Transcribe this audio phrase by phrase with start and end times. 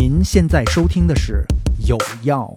[0.00, 1.44] 您现在收听的是
[1.88, 2.48] 《有药》。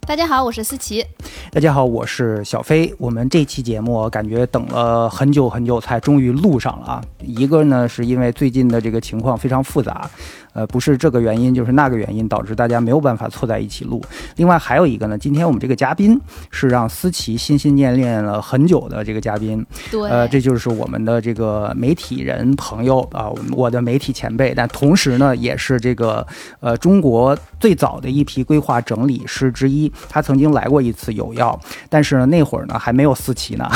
[0.00, 1.06] 大家好，我是思琪。
[1.50, 2.94] 大家好，我是小飞。
[2.98, 7.02] 我们这期节目感觉等了很久很久，才终于录上了啊！
[7.24, 10.08] 一个呢，是因为最近的这个情况非常复杂。
[10.54, 14.02] 呃，不是这个原因，就是那个原因，导致大家没有办法凑在一起录。
[14.36, 19.64] 另外还有一个呢，今天我们这个嘉宾是让思琪心心念念了很久的这个嘉宾。
[19.90, 26.26] 对，呃，这就是我们的这个媒体人朋友啊，我的媒体前辈，但同时呢，也是这个
[26.60, 29.90] 呃中国最早的一批规划整理师之一。
[30.08, 33.68] 他曾经来过一次有药，但是呢，那会儿呢还没有思琪呢，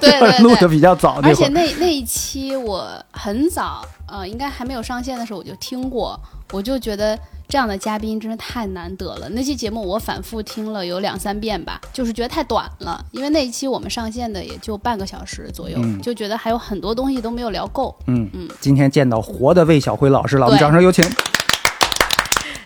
[0.00, 1.20] 对 录的比较早。
[1.22, 3.84] 而且那那一期我很早。
[4.10, 6.18] 呃，应该还没有上线的时候我就听过，
[6.50, 7.14] 我就觉得
[7.46, 9.28] 这样的嘉宾真是太难得了。
[9.32, 17.94] 那期节目我反复听了有两三遍吧，就是觉得太短了，因为那一期我们上线的也就半个小时左右，就觉得还有很多东西都没有聊够。
[18.06, 21.06] 嗯嗯，今天见到活的魏小辉老师了，我们掌声有请。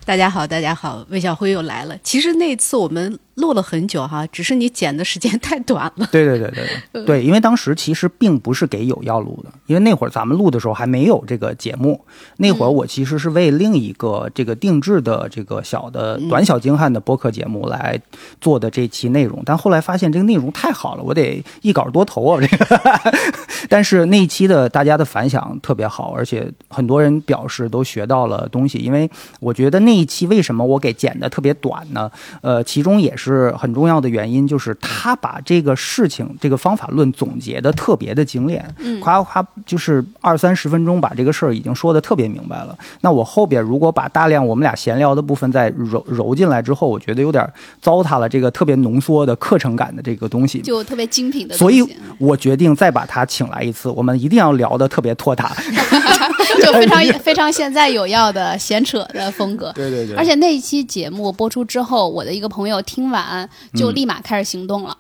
[0.05, 1.97] 大家好，大家好，魏小辉又来了。
[2.05, 3.19] 其实那次我们。
[3.37, 6.07] 录了很久哈，只是你剪的时间太短了。
[6.13, 6.51] 对对对
[6.93, 11.99] 对对，因为当时其实并不是给有要录的，因为那会儿咱们录的时候还没有这个节目。
[12.37, 17.99] 那会儿我其实是为另一个这个定制的这个小的短小精悍的播客节目来
[18.39, 22.81] 做的这期内容，但后来发现这个内容太好了，我得一稿多投啊这个。
[23.71, 28.79] 但是那一期的大家的反响特别好，而且很多人表示都学到了东西。
[28.79, 29.11] 因为
[29.41, 32.11] 我觉得那一期为什么我给剪的特别短呢？
[32.43, 33.22] 呃，其中也是。
[33.23, 42.77] 是很重要的原因，就是他把这个事情、这个方法论总结的特别的精炼，嗯，夸夸就是二三十分钟把这个事儿已经说的特别明白了。
[43.03, 47.49] 那我后边如果把大量我们俩闲聊的部分再揉揉进来之后，我觉得有点
[47.81, 51.57] 糟蹋了这个特别浓缩的课程感的这个东西，就特别精品的。
[51.57, 51.87] 所以
[52.19, 55.53] 我决定再把他请来一次，我们一定要聊的特别拖沓，
[56.61, 59.71] 就非常非常现在有要的闲扯的风格。
[59.75, 60.17] 对对对。
[60.17, 63.12] 而且那一期节目播出之后，我的一个朋友听。
[63.13, 64.97] 晚就立马开始行动了，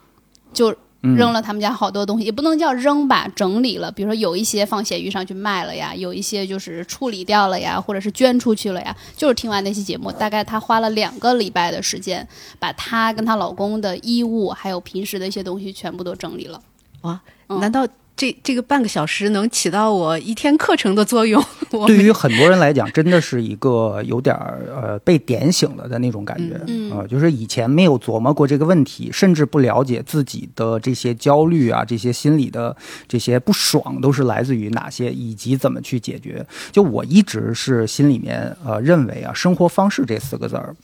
[0.52, 3.90] 就扔了他们家好多东西，也不能叫扔吧，整理了。
[3.90, 8.96] 比如说有一些放闲鱼上去卖了呀，有一些就是处理掉了呀，或者是捐出去了呀。
[9.16, 12.28] 就是听完那期节目，大概她花了两个礼拜的时间，
[12.60, 16.62] 把她跟她老公的衣物还有平时的一些东西全部都整理了。
[17.00, 17.84] 哇，难道？
[18.22, 21.44] 这这个半个小时能起到我一天课程的作用。
[21.88, 26.54] 对于很多人来讲，真的是一个有点儿呃被点醒了的那种感觉
[26.94, 32.76] 啊，就是以前没有琢磨过这个问题，甚至不了解自己的这些焦虑啊，这些心理的
[33.08, 36.46] 这些不爽都是来自于哪些，以及怎么去解决。
[36.70, 40.76] 就我一直是心里面呃认为啊，生活方式这四个字儿，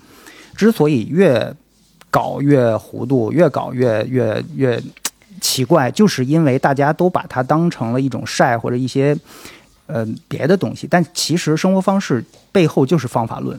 [0.57, 1.55] 之所以越
[2.11, 4.83] 搞越糊涂，越搞越越越。
[5.41, 9.17] 奇怪，就是因为大家都把它当成了一种晒或者一些，
[9.87, 13.59] 呃，别的东西，但其实生活方式背后就是方法论。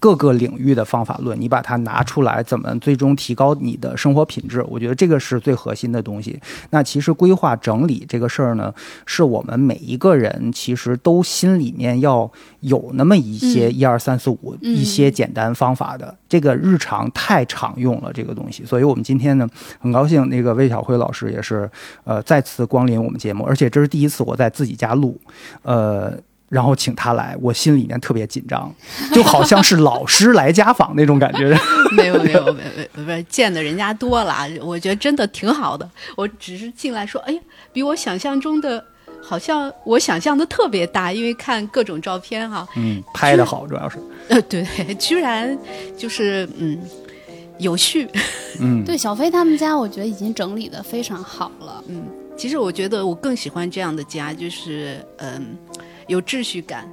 [0.00, 4.62] 各个领域的方法论，你把它拿出来，怎么最终提高你的生活品质？
[4.68, 6.40] 我觉得这个是最核心的东西。
[6.70, 8.72] 那其实规划整理这个事儿呢，
[9.06, 16.16] 是我们每一个人其实都心里面要有那么一些一二三四五一些简单方法的。
[16.28, 18.64] 这个日常太常用了，这个东西。
[18.64, 19.48] 所以我们今天呢，
[19.80, 21.68] 很高兴那个魏晓辉老师也是
[22.04, 25.20] 呃再次光临我们节目，而且这是第一次我在自己家录，
[25.62, 26.16] 呃。
[26.48, 28.74] 然后请他来，我心里面特别紧张，
[29.12, 31.54] 就好像是老师来家访那种感觉。
[31.92, 32.62] 没有没有没
[32.94, 35.88] 有，不是见的人家多了，我觉得真的挺好的。
[36.16, 37.40] 我只是进来说，哎呀，
[37.72, 38.82] 比我想象中的，
[39.22, 42.66] 好像我想象的特别大，因为看各种照片哈。
[42.76, 43.98] 嗯，拍的好，主要是。
[44.28, 45.56] 呃，对，居然
[45.98, 46.78] 就是嗯
[47.58, 48.08] 有序。
[48.60, 51.84] 嗯，对，小飞他们家，我觉得已经整理的非常好了。
[51.88, 52.02] 嗯，
[52.36, 55.56] 其实我觉得我更喜欢这样的家，就是嗯。
[56.08, 56.88] 有秩序感，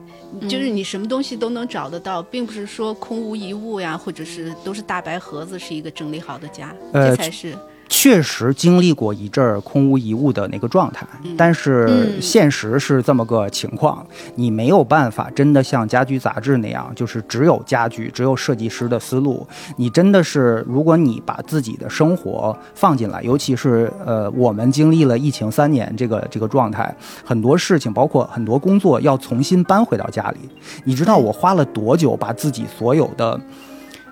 [0.47, 7.57] 就是你什么东西都能找得到，并不是说空无一物呀，或者是都是大白盒子，是一个整理好的家，这才是。
[8.05, 14.05] 确实经历过一阵儿空无一物的那个状态，但是现实是这么个情况，
[14.35, 19.47] 你没有办法真的像家居杂志那样，就是只有家具，只有设计师的思路。
[19.75, 30.37] 你真的是，如果你把自己的生活放进来，尤其是呃，我们经历了疫情三年这个这个状态，很多事情，包括很多工作要重新搬回到家里。
[30.83, 33.41] 你知道我花了多久把自己所有的。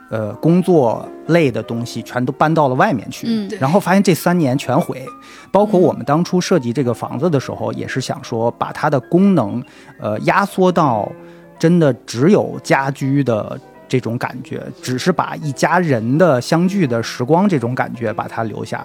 [0.09, 5.05] 呃，工作类的东西全都搬到了外面去，然后发现这三年全毁。
[5.51, 9.63] 包括我们当初设计这个房子的时候，也是想说把它的功能，
[9.99, 11.11] 呃，压缩到
[11.57, 13.59] 真的只有家居的。
[13.85, 18.83] 这种感觉，只是把一家人的相聚的时光这种感觉把它留下。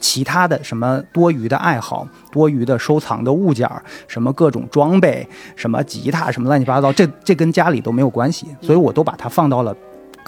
[0.00, 5.24] 其他的什么多余的爱好、多余的收藏的物件儿、什么各种装备、
[5.54, 9.72] 什么吉他、什么乱七八糟，这这跟家里都没有关系，所以我都把它放到了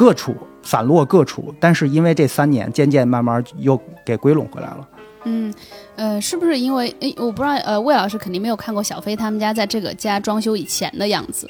[0.01, 1.55] 各处，散落各处。
[1.61, 4.89] 但是因为这三年，渐渐慢慢又给归拢回来了。
[5.25, 5.53] 嗯，
[5.97, 11.47] 呃，是不是因为诶，我不知道，呃，魏老师肯定没有看过小飞他们家在这个家装修以前的样子。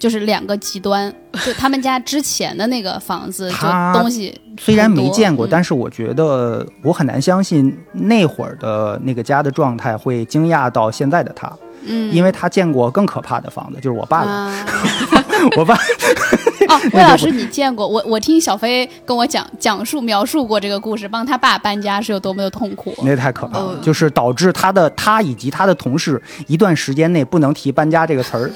[0.00, 1.14] 就是两个极端，
[1.44, 11.50] 就他们家之前的那个房子， 就东西虽然没见过，但是我觉得我很难相信那会儿的那个家的状态会惊讶到现在的他，
[11.86, 14.52] 嗯，因为他见过更可怕的房子，就是我爸的，
[15.56, 15.76] 我爸。
[16.68, 18.02] 哦，魏老师，你见过我？
[18.06, 28.50] 我听小飞跟我讲讲述描述过这个故事，帮他爸搬家是有多么的痛苦，那太可怕了，就是导致他的他以及他的同事一段时间内不能提搬家这个词儿。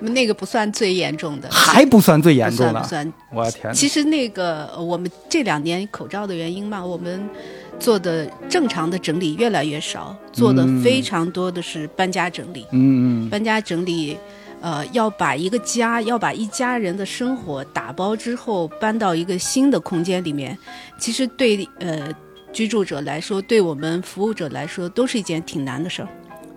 [0.00, 3.12] 那个不算最严重的，还不算最严重的，不算。
[3.32, 3.74] 我的天！
[3.74, 7.28] 其实那个我们这两年口罩的原因嘛，我们
[7.80, 12.64] 做的正常的整理越来越少，做的非常多的是搬家整理。
[12.70, 13.28] 嗯嗯。
[13.28, 14.16] 搬家整理，
[14.60, 20.56] 呃，要把一个家，要把一家人的生活打包之后搬到一个新的空间里面，
[20.98, 22.12] 其实对呃
[22.52, 26.08] 居住者来说，对我们服务者来说，都是一件挺难的事儿，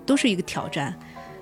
[0.05, 0.97] 都是一个挑战。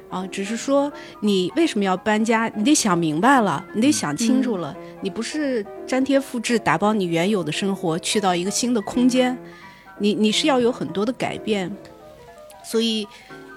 [0.10, 0.92] 啊，只是说
[1.22, 2.52] 你为什么要搬家？
[2.56, 4.76] 你得想明白了，你得想清楚了。
[5.02, 9.38] 你不是粘贴复制打包你原有的生活去到一个新的空间，
[10.00, 11.72] 你你是要有很多的改变。
[12.64, 13.08] 所以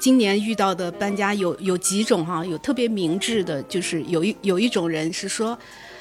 [0.03, 5.57] 今年遇到的搬家有有几种哈，有特别明智的，就是有一有一种人是说，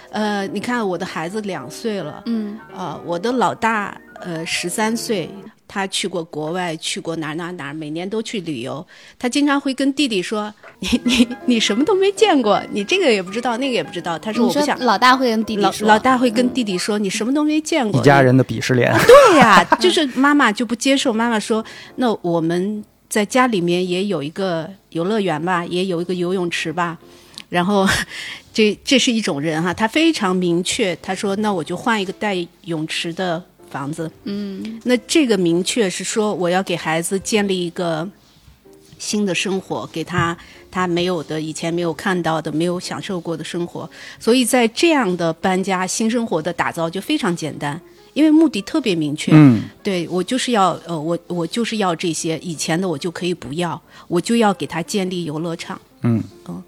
[0.10, 5.30] 呃，你看我的孩子两岁了，嗯，啊，我的老大呃十三岁。
[5.74, 8.86] 他去过国外，去过哪哪哪，每年都去旅游。
[9.18, 18.94] 他经常会跟弟弟说：“你 你你什么都没见过，你这个也不知道，那个也不知道。”他说：“我不想。”老大会跟弟弟说，老大会跟弟弟说：“你什么都没见过。”一家人的鄙视链。
[19.08, 21.14] 对呀，就是妈妈就不接受。
[21.14, 21.64] 妈妈说
[21.96, 26.98] ：“那我们在家里面也有一个游乐园吧，也有一个游泳池吧。”
[27.50, 27.88] 然后，
[28.52, 30.96] 这这是一种人哈，他非常明确。
[30.96, 38.06] 他说：“那我就换一个带泳池的。”房子，嗯，那这个明确是说，我要给孩子建立一个
[39.00, 40.38] 新的生活，给他
[40.70, 43.90] 他没有的、以前没有看到的、没有享受过的生活。
[44.20, 47.80] 所以在这样的搬家、新生活的打造就非常简单，
[48.14, 49.32] 因为目的特别明确。
[49.34, 55.80] 嗯，对我就是要呃，我我就是要这些，以前的我就可以不要，我就要给他建立游乐场。
[56.02, 56.64] 嗯嗯，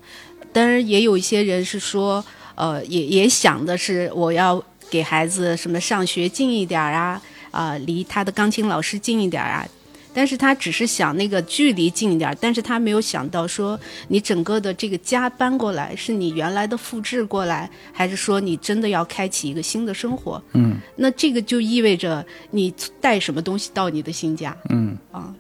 [0.52, 2.24] 当然也有一些人是说，
[2.56, 4.64] 呃，也也想的是我要。
[4.90, 7.20] 给孩子什么上学近一点儿啊，
[7.50, 9.68] 啊，离他的钢琴老师近一点儿啊，
[10.14, 20.42] 但是他只是想那个距离近一点儿，但是他没有想到说你整个的这个家搬过来是你原来的复制过来，还是说你真的要开启一个新的生活？
[20.54, 24.56] 嗯，那这个就意味着你带什么东西到你的新家？
[24.70, 25.34] 嗯啊，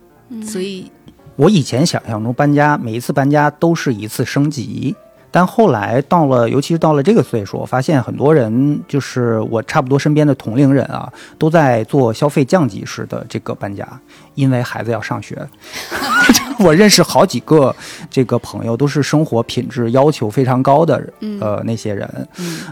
[0.43, 0.91] 所以，
[1.35, 4.95] 我以前想象中搬家，每一次搬家都是一次升级。
[5.35, 13.99] 但后来到了，尤其是到了这个岁数，我发现很多人就是我差不多身边的同龄人啊，都在做消费降级式的这个搬家，
[14.35, 15.37] 因为孩子要上学。
[16.59, 17.75] 我认识好几个
[18.09, 21.01] 这个朋友，都是生活品质要求非常高的
[21.41, 22.07] 呃那些人。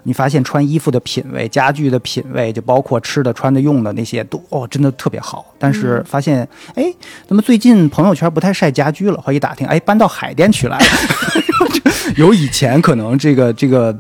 [0.04, 5.54] 你发现穿衣服的品味、家具的品味，就包括吃的、穿的、用的那些，都哦真的特别好。
[5.58, 6.94] 但是发现，哎，
[7.28, 9.20] 怎么最近朋友圈不太晒家居了？
[9.22, 10.86] 后一打听，哎，搬到海淀区来了。
[12.18, 13.96] 有以前可能这个这个，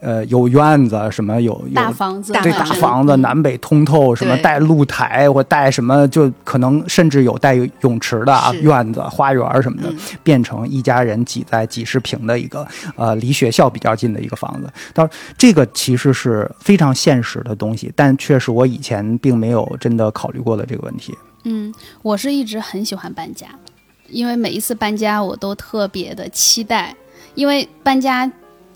[0.00, 9.92] 呃，有院子什么有有大房子，对大房子南北通透，什么带露台或带什么，就可能甚至有带泳池的啊院子、花园什么的，
[10.22, 12.66] 变成一家人挤在几十平的一个
[12.96, 14.72] 呃离学校比较近的一个房子。
[14.94, 21.14] 到这个其实是非常现实的东西，但确实我以前并没有真的考虑过的这个问题。
[21.44, 23.46] 嗯，我是一直很喜欢搬家，
[24.08, 26.94] 因为每一次搬家我都特别的期待。
[27.36, 28.30] 因为搬家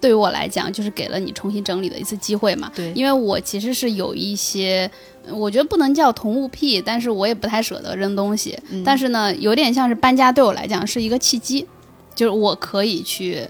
[0.05, 2.71] 对于我来讲，就是给了你重新整理的一次机会嘛。
[2.77, 4.91] 对，因为我其实是有一些，
[5.31, 8.55] 我觉得不能叫同物癖，但是我也不太舍得扔东西。
[8.85, 11.67] 但是呢，有点像是搬家对我来讲是一个契机，
[12.15, 13.49] 就是我可以去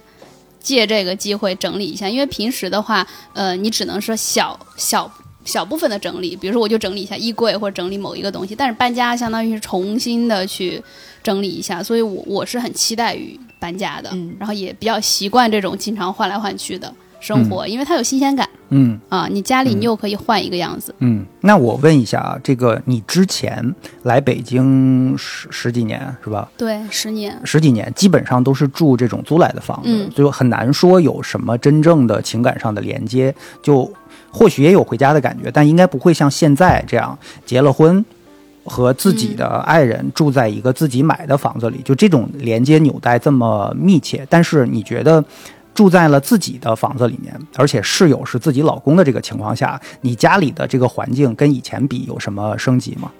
[0.61, 2.09] 借这个机会整理一下。
[2.09, 5.13] 因为平时的话，呃，你只能说小小
[5.45, 8.55] 小部分的整理，比如说我就整理一下衣柜或者整理某一个东西。
[8.55, 10.83] 但是搬家相当于是重新的去
[11.23, 13.39] 整理一下，所以我我是很期待于。
[13.61, 18.47] 搬家的，然后也比较习惯这种经常换来换去的生活，因为它有新鲜感。
[18.69, 20.95] 嗯啊，你家里你又可以换一个样子。
[20.99, 26.51] 嗯，那我问一下啊，这个你之前来北京十十几年是吧？
[26.59, 27.41] 对，十年。
[27.45, 33.35] 十几年，基本上都是住这种租来的房子，就很难说有什么真正的情感上的连接。
[33.63, 33.91] 就
[34.35, 38.05] 或许也有回家的感觉，但应该不会像现在这样结了婚，
[38.65, 44.27] 和自己的爱人住在一个自己买的房子里，就这种连接纽带这么密切。
[44.29, 45.25] 但是你觉得？
[45.75, 53.11] 住在了自己的房子里面，而且室友是自己老公的这个情况下，你家里的这个环境跟以前比有什么升级吗？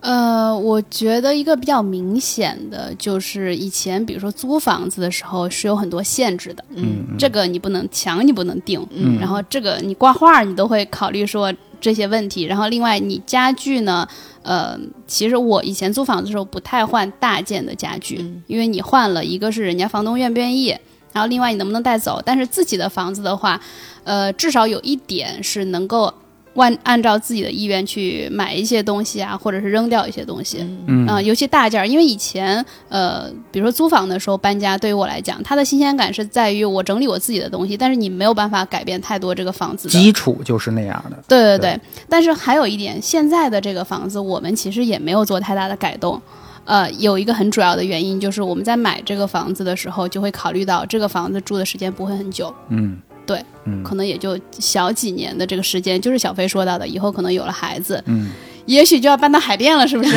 [0.00, 14.06] 呃，我觉得一个比较明显的就是，以前比如说租房子的时候是有很多限制的，嗯，这个你不能墙你不能定，嗯，然后这个你挂画你都会考虑说这些问题，然后另外你家具呢，
[14.42, 20.76] 呃，其实我以前租房子的时候不太换大件的家具，因为你换了一个是人家房东愿不愿意。
[21.10, 22.22] 然后另外你能不能带走？
[22.24, 23.58] 但是自己的房子的话，
[24.04, 26.12] 呃，至少有一点是能够
[26.60, 30.58] 按按照自己的意愿去买一些东西啊，或者是扔掉一些东西。
[30.86, 39.88] 嗯，尤其大件儿，因为以前呃，比如说租房的时候搬家，对于我来讲，它的新鲜感是在于我整理我自己的东西，但是你没有办法改变太多这个房子。
[39.88, 41.16] 基础就是那样的。
[41.28, 46.20] 对对对，但是还有一点，现在的这个房子我们其实也没有做太大的改动。
[46.64, 52.54] 呃，有一个很主要的原因就是我们在买这个房子的时候，就会考虑到这个房子住的时间不会很久。
[52.68, 52.98] 嗯，
[53.28, 58.30] 对，嗯，可能也就小几年的这个时间，就是小飞说到的，以后可能有了孩子，嗯，
[58.64, 60.10] 也许就要搬到海淀了，是不是？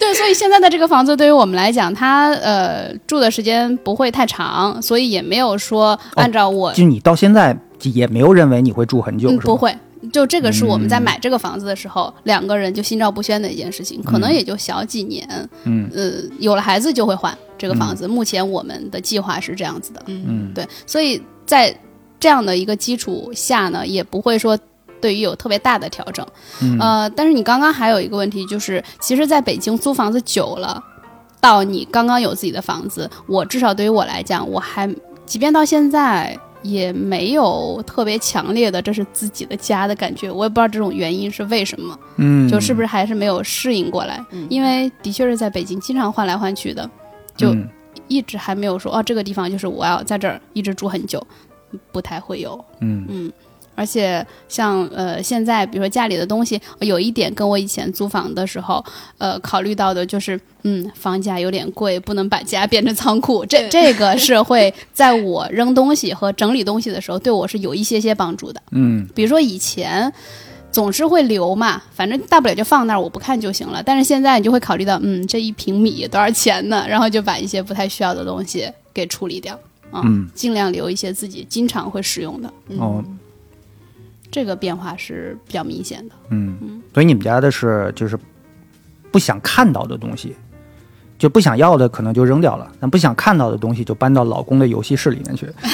[0.00, 9.72] 对，所以现在的这个房子对于我们来讲，它呃住的时间不会太长，所以也没有说按照我，就你到现在也没有认为你会住很久，不会。
[10.12, 15.28] 就这个是我们在买这个房子的时候，两个人就心照不宣的一件事情，可能也就小几年，
[15.64, 18.06] 嗯，呃，有了孩子就会换这个房子。
[18.06, 21.76] 目前我们的计划是这样子的，嗯，对，所以在
[22.20, 24.58] 这样的一个基础下呢，也不会说
[25.00, 26.26] 对于有特别大的调整，
[26.80, 30.82] 呃，但是你刚刚还有一个问题，就是其实在北京租房子久了，
[31.40, 34.88] 到你刚刚有自己的房子，我至少对于我来讲，我还
[35.26, 36.38] 即便到现在。
[36.70, 46.88] 也没有特别强烈的这是自己的家的感觉，我也不知道这种原因是为什么，嗯，就是不是还是没有适应过来，因为的确是在北京经常换来换去的，
[47.36, 47.54] 就
[48.06, 51.24] 一直还没有说哦这个地方就是我要在这儿一直住很久，
[51.92, 53.06] 不太会有，嗯。
[53.08, 53.32] 嗯。
[53.78, 58.84] 而且像呃，现在比如说家里的东西，有一点跟我以前租房的时候，
[59.18, 63.46] 呃，考虑到的就是，嗯，房价有点贵，不能把家变成仓库。
[63.46, 68.60] 这这个是会在我扔东西和整理东西的时候，对我是有一些些帮助的。
[68.72, 70.12] 嗯，比如说以前
[70.72, 73.80] 总是会留嘛，反正大不了就放那儿，我不看就行了。
[73.80, 76.84] 但是现在你就会考虑到，嗯，这一平米多少钱呢？
[76.88, 79.56] 然后就把一些不太需要的东西给处理掉，
[79.92, 82.52] 嗯，尽量留一些自己经常会使用的。
[82.78, 83.04] 哦。
[84.30, 88.18] 这个变化是比较明显的，嗯，所以你们家的是就是
[89.10, 90.34] 不想看到的东西，
[91.18, 95.46] 就不想要的可能就扔掉了，但不想看到的东西就搬到老公的游戏室里面去。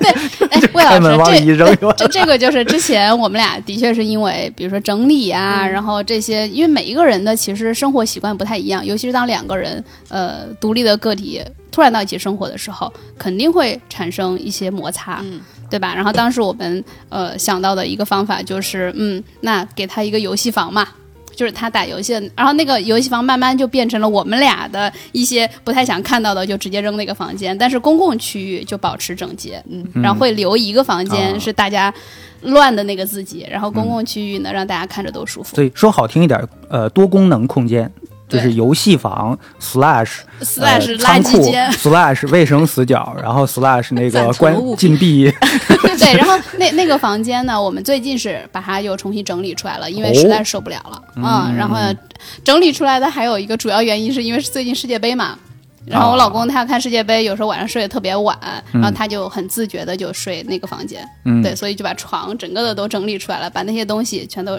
[0.00, 15.20] 对，哎， 魏老师，这这这个就是之前我们俩的确是因为，比如说整理啊，然后这些，因为每一个人的其实生活习惯不太一样，尤其是当两个人呃独立的个体突然到一起生活的时候，肯定会产生一些摩擦。
[15.22, 15.40] 嗯。
[15.72, 15.94] 对吧？
[15.94, 20.86] 然后当时我们呃想到的一个方法就是，嗯，那给他一个游戏房嘛，
[21.34, 31.90] 就是他打游戏，然后那个游戏房慢慢就变成了我们俩的一些不太想看到的，就直接扔那个房间，但是公共区域就保持整洁，嗯，然后会留一个房间是大家
[32.42, 35.56] 乱的那个自己，然后公共区域呢让大家看着都舒服。
[35.56, 37.90] 所以说好听一点，呃，多功能空间。
[38.32, 45.30] 就是游戏房 slash slash 垃圾间 slash 卫生死角，然后 slash 那个关禁闭。
[45.98, 51.76] 对，然后那那个房间呢，我们最近是把它又重新整理出来了，因为实在受不了了嗯然后
[52.42, 55.38] 整理出来的还有一个主要原因，是因为是最近世界杯嘛。
[55.84, 58.38] 然后我老公他要看世界杯，有时候晚上睡得特别晚，
[58.72, 61.04] 然后他就很自觉的就睡那个房间。
[61.24, 64.58] 嗯，对，所以就把床整个的都整理出来了，把那些东西全都。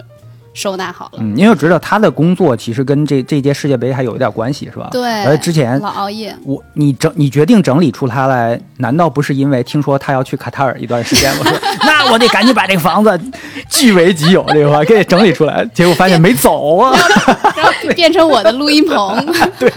[0.53, 4.89] 收纳好了，嗯，因为我知道他的工作其实跟这这届世界杯还有一点关系，是吧？
[4.91, 11.31] 对，而之前老熬夜，我你整你决定整理出他来，难道不是因为听说他要去卡塔尔一段时间？
[11.39, 13.19] 我说 那我得赶紧把这个房子
[13.67, 15.65] 据为己有，这个给整理出来。
[15.73, 16.95] 结果发现没走啊，
[17.57, 19.25] 然后变成我的录音棚，
[19.57, 19.71] 对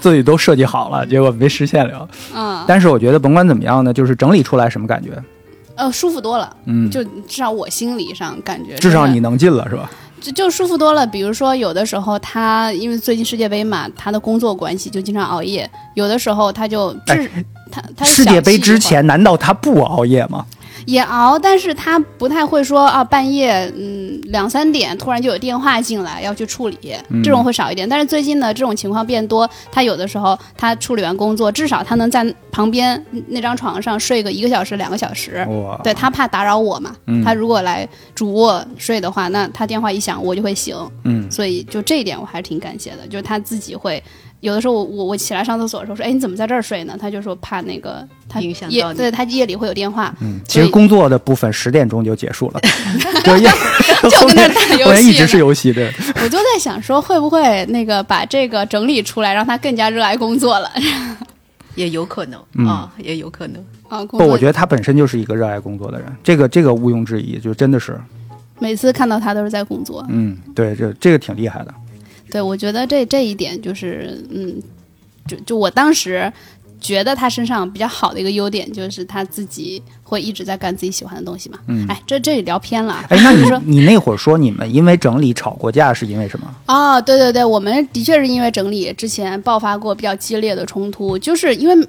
[0.00, 2.08] 自己都设计好了，结果没实现了。
[2.34, 5.10] 嗯，但是我觉得甭管怎么样呢，就是整理出来什么感觉？
[5.76, 6.56] 呃，舒服多了。
[6.64, 9.90] 嗯，就至少我心理上感觉，至少你能进了是吧？
[10.20, 11.06] 就就舒服多了。
[11.06, 15.70] 比如说，有的时候他因为最近世界杯嘛，他的工作关系就经常熬夜。
[15.94, 17.30] 有的时候他就治
[17.70, 20.44] 他他世界杯之前难道他不熬夜吗？
[20.86, 26.78] 也熬，但是他不太会说啊，半夜嗯两三点突然就有电话进来要去处理，
[27.22, 27.88] 这种会少一点。
[27.88, 35.46] 但是最近呢，这种情况变多，他有的时候他处理完工作，至少他能在旁边那张床上睡个一个小时、两个小时。
[35.82, 40.76] 对他怕打扰我嘛，他如果来主卧睡的话，那他电话一响我就会醒。
[41.04, 44.02] 嗯，所以就这一点我还是挺感谢的，就是他自己会。
[44.46, 46.96] 有的时候我我我起来上厕所的时候说，哎，你怎么在这儿睡呢？
[46.96, 48.54] 他就说怕那个他夜
[48.94, 50.14] 对他夜里会有电话。
[50.20, 52.60] 嗯，其实工作的部分十点钟就结束了，
[53.26, 53.36] 就
[54.08, 55.92] 就跟那打游戏，一直是游戏对。
[56.22, 60.70] 我就在想说，会不会那个把这个整理出来，让他更加热爱工作了？
[61.74, 64.04] 也有可能啊，也有可能啊。
[64.04, 67.98] 不，我觉得他本身就是一个热爱工作的人，这个这个毋庸置疑，就真的是。
[68.60, 70.06] 每次看到他都是在工作。
[70.08, 71.74] 嗯，对，这这个挺厉害的。
[72.36, 74.60] 对，我觉得这这一点就是，嗯，
[75.26, 76.30] 就就我当时
[76.78, 81.58] 觉得他身上比较好的一个优点，就是他自己会一直在干自己喜欢的东西嘛。
[81.66, 83.02] 嗯，哎，这这里聊偏了。
[83.08, 86.54] 哎，那 你说你那会儿说你们因为整理吵过架，是因为什么？
[86.66, 91.88] 哦，对对对，我们的确是因为整理之前爆发过比较激烈的冲突，就是因为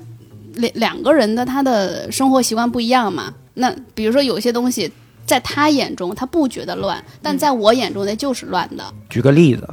[0.55, 3.33] 两两个人的他的生活习惯不一样嘛。
[3.55, 4.89] 那比如说有些东西
[5.25, 8.83] 在他眼中他不觉得乱，但在我眼中那就是乱的。
[9.09, 9.67] 举个例子。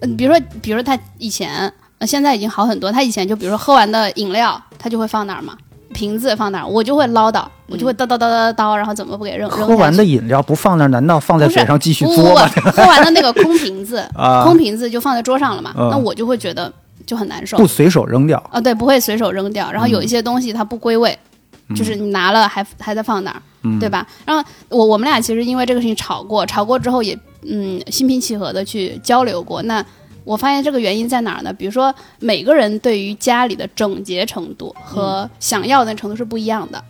[0.00, 1.72] 嗯，比如说，比如说他以前，
[2.06, 2.90] 现在已经好很多。
[2.90, 5.54] 他以前就比如说喝完的饮料，他就会放哪儿嘛，
[5.92, 9.48] 瓶子放哪儿，我就会唠叨，我就会叨叨叨叨叨，然后怎么不给扔？
[9.50, 12.46] 喝完的饮料不放那儿，难道放在嘴上继续嘬吗？
[12.72, 14.08] 喝完的那个空瓶子，
[14.44, 16.72] 空瓶子就放在桌上了嘛，那我就会觉得
[17.04, 17.58] 就很难受。
[17.58, 18.60] 不随手扔掉啊？
[18.60, 19.70] 对，不会随手扔掉。
[19.70, 21.18] 然后有一些东西它不归位，
[21.76, 23.42] 就是你拿了还还在放那儿，
[23.78, 24.06] 对吧？
[24.24, 27.18] 然后我我们俩其实因为这个事情吵过，吵过之后也。
[27.42, 29.62] 嗯，心平气和的去交流过。
[29.62, 29.84] 那
[30.24, 31.52] 我发现这个原因在哪儿呢？
[31.52, 36.82] 比如说，每个人对于家里的整洁程度和想要的程度是不一样的。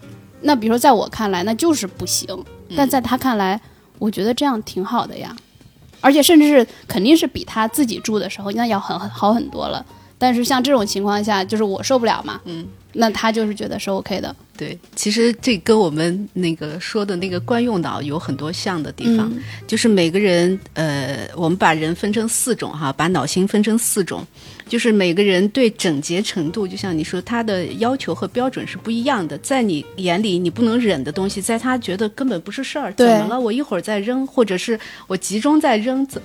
[0.42, 2.36] 那比如说，在我看来，那就是不行；
[2.76, 3.60] 但在他看来，
[3.98, 5.34] 我觉得这样挺好的呀。
[6.00, 9.84] 而且，甚至是肯定是比他自己住的时候那要很好很多了。
[10.18, 12.40] 但是像这种情况下，就是我受不了嘛。
[12.44, 12.66] 嗯。
[12.92, 14.34] 那他就是觉得是 OK 的。
[14.56, 19.32] 对，其实这跟我们那个说的那个惯用脑有很多像的地方，
[19.66, 24.22] 就是每个人，呃，我们把人分成四种哈，把脑型分成四种，
[24.68, 29.38] 就是每个人对整洁程度，就像你说，他的要求和标准是不一样的。
[29.38, 33.40] 在你眼里你不能忍的东西，在他觉得根本不是事儿，怎么了？
[33.40, 36.20] 我一会儿再扔，或者是我集中在扔，怎？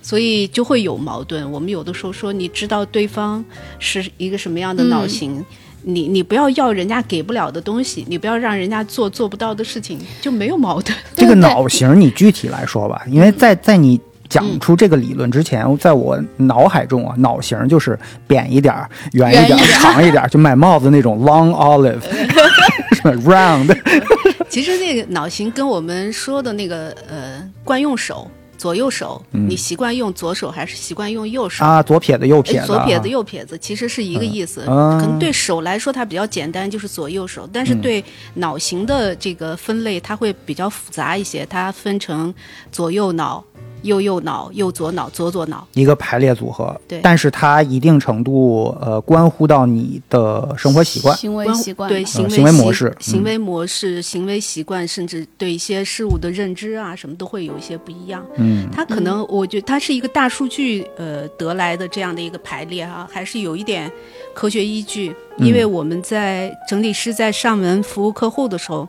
[0.00, 1.50] 所以就会有矛盾。
[1.50, 3.44] 我们有的时候说，你知道对方
[3.80, 5.44] 是一个什么样的脑型。
[5.84, 10.96] 你你不要要人家给不了的东西，你不要让人家做做不到的事情，就没有矛盾。
[11.14, 18.74] 这个脑型你具体来说吧，因为在在你讲出这个理论之前，在我脑海中啊，脑型就是扁一点、
[19.12, 23.76] 圆一点、长一点，就买帽子那种 long olive，round。
[24.48, 28.28] 其实那个脑型跟我们说的那个呃惯用手。
[28.64, 31.82] 左右手，你习惯用左手还是习惯用右手啊？
[31.82, 34.64] 左撇子右撇子，左撇子右撇子其实是一个意思。
[34.64, 37.46] 可能对手来说它比较简单，就是左右手。
[37.52, 38.02] 但是对
[38.36, 42.32] 脑型的这个分类，它会比较复杂一些，它分成
[42.72, 43.44] 左右脑。
[43.84, 46.74] 右右脑、右左脑、左左脑，一个排列组合。
[46.88, 58.24] 对，但是它一定程度呃关乎到你的生活习惯、行为习惯、对行为模式、行为模式、行为习惯，甚至对一些事物的认知啊，什么都会有一些不一样。
[58.36, 63.90] 嗯，它可能我觉得它是一个大数据呃得来的这样的一个排列哈，还是有一点
[64.34, 65.14] 科学依据。
[65.38, 68.88] 因为我们在整理师在上门服务客户的时候。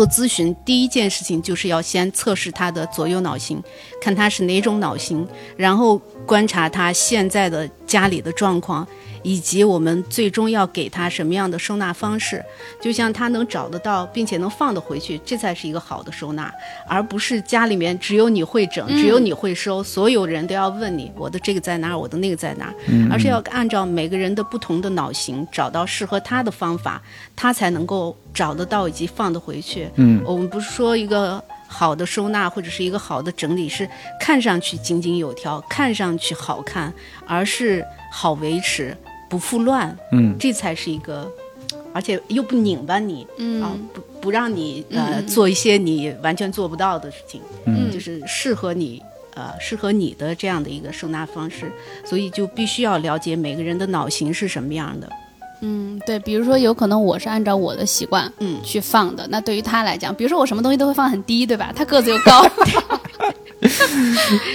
[0.00, 3.62] 做咨询第一件事情就是要先测试他的左右脑型，
[4.00, 8.88] 看他是哪种脑型，然后观察他现在的家里的状况。
[9.22, 12.44] 以及我们最终要给他什么样的收纳方式，
[12.80, 16.52] 就像他能找得到，并且能放得回去，这才是一个好的收纳，
[16.88, 22.74] 而不是家里面只有你会整，只有你会收，所有人都要问你我的这个在哪儿，我的那个在哪儿，
[23.10, 27.00] 而是要按照每个人的不同的脑型，找到适合他的方法，
[27.36, 29.88] 他才能够找得到以及放得回去。
[29.96, 36.92] 嗯，我们不是说一个好的收纳或者是一个好的整理是看上去井井有条，看上去好看，
[37.26, 38.96] 而是好维持。
[39.30, 41.26] 不复乱，嗯，这才是一个，
[41.94, 43.62] 而且又不拧巴你，嗯。
[43.62, 49.02] 啊，不不让你呃做一些你完全做不到的事情，嗯，就是适合你
[49.34, 51.72] 呃适合你的这样的一个收纳方式，
[52.04, 55.08] 所以就必须要了解每个人的脑型是什么样的，
[55.62, 58.60] 嗯，对，比如说有可能我是按照我的习惯嗯。
[58.62, 61.72] 去放的，那对于他来讲，比如说我什么东西都会放很低，对吧？
[61.74, 62.44] 他个子又高。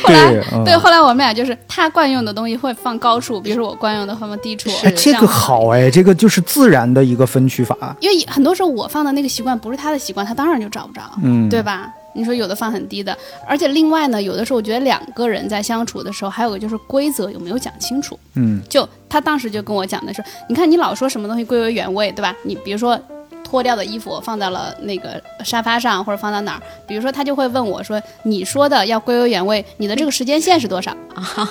[0.04, 0.34] 后来
[0.66, 4.70] 对，后来我们俩就是他惯用的东西会放高处，比如说我惯用的会放低处。
[4.84, 7.96] 哎，这个好哎，这个就是自然的一个分区法。
[8.00, 11.92] 因为很多时候我放的那个习惯不是他的习惯，他当然就找不着，嗯，对吧？
[12.14, 13.16] 你说有的放很低的，
[13.48, 18.18] 而且另外呢，有的时候我觉得两个人在相处的时候，还有个就是规则有没有讲清楚。
[18.36, 22.34] 嗯，就他当时就跟我讲的是，你看你老说什么东西归为原位，对吧？
[22.44, 23.00] 你比如说。
[23.46, 26.62] 脱掉的衣服放在了那个沙发上，或者放到哪儿？
[26.88, 30.92] 比如说，他就会问我说：“你说的要归为原位，你的这个时间线是多少？”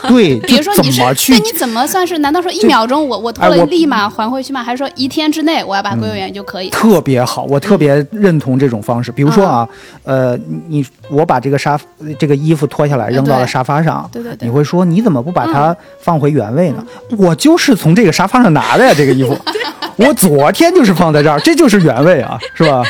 [0.09, 2.19] 对， 比如说你是，那你怎么算是？
[2.19, 4.63] 难道说一秒钟我我脱了立马还回去吗？
[4.63, 6.69] 还是说一天之内我要把它归为原就可以？
[6.71, 9.13] 特别好，我特别认同这种方式。
[9.13, 9.69] 比如说啊，
[10.03, 11.79] 呃，你我把这个沙
[12.19, 16.85] 这个衣服脱下来扔到了沙发上，对对对，你会说你怎么不把它放回原位呢？
[17.17, 19.37] 我就是从这个沙发上拿的呀，这个衣服。
[19.97, 22.83] 我昨天就是放在这儿，这就是原位啊，是吧？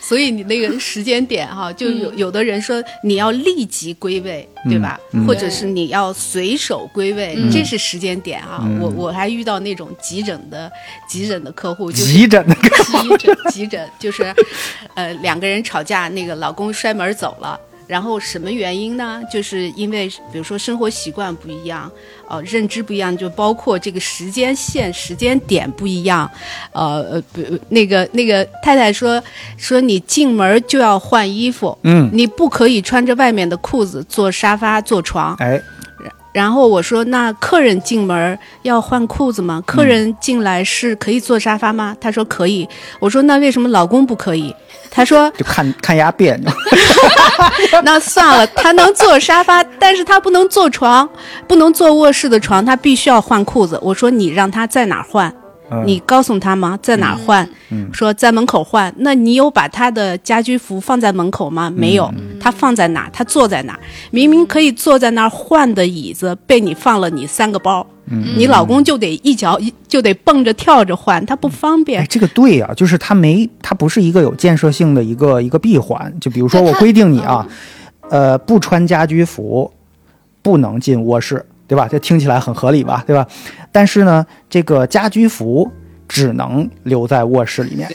[0.00, 5.00] 所以你那个时间点哈，就有有的人说你要立即归位，对吧？
[5.26, 8.62] 或者是你要随手归位，这是时间点啊。
[8.82, 10.70] 我我还遇到那种急诊的
[11.08, 12.54] 急诊的客户，急诊的
[13.00, 14.34] 急诊急诊就是，
[14.92, 17.58] 呃，两个人吵架，那个老公摔门走了。
[17.86, 19.20] 然后什么原因呢？
[19.30, 21.90] 就是因为比如说生活习惯不一样，
[22.28, 26.30] 呃，认知不一样，就包括这个时间线、时间点不一样，
[26.72, 29.22] 呃呃，那个那个太太说
[29.56, 35.60] 说你进门就要换衣服，嗯，你不可以穿着外面的裤子坐沙发坐床，哎。
[36.32, 39.62] 然后我说：“那客人进门要换裤子吗？
[39.64, 42.68] 客人进来是可以坐沙发吗？”他说：“可以。”
[42.98, 44.52] 我说：“那为什么老公不可以？”
[44.94, 46.50] 他说：“就看看牙别扭。
[47.82, 51.08] ”那算了，他能坐沙发，但是他不能坐床，
[51.48, 53.76] 不能坐卧室的床，他必须要换裤子。
[53.82, 55.34] 我说：“你让他在哪换？”
[55.84, 56.78] 你告诉他吗？
[56.80, 57.48] 在哪换？
[57.92, 58.94] 说在门口换。
[58.98, 61.72] 那你有把他的家居服放在门口吗？
[61.74, 62.08] 没有。
[62.38, 63.10] 他放在哪？
[63.12, 63.76] 他坐在哪？
[64.12, 67.84] 明明可以坐在那儿换的椅子，被你放了你三个包。
[68.06, 72.06] 你老公就得一脚就得蹦着跳着换，他不方便。
[72.08, 76.12] 这个对呀，就是他没，他不是一个有建设性的一个一个闭环。
[76.20, 77.46] 就比如说，我规定你啊，
[78.10, 79.72] 呃，不穿家居服
[80.42, 81.44] 不能进卧室。
[81.66, 81.88] 对吧？
[81.90, 83.02] 这听起来很合理吧？
[83.06, 83.26] 对吧？
[83.72, 85.66] 但是呢，这个家居服
[86.06, 87.90] 只能留在卧室里面，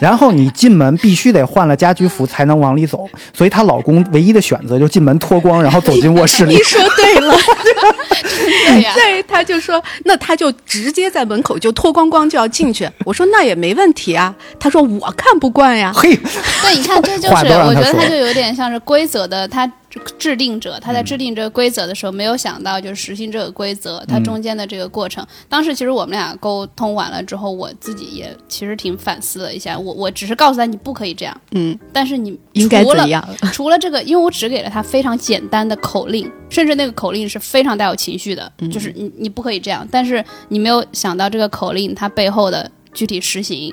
[0.00, 3.08] 然后你进门必须得换了家居服才能往里走。
[3.32, 6.54] 所以她老公唯一的选择就进门脱光，然后走进卧室里。
[6.56, 7.34] 你说对了，
[8.94, 12.88] 对，他就说，那他就直接在门口就脱光光就要进去。
[13.04, 14.34] 我说那也没问题啊。
[14.58, 15.92] 他说我看不惯呀。
[15.94, 16.16] 嘿，
[16.62, 19.70] 对，你看这就是，我觉得他就有点像是规则的他。
[20.18, 25.26] 制定者他在制定这个规则的时候，没有想到就是实行这个规则，它中间的这个过程。
[25.48, 29.78] 当时其实我们俩沟通完了之后，我自己也其实挺反思了一下。
[29.78, 33.26] 我我只是告诉他你不可以这样，嗯，但是你应该怎样？
[33.52, 39.86] 除了这个，因为我只给了他非常简单的口令，甚至那个口令是非常带有情绪的，就是你你不可以这样。
[39.90, 43.72] 但是你没有想到这个口令它背后的具体实行，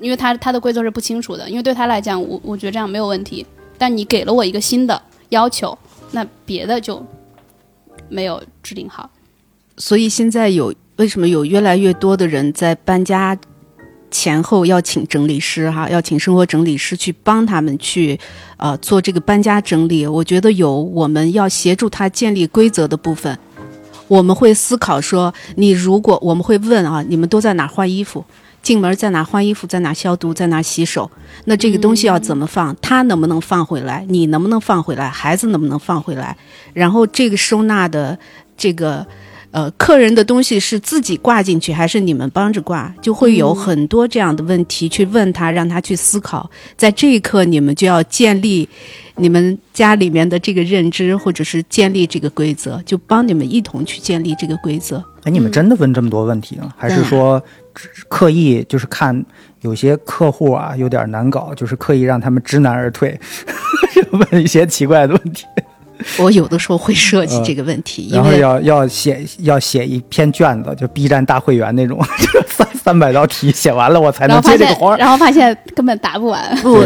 [0.00, 1.48] 因为他他的规则是不清楚的。
[1.48, 3.44] 因为对他来讲，我我觉得这样没有问题，
[3.78, 5.00] 但你给了我一个新的。
[5.30, 5.76] 要求，
[6.12, 7.04] 那别的就
[8.08, 9.10] 没有制定好，
[9.76, 13.36] 所以现在有为什么有越来越多的人在搬家
[14.10, 18.18] 前后要请整理师哈，要请生活整理师去帮他们去
[18.56, 20.06] 呃做这个搬家整理。
[20.06, 23.36] 我觉得有我们要协助他建立规则的部分，
[24.08, 28.24] 我们会思考说，你如果我们会问啊，你们都在哪换衣服？
[28.66, 31.08] 进门在哪换衣服，在哪消毒，在哪洗手？
[31.44, 32.74] 那这个东西要怎么放？
[32.82, 34.04] 他能不能放回来？
[34.08, 35.08] 你能不能放回来？
[35.08, 36.36] 孩子能不能放回来？
[36.74, 38.18] 然后这个收纳的
[38.56, 39.06] 这个
[39.52, 42.92] 呃客人的东西是自己挂进去，还是你们帮着挂？
[43.00, 46.50] 就会有很多这样的问题去问他，让他去思考。
[46.76, 48.68] 在这一刻，你们就要建立
[49.14, 55.04] 你们家里面的这个认知，或者是建立这个规则，就帮你们一同去建立这个规则。
[55.26, 56.72] 哎，你们真的问这么多问题呢？
[56.78, 57.42] 还是说？
[58.08, 59.22] 刻意就是看
[59.60, 63.20] 有些客户啊有点难搞，就是刻意让他们知难而退，
[64.32, 65.44] 问一些奇怪的问题。
[66.18, 72.00] 我有的时候会设计这个问题，然后要要写要写一篇卷子，就 B 站大会员那种，
[72.48, 76.56] 三三百道题写完了我才能接这个活儿然后发现根本答不完。
[76.58, 76.84] 不，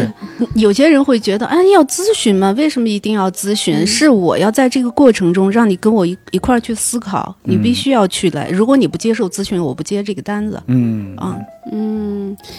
[0.54, 2.54] 有些人会觉得，哎，要咨询吗？
[2.56, 3.86] 为什么一定要咨询？
[3.86, 8.48] 是我要在这个过程中让你跟我一一块儿去思考，你必须要去来。
[8.48, 10.60] 如果你不接受咨询，我不接这个单子。
[10.66, 11.36] 嗯啊。
[11.36, 11.44] 嗯，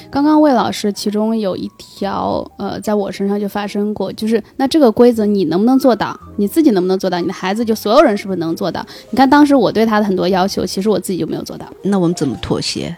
[0.10, 6.18] 刚刚魏老师其中有一条，呃，在我身上就发生过，就是那这个规则你能不能做到？
[6.38, 7.20] 你自己能不能做到？
[7.20, 8.86] 你的孩子就所有人是不是能做到？
[9.10, 11.66] 你看当时我对他的很多要求，其实我自己就没有做到。
[11.84, 12.96] 那我们怎么妥协？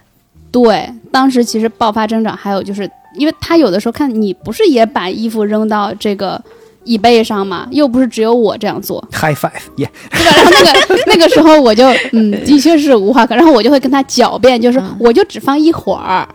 [0.52, 6.40] 对，当时其实爆发增长，还有就是因为他有的时候看你不是也把衣服扔到这个
[6.86, 10.32] 椅背上嘛，又不是只有我这样做，high five，耶，对吧？
[10.36, 16.28] 然后那个 那个时候我就嗯，的确是无话可，然后我就会跟他狡辩，就是我就只放一会儿，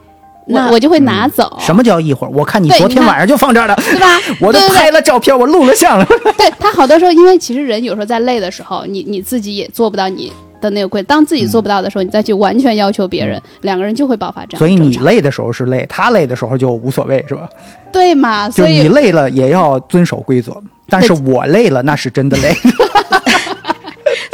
[0.47, 1.57] 我我就会拿走。
[1.61, 2.31] 什么叫一会儿？
[2.31, 4.07] 我看你昨天晚上就放这儿了，对吧？
[4.41, 6.07] 我都拍了照片，我录了像了。
[6.37, 10.33] 对他好多时候，因为其实人有时候在累的时候，你你自己也做不到你。
[10.61, 14.59] 的那个规，当自己做不到的时候，你再去完全要求别人，两个人就会爆发这样。
[14.59, 17.49] 所以你累的时候是累，他累的时候就无所谓，是吧？
[17.93, 18.51] 对嘛？
[18.51, 20.53] 所以你累了也要遵守规则，
[20.89, 22.53] 但是我累了那是真的累。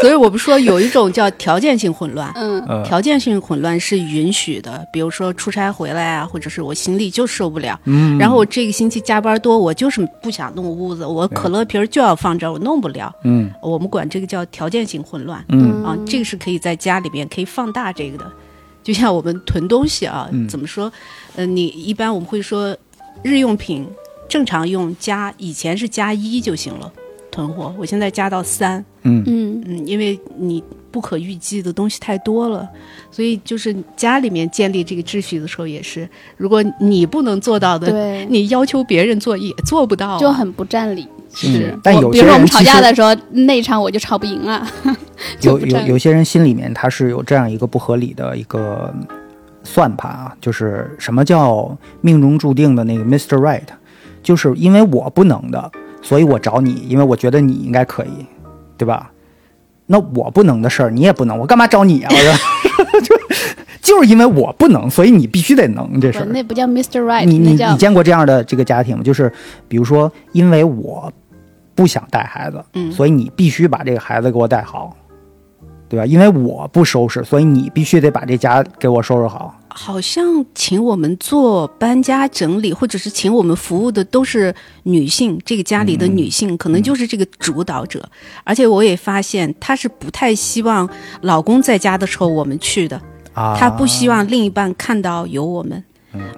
[0.05, 4.87] 所以我们说有一种叫条件性混乱，嗯，条件性混乱是允许的。
[4.93, 18.31] 比如说出差回来啊，或者是我行李就受不了，嗯，然后我这个星期加班多，我就是不想弄屋子，我可乐瓶就要放这儿，我弄不了，嗯，我们管这个叫条件性混乱，嗯啊，这个是可以在家里面可以放大这个的。
[18.83, 20.93] 就像我们囤东西啊，怎么说？
[21.35, 22.77] 呃，你一般我们会说
[23.23, 23.89] 日用品
[24.29, 26.93] 正常用加以前是加一就行了。
[27.35, 32.69] 囤货，我现在加到三，嗯嗯嗯，因为你不可预计的东西太多了，
[33.11, 41.09] 所以就是家里面建立这个秩序的时候也是，如果你不能做到的，对，你要求别人做也做不到，就很不占理。
[41.35, 44.65] 是，但有比如说我们吵架的时候，那场我就吵不赢了。
[45.43, 48.95] 有有有些人心里面他是有这样一个不合理的一个
[49.65, 53.37] 算盘啊，就是什么叫命中注定的那个 Mr.
[53.39, 53.67] Right，
[54.23, 55.73] 就是因为我不能的。
[56.05, 58.25] 所以我找你，因为我觉得你应该可以，
[58.79, 59.11] 对吧？
[59.87, 62.11] 那我不能的事儿，你也不能，我干嘛找你啊？
[63.03, 63.17] 就
[63.83, 66.27] 就是因为我不能，所以你必须得能这事儿。
[66.27, 67.01] 那不叫 Mr.
[67.03, 69.03] Right，你你你见过这样的这个家庭吗？
[69.03, 69.31] 就是
[69.69, 71.13] 比如说，因为我
[71.75, 74.97] 不想带孩子，嗯，所以你必须把这个孩子给我带好，
[75.89, 76.07] 对吧？
[76.07, 79.61] 因为我不收拾，所以你必须得把这家给我收拾好。
[79.77, 88.09] 好像请我们做搬家整理，或者是请我们服务的都是女性，这个家里的女性可能就是这个主导者。
[88.45, 90.89] 而且我也发现，她是不太希望
[91.23, 93.01] 老公在家的时候我们去的，
[93.35, 95.83] 她不希望另一半看到有我们。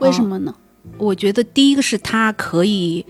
[0.00, 0.54] 为什么呢？
[0.96, 3.04] 我觉得第一个是她可以，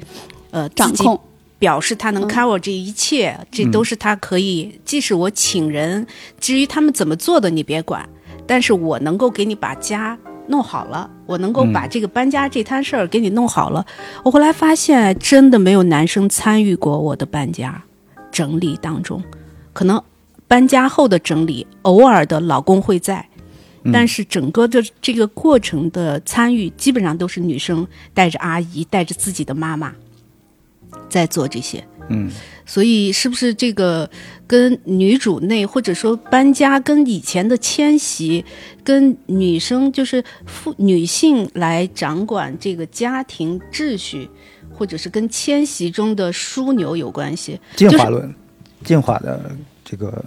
[0.50, 1.20] 呃，掌控，
[1.58, 4.80] 表示他能 cover 这一切，这都是他可以。
[4.84, 6.06] 即使我请人，
[6.38, 8.08] 至于他们怎么做的，你别管。
[8.46, 10.16] 但是我能够给你把家
[10.48, 13.84] 弄好了，我能够把这个搬家这摊事儿给你弄好了。
[14.22, 17.82] 我后来发现，真的没有男生参与过我的搬家
[18.30, 19.20] 整理当中，
[19.72, 20.00] 可能
[20.46, 23.28] 搬家后的整理，偶尔的老公会在，
[23.92, 29.92] 但是整个的这个过程的参与，基本上都是女生带着阿姨，带着自己的妈妈
[31.08, 31.82] 在做这些。
[32.08, 32.30] 嗯。
[32.64, 34.10] 所以，是不是这个
[34.46, 38.44] 跟女主内，或者说搬家，跟以前的迁徙，
[38.82, 44.28] 跟女生就是妇女性来掌管这个家庭秩序，
[44.72, 47.60] 或者是跟迁徙中的枢纽有关系？
[47.76, 48.34] 进化论，
[48.84, 50.24] 进化的这个。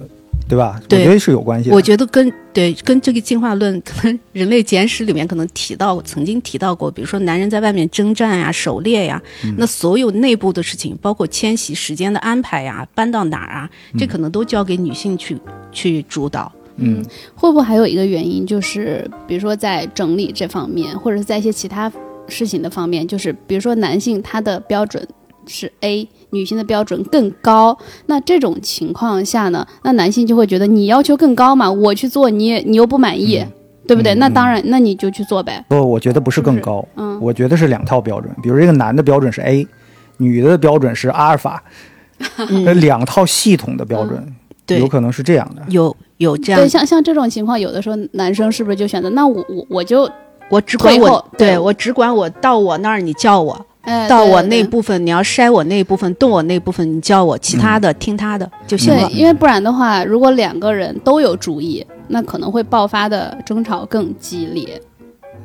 [0.50, 0.82] 对吧？
[0.84, 1.70] 我觉得是有关系。
[1.70, 9.22] 我觉得跟对跟这个进化论，可能人类简史里面可能提到，曾经提到过，比如说男人在外面征战呀、狩猎呀，
[9.58, 15.38] 那所有内部的事情，包括迁徙时间的安排呀、搬到哪儿啊，这可能都交给女性去
[15.72, 16.52] 去主导。
[16.78, 21.92] 嗯，会不会还有一个原因，就是比如说在整理这方面，或者是在一些其他
[22.28, 25.08] 事情的方面，就是比如说男性他的标准
[25.46, 26.08] 是 A。
[26.32, 33.44] 女性的标准更高，那这种情况下呢，那男性就会觉得你要求更高嘛，我去做你你又不满意，
[33.88, 34.14] 对不对？
[34.16, 35.64] 那当然，那你就去做呗。
[35.68, 38.32] 不，我觉得不是更高，嗯，我觉得是两套标准。
[38.44, 39.68] 比如这个男的标准是 A，
[40.18, 41.64] 女的标准是阿尔法，
[42.82, 45.64] 两套系统的标准，对，有可能是这样的。
[45.70, 50.10] 有有这样，对，像像这种情况，有的时候男生是不是就选择那我我我就
[50.50, 53.66] 我只管我，对我只管我到我那儿你叫我。
[54.08, 59.08] 到我那部分，你要筛我那部分，动我那部分，你教我其他的听他的就行了。
[59.08, 64.82] 对，因为不然的话，如果两个人都有主意，那可能会爆发的争吵更激烈。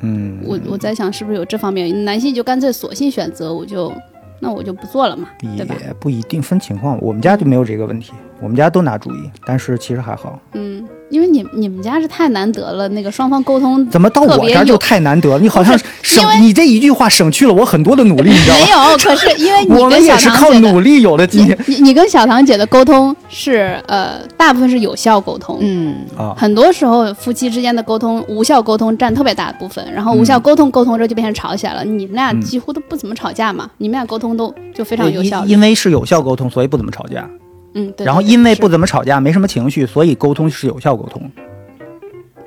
[0.01, 3.93] 嗯，我我在想是不是有这方面，男性就干脆索性选择我就
[4.41, 5.75] 那我就不做了嘛，对吧？
[5.87, 8.13] 也不一定分情况，我们家就没有这个问题，
[8.45, 10.39] 我们家都拿主意，但是其实还好。
[10.53, 10.87] 嗯。
[11.11, 15.39] 因为你你们家是太难得了，那个双方沟通怎么到我这儿就太难得了？
[15.39, 18.65] 你好像省你这一句话省去了我很多的努力，你知道吗？
[18.65, 21.57] 没有，可是因为 我们也是靠努力有了今天。
[21.67, 31.85] 你你跟小唐姐的沟通是呃，大部分是有效沟通，嗯啊，很多时候夫妻之间的沟通无效沟通占特别大的部分，然后无效沟通沟通之后就变成吵起来了。
[31.85, 35.45] 你们俩几乎都不怎么吵架嘛，你们俩沟通都就非常有效。
[35.45, 37.29] 因为是有效沟通，所以不怎么吵架。
[37.75, 38.07] 嗯，对。
[38.07, 41.31] 然后因为不怎么吵架，没什么情绪，所以沟通是有效沟通。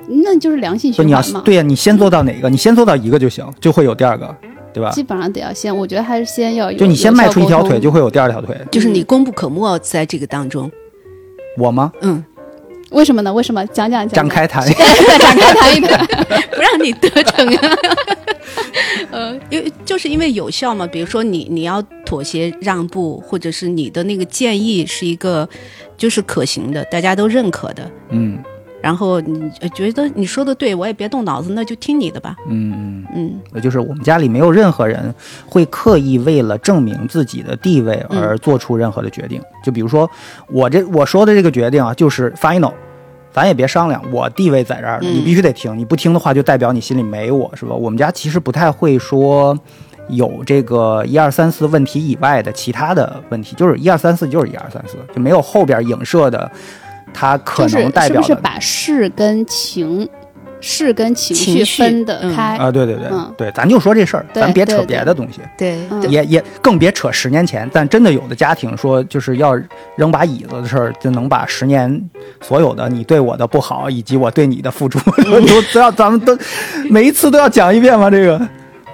[0.08, 1.42] 那就是良性循环嘛。
[1.44, 2.50] 对呀，你先做到哪个？
[2.50, 4.34] 你先做到一个就行，就会有第二个。
[4.70, 4.90] 对吧？
[4.90, 6.78] 基本上得要先，我觉得还是先要有。
[6.78, 8.54] 就你先迈出一条腿，就会有第二条腿。
[8.70, 10.70] 就是你功不可没在这个当中。
[11.56, 11.90] 我吗？
[12.02, 12.22] 嗯，
[12.90, 13.32] 为什么呢？
[13.32, 13.64] 为什么？
[13.66, 14.64] 讲讲讲展开谈。
[14.66, 16.06] 对，展开谈一谈。
[16.52, 17.76] 不让你得逞啊。
[19.10, 25.48] 呃，因为就是因为有效嘛，比如说你你要妥协让步，或者是你的那个建议是一个
[25.96, 28.38] 就是可行的，大家都认可的，嗯
[28.80, 32.36] 然后你呃觉得你说的对，我也别动脑子，那就听你的吧。
[32.48, 35.14] 嗯嗯嗯，就是我们家里没有任何人
[35.46, 39.42] 会刻意为了证明自己的地位而做出任何的决定。
[39.64, 40.08] 就比如说
[40.48, 42.72] 我这我说的这个决定啊，就是 final。
[43.30, 47.74] 咱也别商量，我地位在这儿你必须得听，你不听的话，就代表你心里没我，是吧？
[47.74, 49.56] 我们家其实不太会说
[50.08, 56.50] 有这个一二三四问题以外的其他的问题，就是一二三四就是一二三四，就没有后边影射的，
[57.12, 60.08] 它可能代表的是不是把事跟情、
[60.60, 62.56] 事跟情绪分得嗯开？
[62.56, 65.40] 啊，对对对、嗯对，咱就说这事儿，咱别扯别的东西。
[65.56, 69.58] 对嗯也也更别扯十年前，但真的有的家庭说，就是要
[69.96, 72.00] 扔把椅子的事儿，就能把十年
[72.40, 76.36] 所有的你对我的不好，以及我对你的付出， 都都要咱们都
[76.90, 78.10] 每一次都要讲一遍吗？
[78.10, 78.40] 这个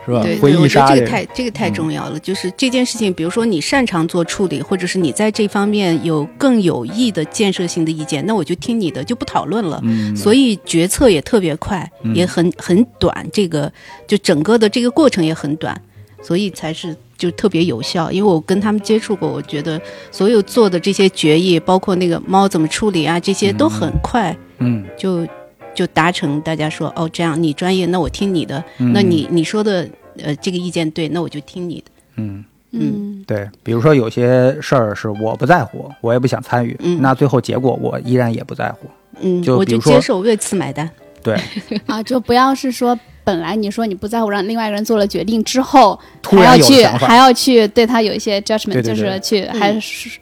[0.04, 0.38] 是吧对？
[0.38, 2.18] 回对，我觉得这个太这个太重要了。
[2.18, 9.80] 就是这件事情，比如说你擅长做处理，或者是你在这方面有更有益的建设性的意见，那我就听你的，就不讨论了。
[9.82, 13.72] 嗯，所以决策也特别快，嗯也很很短，这个
[14.06, 15.80] 就整个的这个过程也很短，
[16.22, 18.10] 所以才是就特别有效。
[18.12, 25.26] 因为我跟他们接触过，我觉得所有做的这些决议，包括那个猫怎么处理啊，这些都很快嗯，就
[25.74, 26.40] 就达成。
[26.42, 31.90] 大家说哦，这样你专业，那我听你的；嗯那你你说的呃这个意见对，那我就听你的。
[32.16, 32.44] 嗯。
[32.76, 38.88] 嗯，对，比如说有些事儿是我不在乎，我也不想参与，嗯那最后结果我依然也不在乎。
[39.20, 40.90] 嗯，我就就比如说接受为此买单。
[41.22, 41.38] 对，
[41.86, 49.80] 啊，就不要是说本来你说你不在乎，让另外一个人做了决定之后，突然还要去还要去对他有一些 judgment，就是去还是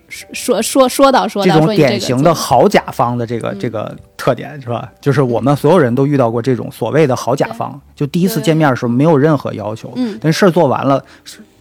[0.09, 4.89] 说说说说到说这种到这个典型的好甲方的这个、这个特点是吧？
[5.01, 10.17] 就是我们所有人都遇到过这种所谓的好甲方，就第一次见面的时候没有任何要求，嗯。
[10.21, 11.05] 但事儿做完了，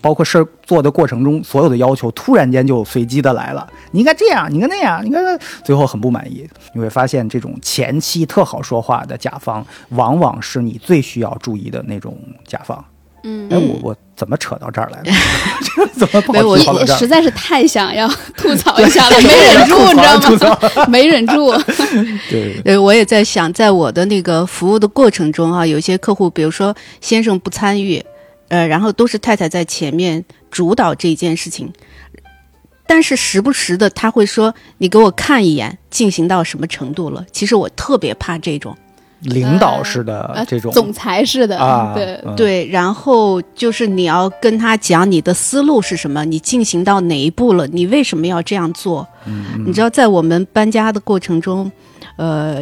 [0.02, 5.20] 包括事儿做的过程中，所有的要求突然间就随机的来了，你应该这样，你应该那样，你应该
[5.64, 6.48] 最后很不满意。
[6.74, 12.84] 你会发现，这种前期特好说话的甲方，往往是你最需要注意的那种甲方。
[13.24, 15.04] 嗯哎，我我怎么扯到这儿来了？
[15.76, 17.08] 这怎么跑没有我跑到这儿实？
[17.08, 20.86] 在是太想要吐槽一下了， 没忍住，你知道吗？
[20.90, 21.54] 没忍住。
[22.32, 28.04] 对，对，我也在想，在我的那个服务的过程中啊，有些客户，比如说先生不参与，
[28.52, 31.72] 呃，然后都是太太在前面主导这件事情，
[32.86, 38.76] 但是时不时的他会说：“你给我看一眼，进行到什么程度了？”其实我特别怕这种，
[39.22, 49.08] 领导式的呃这种总裁式的，啊，对，嗯对，然后就是你要跟他讲你的思路是什么，你进行到哪一步了，你为什么要这样做？
[49.26, 51.72] 嗯你知道，在我们搬家的过程中，
[52.18, 52.62] 呃，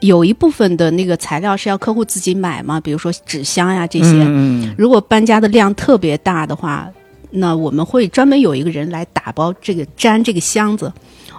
[0.00, 4.10] 有一部分的那个材料是要客户自己买嘛，比如说纸箱呀这些。
[4.24, 6.88] 嗯嗯如果搬家的量特别大的话，
[7.30, 10.92] 那我们会专门有一个人来打包这个粘这个箱子。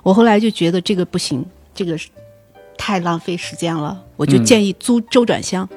[0.04, 1.98] 我后来就觉得这个不行，这个
[2.78, 5.68] 太浪费时间了，我就嗯建议租周转箱。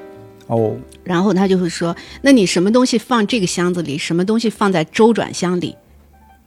[0.47, 5.75] 哦，然后他就会说：“那你什么东西放这个箱子里，什么东西放在周转箱里，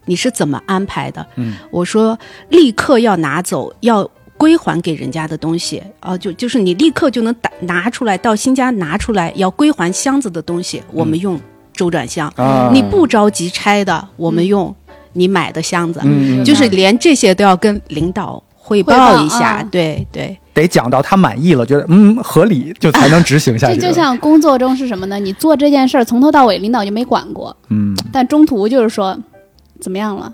[0.04, 2.18] 你是怎么安排的？”嗯，我说
[2.50, 4.10] ：“立刻要拿走，要
[4.44, 11.40] 归还给人家的东西啊，就就是你立刻就能打拿出来，到新家拿出来要归还箱子的东西，我们用
[11.72, 12.30] 周转箱。
[12.36, 14.74] 啊，你不着急拆的，我们用
[15.14, 19.60] 你买的箱子，嗯，就是连这些都要跟领导汇汇报报一下。
[19.60, 23.80] 啊对对，得讲到他满意了，觉得嗯合理，就才能执行下去。
[23.80, 25.18] 这就像工作中是什么呢？
[25.18, 29.18] 你做这件事儿从头到尾，领导就没管过，嗯，但中途就是说
[29.80, 30.30] 怎么样了，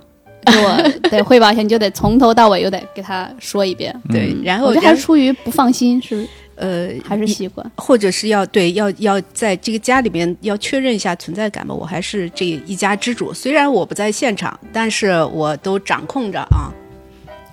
[0.47, 3.95] 给我得汇报一下，你就得从头到尾又得给他说一遍。
[4.11, 6.27] 对嗯然后我觉得还是出于不放心，是
[6.57, 7.71] 呃，还是习惯。
[7.77, 11.75] 或者是要对要要在这个家里面要确认一下存在感吧。
[11.75, 16.71] 我还是这一家之主，虽然我不在现场，但是我都掌控着啊。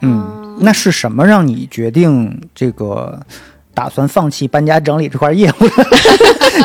[0.01, 3.19] 嗯，那是什么让你决定这个
[3.73, 5.87] 打算放弃搬家整理这块业务的？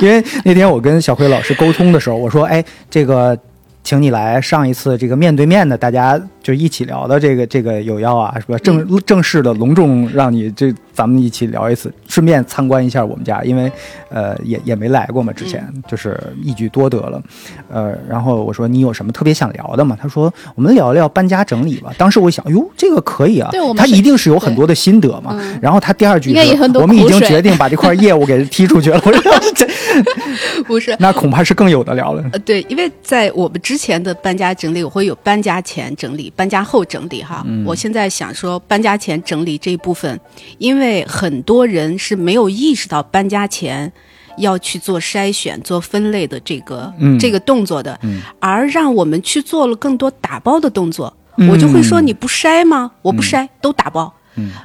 [0.02, 3.38] 因为那天我跟小辉老师沟通的时候，我说：“哎，这个，
[3.83, 8.59] 请你来上一次这个面对面的大家就一起聊的这个这个有要啊，是吧？
[8.59, 13.70] 正正式的隆重让你这咱们一起聊一次，顺便参观一下我们家，因为
[14.09, 17.23] 呃也也没来过嘛，之前就是一举多得了。
[17.71, 19.96] 呃，然后我说你有什么特别想聊的吗？
[20.00, 21.92] 他说我们聊聊搬家整理吧。
[21.96, 25.40] 当时我想，哟，这个可以啊，他一定是有很多的心得嘛。
[25.60, 26.35] 然后他第二句
[26.75, 29.00] 我们已经决定把这块业务给踢出去了。
[29.06, 29.23] 我说
[29.54, 29.67] 这
[30.64, 32.25] 不是，那恐怕是更有的聊了。
[32.33, 36.31] 呃，对，因为在我们之前的搬家整理，我会有搬家前整理。
[36.35, 40.18] 搬家后整理哈，我现在想说搬家前整理这一部分，
[40.58, 43.92] 因为很多人是没有意识到搬家前
[44.38, 47.98] 要去做筛选、做分类的这个这个动作的，
[48.40, 51.14] 而让我们去做了更多打包的动作，
[51.50, 52.90] 我就会说你不筛吗？
[53.02, 54.12] 我不筛，都打包。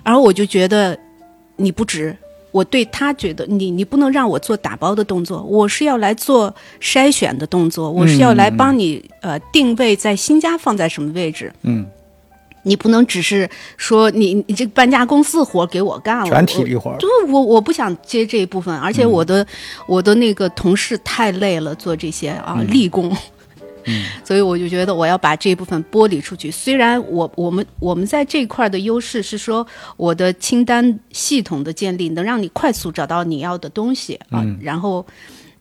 [0.03, 0.97] 然后我就觉得
[1.57, 2.15] 你不值。
[2.57, 11.53] 我对他觉得你你不能让我做打包的动作，我是要来做筛选的动作，我是要来帮你呃定位在新家放在什么位置。
[11.61, 11.85] 嗯，
[12.63, 13.47] 你不能只是
[13.77, 16.95] 说你你这搬家公司活给我干了，全体力活。
[16.97, 19.45] 对，我我不想接这一部分，而且我的
[19.87, 22.89] 我的那个同事太累了，做这些啊立
[23.91, 24.03] 功。
[24.23, 26.51] 所以我就觉得我要把这部分剥离出去。
[26.51, 29.65] 虽然我我们我们在这块的优势是说，
[29.95, 35.05] 我的清单系统的建立能让你快速找到你要的东西啊，然后。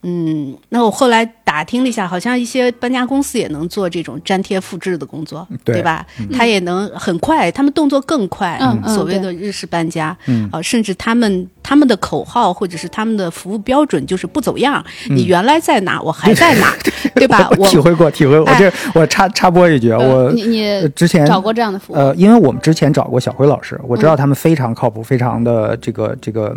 [0.03, 6.05] 嗯，那我后来打听了一下，好像一些搬家公司也能做这种粘贴复制的工作，对吧？
[6.31, 8.57] 他也能很快，他们动作更快。
[8.61, 14.83] 嗯所谓的日式搬家，嗯，啊，甚至他们他们的口号或者是他们的服务标准就是不走样。
[15.09, 16.73] 你原来在哪，我还在哪，
[17.15, 17.49] 对吧？
[17.57, 18.39] 我体会过，体会。
[18.39, 21.95] 我这我插插播一句，我你你之前找过这样的服务？
[21.95, 26.55] 呃，因为我们之前找过小辉老师，我知道他们非常靠谱，非常的这个这个，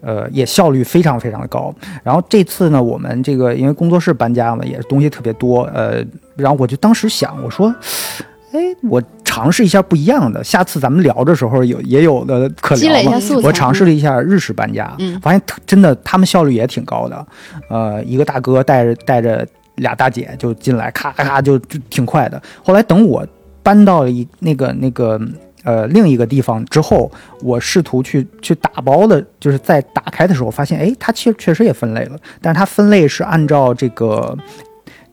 [0.00, 1.74] 呃，也效率非常非常的高。
[2.02, 2.73] 然后这次。
[2.74, 6.04] 那我们这个因为工作室搬家嘛，也是东西特别多，呃，
[6.34, 7.72] 然后我就当时想，我说，
[8.50, 13.16] 哎，我尝试一下不一样的，下次咱们聊的时候有也有的可聊嘛。
[13.44, 17.24] 我尝试了一下日式搬家，发现真的他们效率也挺高的，
[17.68, 19.46] 呃，一个大哥带着带着
[19.76, 22.42] 俩大姐就进来，咔咔就就挺快的。
[22.64, 23.24] 后来等我
[23.62, 25.20] 搬到了一那个那个。
[25.64, 27.10] 呃，另一个地方之后，
[27.42, 34.36] 我试图去去打包的，就是在打开的时候发现，哎，它确确实也分类了，但是它分类是按照这个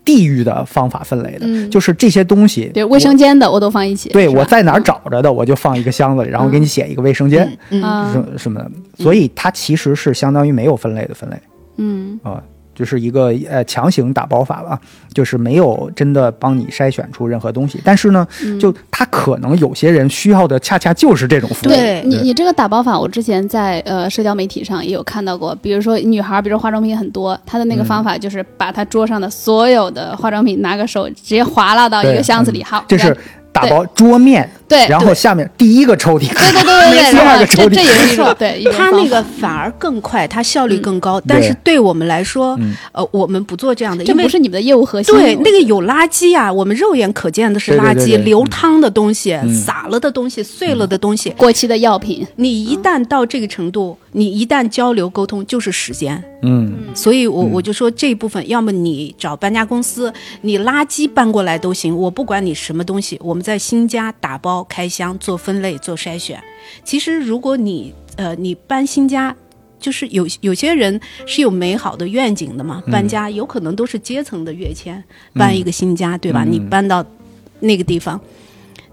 [0.03, 11.35] 地域的方法分类的，就是这些东西，对卫生间的我都放一起，对我在哪儿找着的，我就放一个箱子里，然后给你写一个卫生间，什什么的，所以它其实是相当于没有分类的分类，
[11.77, 12.19] 嗯。
[12.23, 12.43] 啊。
[12.81, 14.79] 就是一个呃强行打包法吧，
[15.13, 17.79] 就是没有真的帮你筛选出任何东西。
[17.85, 18.27] 但是呢，
[18.59, 21.69] 就他可能有些人需要的恰恰就是这种服务。
[21.69, 25.55] 对你，你这个打包法，我之前在呃社交媒体上也有看到过。
[25.61, 33.15] 比如说女孩，比如说化妆品很多，她的那个方法就是把她桌上的所有的化妆品拿个手直接划拉到一个箱子里，好，这是。
[33.53, 41.21] 打包桌面，对，然后下面第一个抽屉，对对对对 对，第二个抽屉，这也是错，对，他那个反而更快，他效率更高。
[41.27, 42.57] 但是对我们来说，
[42.93, 45.13] 呃，我们不做这样的，这不是你们的业务核心。
[45.13, 52.25] 对，那个有垃圾啊，我们肉眼可见的是垃圾，流汤的东西，洒了的东西，碎了的东西，过期的药品。
[52.37, 56.23] 你一旦到这个程度，你一旦交流沟通，就是时间。
[56.43, 60.11] 嗯，所以我我就说这一部分，要么你找搬家公司，
[60.41, 66.41] 你垃圾搬过来都行，我不管你什么东西，我们在新家打包开箱做分类做筛选。
[66.83, 69.35] 其实如果你呃你搬新家，
[69.79, 75.03] 就是有有些人是有美好的愿景的嘛，搬家有可能都是阶层的跃迁，
[75.33, 76.43] 搬一个新家对吧？
[76.43, 77.05] 你搬到
[77.59, 78.19] 那个地方，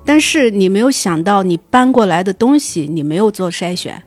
[0.04, 4.02] 但是你没有想到你搬过来的东西你没有做筛选。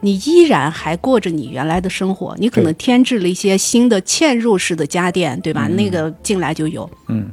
[0.00, 5.66] 你依然还过着你原来的生活，你可能添置了一些新的嵌入式的家电，对吧？
[5.66, 7.28] 那个进来就有，嗯。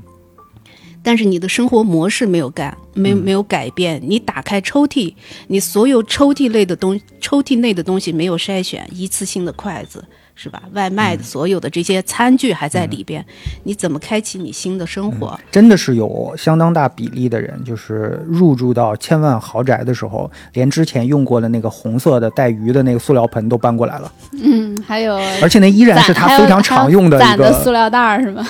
[1.06, 4.02] 但是你的生活模式没有改，没没有改变。
[4.04, 5.14] 你打开抽屉，
[5.48, 10.04] 你所有抽屉类的东，抽屉内的东西没有筛选，一次性的筷子。
[10.38, 10.62] 是吧？
[10.74, 13.26] 外卖的所有的这些餐具还在里边，
[13.64, 15.40] 你怎么开启你新的生活？
[15.50, 24.12] 真的是有相当大比例的人，就是入住到千万豪宅的时候，连之前用过的那个红色的带鱼的那个塑料盆都搬过来了。
[24.34, 28.46] 嗯，还有，而且那依然是他非常常用的一个塑料袋，是吗？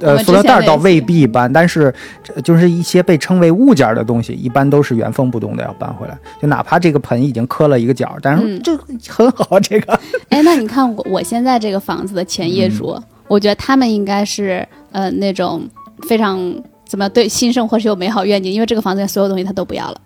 [0.00, 1.92] 呃，塑料袋倒未必搬，但是
[2.44, 6.16] 就是一些被称为物件的东西，一般都是原封不动的要搬回来。
[6.40, 8.76] 就哪怕这个盆已经磕了一个角，但是这
[9.08, 9.58] 很好。
[9.58, 12.96] 这个，哎，那你看我我现在这个房子的前业主，
[13.26, 15.68] 我觉得他们应该是呃那种
[16.06, 16.38] 非常
[16.86, 20.00] 怎么对新生活是有美好愿景，因为这个房子所有东西他都不要了。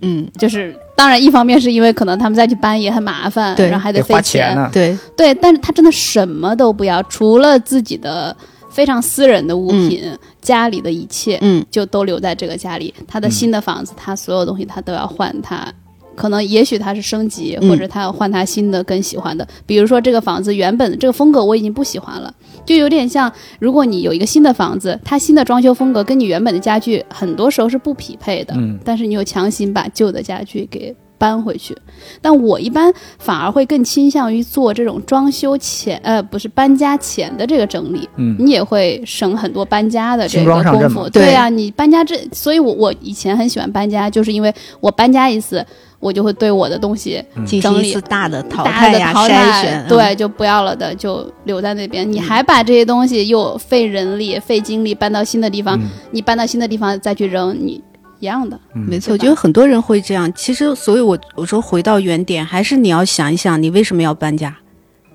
[0.00, 4.68] 嗯，就是当然一方面是因为可能他们再去搬也很麻烦，然后还得花钱呢。
[4.72, 8.36] 对对，但是他真的什么都不要，除了自己的。
[8.72, 10.02] 非常私人的物品，
[10.40, 12.92] 家里的一切，嗯，就都留在这个家里。
[13.06, 15.70] 他的新的房子，他所有东西他都要换，他
[16.14, 19.46] 可能也许他是升级，或者他要换他新的更喜欢的。
[19.66, 30.94] 比如说这个房子原本这个风格我已经不喜欢了，就有点像如果你有一个新的房子，它新的装修风格跟你原本的家具很多时候是不匹配的，嗯，但是你又强行把旧的家具给。
[31.22, 31.72] 搬回去，
[32.20, 38.08] 但我一般反而会更倾向于做这种装修前，呃，不是搬家前的这个整理。
[38.16, 41.08] 嗯，你也会省很多搬家的这个功夫。
[41.10, 45.64] 对呀，你搬家这，所以我我以前很喜欢搬家，就是因为我搬家一次，
[46.00, 49.86] 我就会对我的东西进行一次大的淘汰呀、筛选。
[49.88, 52.10] 对，就不要了的就留在那边。
[52.10, 55.78] 你还把这些东西又费人力、费精力搬到新的地方，
[56.10, 57.80] 你搬到新的地方再去扔，你。
[58.22, 60.32] 一样的，没错，我觉得很多人会这样。
[60.32, 64.56] 其实，所以我我说回到原点，还是你要想一想，你为什么要搬家？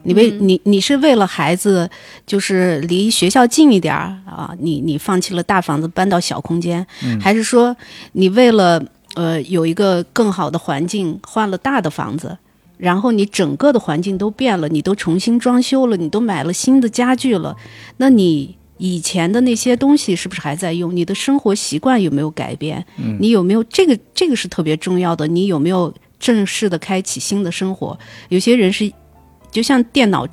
[0.03, 1.89] 你为你你是为了孩子，
[2.26, 4.53] 就是离学校近一点儿啊？
[4.60, 6.86] 你你放弃了大房子搬到小空间，
[7.22, 7.74] 还是说
[8.12, 8.84] 你为了
[9.16, 12.38] 呃有一个更好的环境换了大的房子，
[12.78, 17.55] 然后你整个的环境都变了，你都重新装修了，你都买了新的家具了，
[17.95, 18.58] 那你？
[18.78, 20.95] 以前的那些东西是不是还在用？
[20.95, 22.86] 你的生活习惯有没有改变？
[23.19, 23.97] 你有没有这个？
[24.13, 25.28] 这个是特别重要的。
[25.28, 27.97] 你有没有正式的开启新的生活？
[28.30, 28.91] 有些人是
[29.51, 30.28] 就像电脑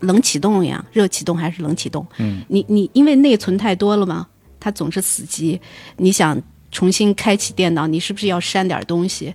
[0.00, 2.06] 冷启动一样，热启动还是冷启动？
[2.18, 4.26] 嗯，你你因为内存太多了嘛，
[4.60, 5.60] 它总是死机。
[5.96, 9.34] 你想重新开启电脑，你是不是要删点东西？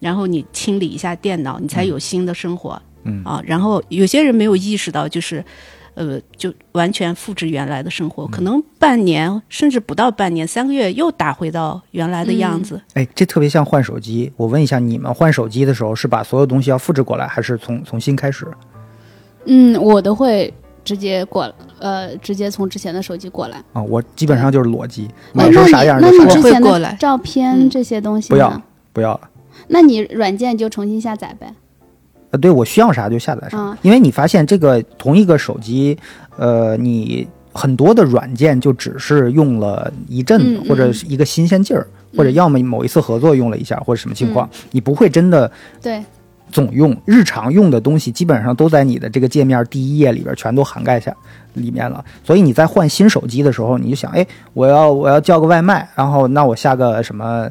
[0.00, 2.80] 然后你清理一下电脑，你才有新的生活。
[3.04, 5.42] 嗯啊，然后有些人没有意识到，就是。
[5.96, 12.78] 呃，就完全复制原来的生活，可能半年甚至不到半年，三个月又打回到原来的样子。
[12.92, 14.30] 哎，这特别像换手机。
[14.36, 18.46] 我问一下，你们换手机的时候是把所有东西要复制过来，还是从从新开始？
[19.46, 20.52] 嗯，我都会
[20.84, 23.56] 直接过，呃，直接从之前的手机过来。
[23.72, 26.28] 啊，我基本上就是裸机，买成啥样就啥样。
[26.28, 29.30] 之前的照片这些东西不要不要了。
[29.68, 31.54] 那你软件就重新下载呗。
[32.36, 35.98] 呃，对我需要啥就下载啥，因为你发现这个同一个手机，
[36.36, 46.04] 呃，你很多的软件就只是用了一阵子，或者是一个新鲜劲儿，或者要么某一次合作用了一下，或者什么情况，你不会真的对
[46.52, 51.14] 总用，日常用的东西基本上都在你的这个界面第一页里边全都涵盖下
[51.54, 52.04] 里面了。
[52.22, 57.48] 所以你在换新手机的时候，你就想，哎，我要我要叫个外卖，然后那我下个什么？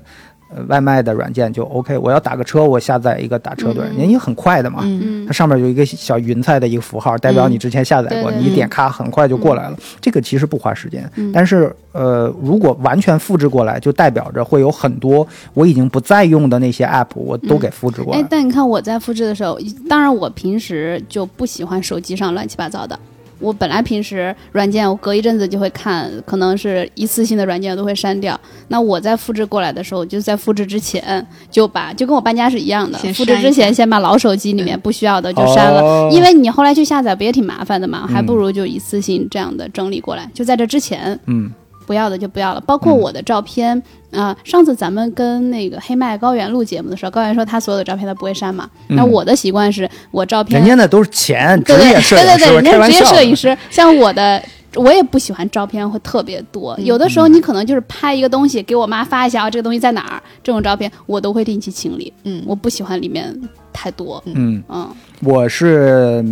[0.68, 4.84] 外卖的软件就 OK，我要打个车，我下载一个打车的软件，因为很快的嘛。
[5.28, 9.78] 它上面有一个小云彩的一个符号，代表你之前下载过，你点咔很快就过来了。
[10.00, 18.20] 这个其实不花时间，但是呃，如果完全复制过来，就代表着会有很多我已经不再用的那些 app，我都给复制过来。
[18.20, 19.58] 哎，但你看我在复制的时候，
[19.90, 22.98] 当然我平时就不喜欢手机上乱七八糟的。
[23.40, 28.40] 我本来平时软件，我隔一阵子就会看，可能是一次性的软件我都会删掉。
[28.70, 32.98] 那我在复制过来的时候，就在复制之前就把，就跟我搬家是一样的。
[33.14, 38.08] 复制之前先把老手机里面不需要的就删了，因为你后来去下载不也挺麻烦的嘛？
[38.08, 40.30] 还不如就一次性这样的整理过来。
[40.34, 41.52] 就在这之前，嗯。
[41.86, 43.82] 不要的就不要了，包括我的照片
[44.12, 44.36] 啊。
[44.44, 48.70] 上次咱们跟那个黑麦高原录节目的时候，高原说他所有的照片他不会删嘛。
[48.88, 53.58] 那我的习惯是我照片，人家那都是钱，职业摄影师，对对对，人家职业摄影师。
[53.70, 54.42] 像我的，
[54.76, 56.78] 我也不喜欢照片会特别多。
[56.80, 60.22] 有的时候你可能就是拍一个东西给我妈发一下，啊，这个东西在哪儿？
[60.44, 62.12] 这种照片我都会定期清理。
[62.24, 63.34] 嗯，我不喜欢里面
[63.72, 64.22] 太多。
[64.26, 64.90] 嗯嗯，
[65.22, 66.24] 我是。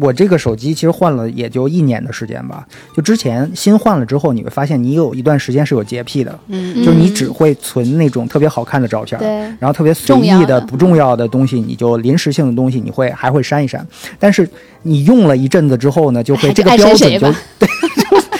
[0.00, 9.28] 我这个手机其实换了也就一年的时间吧，就之前新换了之后，你会发现你有一段时间是有洁癖的，嗯，就是你只会存那种特别好看的照片，对，
[9.58, 13.86] 然后特别随意的不重要的东西，你就临时性的东西你会还会删一删，
[14.18, 14.48] 但是
[14.82, 17.68] 你用了一阵子之后呢，就会这个标准就对，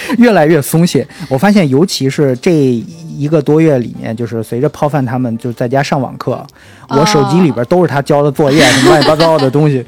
[0.18, 1.06] 越来越松懈。
[1.28, 6.44] 我发现尤其是这一个多月里面，就是随着泡饭他们就在家上网课。
[6.88, 9.84] 我手机里边都是他交的作业，什么乱七八糟的东西，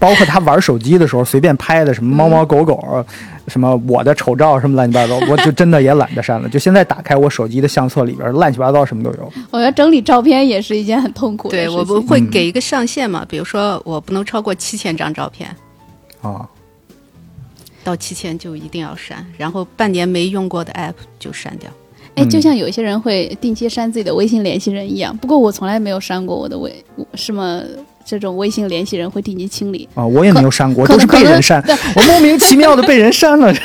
[0.00, 3.04] 包括他玩手机的时候随便拍的什么猫猫狗狗，
[3.46, 6.48] 什么我的丑照什么乱七八糟，我就真的也懒得删了。
[6.48, 9.32] 就现在打开我手机的相册里边，乱七八糟什么都有。
[9.52, 11.72] 我觉得整理照片也是一件很痛苦的事情。
[11.72, 13.24] 对我不会给一个上限嘛？
[13.28, 15.48] 比如说我不能超过七千张照片。
[16.20, 16.44] 啊，
[17.90, 21.68] 到七千就一定要删，然后半年没用过的 app 就删掉。
[22.14, 26.72] 哎，就像有一些人会定期删自己的微信联系人一样，不过我从来没有删过我的微
[27.14, 27.60] 什么
[28.04, 31.60] 这种微信联系人会定期清理啊，我也没有删过，都是被人删，
[31.96, 33.52] 我莫名其妙的被人删了。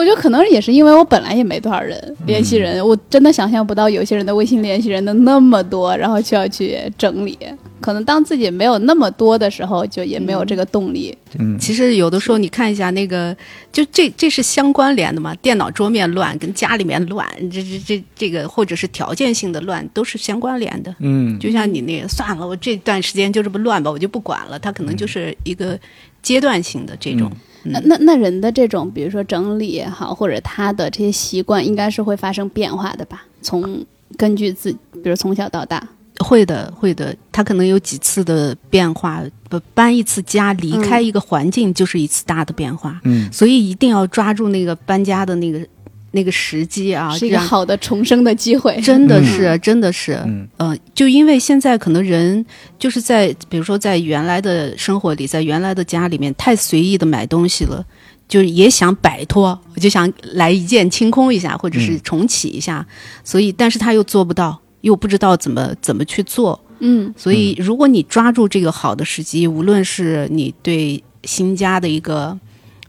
[0.00, 7.38] 我我觉得可能也是因为我本来也没多少人联系人，我真的想象不到有些人的微信联系人能那么多，然后就要去整理。
[7.82, 11.14] 可能当自己没有那么多的时候，就也没有这个动力。
[11.38, 13.36] 嗯，其实有的时候你看一下那个，
[13.70, 15.34] 就这这是相关联的嘛？
[15.42, 20.94] 电脑桌面乱跟家里面乱，这这这这个或者是条件性的乱都是相关联的。
[21.00, 24.58] 嗯，就像你那个算了，我这段时间就这么乱吧，我就不管了。
[24.58, 25.78] 它可能就是一个
[26.22, 27.30] 阶段性的这种。
[27.64, 33.24] 那那那人的这种，比如说整理也好，或者他的这些习惯，应该是会发生变化的吧？
[33.42, 33.84] 从
[34.16, 35.86] 根据自，比如从小到大。
[36.18, 43.00] 会的，会的，他可能有几次的变化，不搬一次家，离开一个环境就是一次大的变化。
[43.04, 45.66] 嗯，所以一定要抓住那个搬家的那个
[46.12, 48.80] 那个时机啊，是一个好的重生的机会。
[48.80, 52.44] 真的是，真的是，嗯，呃，就因为现在可能人
[52.78, 57.84] 就是在，比如说在原来的生活里，在原来的家里面太随意的买东西了，
[58.28, 62.86] 就是也想摆脱，我就想来一键清空一下，或者是重启一下，
[63.24, 64.60] 所以，但是他又做不到。
[64.82, 72.34] 又不知道怎么怎么去做，嗯，所以如果你抓住这个好的时机，无论是你对新家的一个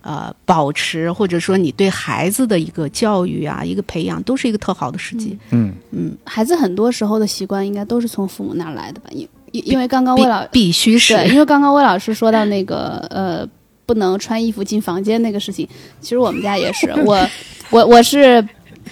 [0.01, 5.37] 呃保持，或者说你对孩子的一个教育啊，一个培养，都是一个特好的时机。
[5.51, 9.09] 嗯嗯，孩子很多时候的习惯应该都是从父母那儿来的吧？
[9.11, 13.47] 因因因为刚刚魏老必须是，对，因为刚刚魏老师说到那个呃
[13.85, 15.67] 不能穿衣服进房间那个事情，
[15.99, 17.29] 其实我们家也是， 我
[17.69, 18.45] 我我是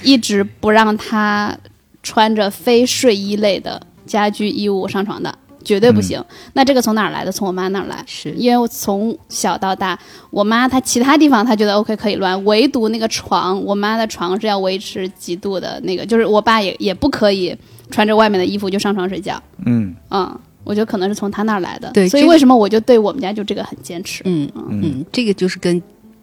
[0.04, 1.58] 一直不让他。
[2.02, 5.38] 穿着非睡衣类的家居衣物上床的，
[5.70, 6.20] 绝对不行。
[6.54, 7.32] 那这个从哪儿来的？
[7.32, 8.04] 从我妈那儿来。
[8.08, 9.98] 是因为我从小到大，
[10.32, 17.56] 我妈她其他地方她觉得 OK 可以乱，唯独那个床，我妈的床是要维持几度的那个，就是我爸也也不可以
[17.92, 19.40] 穿着外面的衣服就上床睡觉。
[19.68, 21.92] 嗯嗯，我觉得可能是从他那儿来的。
[21.92, 24.24] 对，所以为什么我就对我们家就这个很坚持？
[24.26, 25.80] 嗯嗯，这个就是跟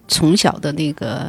[0.09, 1.29] 从小的那个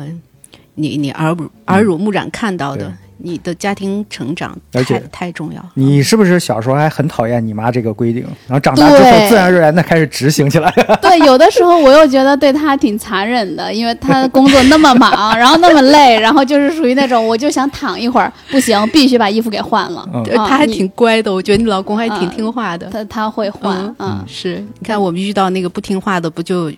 [0.74, 2.91] 你你耳濡耳濡目染看到的。
[3.18, 5.63] 你的家庭成长太太重要。
[5.74, 10.72] 你是不是小时候还很讨厌你妈这个规定，然后长大之后自然而然的开始执行起来？
[11.01, 20.07] 对，有的时候我又觉得对她挺残忍的，因为她工作那么忙，然后那么累，然后就是属于那种我就想躺一会儿，不行，必须把衣服给换了。
[20.13, 22.88] 嗯，他还挺乖的，我觉得你老公还挺听话的。
[22.88, 26.72] 他他会换，嗯，是你看我们遇到那个不听话的，不就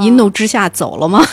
[0.00, 1.24] 一怒之下走了吗？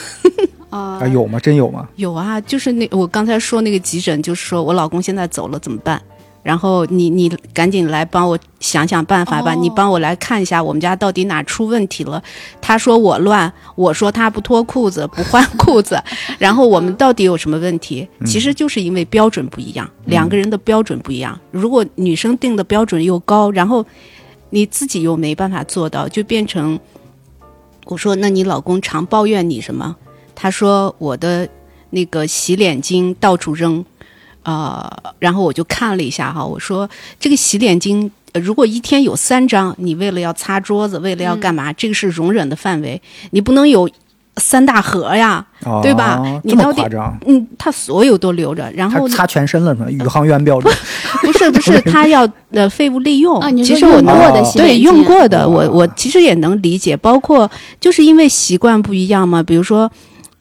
[0.77, 1.39] 啊，有吗？
[1.39, 1.87] 真有吗？
[1.95, 6.01] 有啊，就是那我刚才说那个急诊，就是说我老公现在走了怎么办？
[6.41, 12.21] 然后你你赶紧来帮我想想办法吧，你帮我来看一下我们家到底哪出问题了。
[12.59, 15.97] 他说我乱，我说他不脱裤子不换裤子，
[16.37, 18.05] 然后我们到底有什么问题？
[18.25, 21.39] 其实就是因为标准不一样，两个人的标准不一样。
[21.51, 23.85] 如果女生定的标准又高，然后
[24.49, 26.77] 你自己又没办法做到，就变成
[27.85, 29.95] 我说那你老公常抱怨你什么？
[30.35, 31.47] 他说我的
[31.91, 33.83] 那个洗脸巾到处扔，
[34.43, 43.87] 呃，然后我就看了一下哈，我说这个洗脸巾如果一天有三张，你为了要擦桌子，为了要干嘛，这个是容忍的范围，你不能有
[44.37, 45.45] 三大盒呀，
[45.83, 46.19] 对吧？
[46.43, 46.81] 你到底
[47.27, 49.91] 嗯，他所有都留着，然后擦全身了是吗？
[49.91, 50.75] 宇航员标准？
[51.21, 53.39] 不是不是， 他要呃废物利用。
[53.63, 59.89] 其实我用过的洗对用过的，我我其实也能理解，包括就是因为习惯不一样嘛，比如说。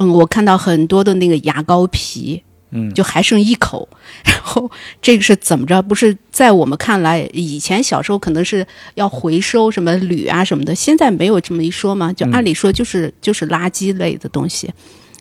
[0.02, 3.88] 嗯，我看到很多的那个牙膏皮，嗯，就还剩一口，
[4.24, 5.80] 然后这个是怎么着？
[5.80, 12.12] 不是在我们看来，以前小时候可能是要回收什么铝啊什么的，现在没有这么一说嘛？
[12.12, 14.72] 就按理说就是就是垃圾类的东西，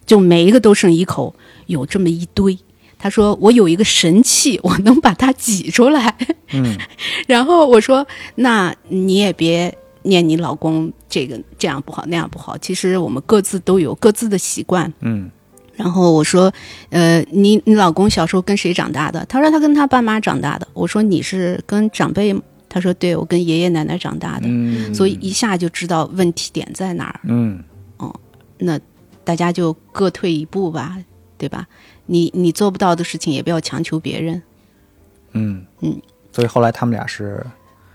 [0.05, 1.35] 就每一个都剩一口，
[1.67, 2.57] 有这么一堆。
[2.97, 6.15] 他说我有一个神器，我能把它挤出来。
[6.53, 6.77] 嗯，
[7.27, 9.77] 然后我说那你也别。
[10.03, 14.91] 念你老公这个这样不好那样不好，其实我们各自都有各自的习惯。
[15.01, 15.29] 嗯，
[15.75, 16.51] 然后我说，
[16.89, 19.25] 呃，你你老公小时候跟谁长大的？
[19.25, 20.67] 他说他跟他爸妈长大的。
[20.73, 22.35] 我说你是跟长辈？
[22.67, 24.47] 他说对，我跟爷爷奶奶长大的。
[24.47, 27.19] 嗯，所以一下就知道问题点在哪儿。
[27.23, 27.63] 嗯，
[27.97, 28.13] 哦，
[28.57, 28.79] 那
[29.23, 30.97] 大家就各退一步吧，
[31.37, 31.67] 对吧？
[32.05, 34.41] 你你做不到的事情也不要强求别人。
[35.33, 37.45] 嗯嗯，所以后来他们俩是。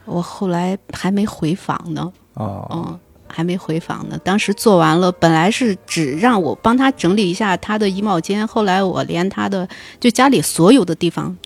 [0.07, 4.19] 我后来还没回访呢，哦，嗯，还没回访呢。
[4.25, 9.69] 当时做完了，本来是只让我帮他整理一下他的衣帽间，后来我连他的
[10.01, 11.37] 就家里所有的地方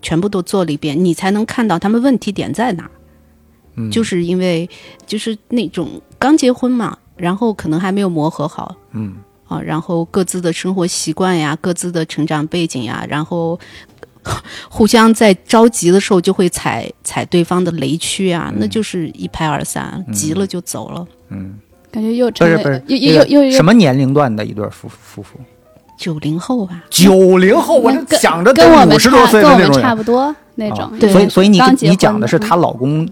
[0.00, 2.90] 全部都做了一遍，你才能看到他们问题点在哪儿。
[3.74, 4.68] 嗯，就是因为
[5.04, 9.16] 就是那种刚结婚嘛，然后可能还没有磨合好，嗯，
[9.48, 13.58] 啊，然后各自的生活习惯呀，各自的成长背景呀，然后。
[14.70, 21.06] 互相在着急的时候就会踩踩对方的雷区啊，那就是一拍而散，急了就走了。
[21.28, 21.54] 嗯，
[21.90, 25.38] 感觉又不是不是又又又什么年龄段的一对夫夫妇？
[25.96, 30.90] 九零后吧，九零后，我想着跟我们五十多岁的那种，差不多那种。
[30.98, 33.08] 所以，所以你你讲的是她老公。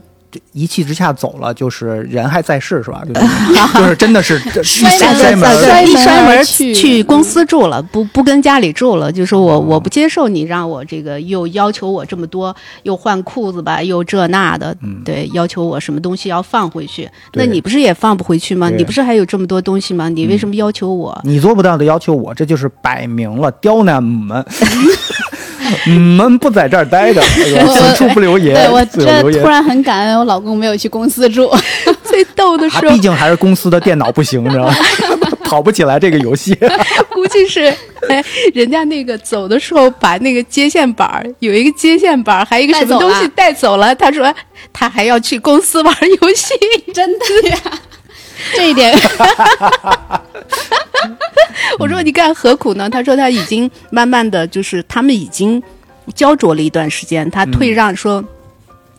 [0.52, 3.02] 一气之下走了，就是人还在世是吧？
[3.74, 9.10] 就是真的是摔 摔门，一摔门去去公司住了，不不跟家里住了。
[9.10, 17.08] 就是我我不接受你让我这个又要求我这么多，又换裤子吧，又这那的，对，要求我什么东西要放回去。
[17.34, 18.70] 那你不是也放不回去吗？
[18.70, 20.08] 你不是还有这么多东西吗？
[20.08, 21.18] 你为什么要求我？
[21.24, 24.44] 你做不到的要求我，这就是摆明了刁难我们。
[25.86, 28.54] 你们不在这儿待着， 此处不留爷。
[28.54, 31.50] 对我这突然很感恩，我老公没有去公司住。
[32.04, 34.74] 最逗的是，毕竟还是公司的电脑不行，你知道吗？
[35.44, 36.54] 跑不起来这个游戏。
[37.10, 37.74] 估计是，
[38.08, 43.94] 哎，人家那个走的时候把那个接线板有一个接线板还有一个什么东西带走了。
[43.94, 44.32] 他说
[44.72, 46.54] 他还要去公司玩游戏，
[46.92, 47.58] 真的呀？
[48.54, 48.94] 这一点。
[51.78, 52.88] 我说你干何苦呢？
[52.90, 55.62] 他说他已经慢慢的就是他们已经
[56.14, 58.22] 焦灼了一段时间，他退让说，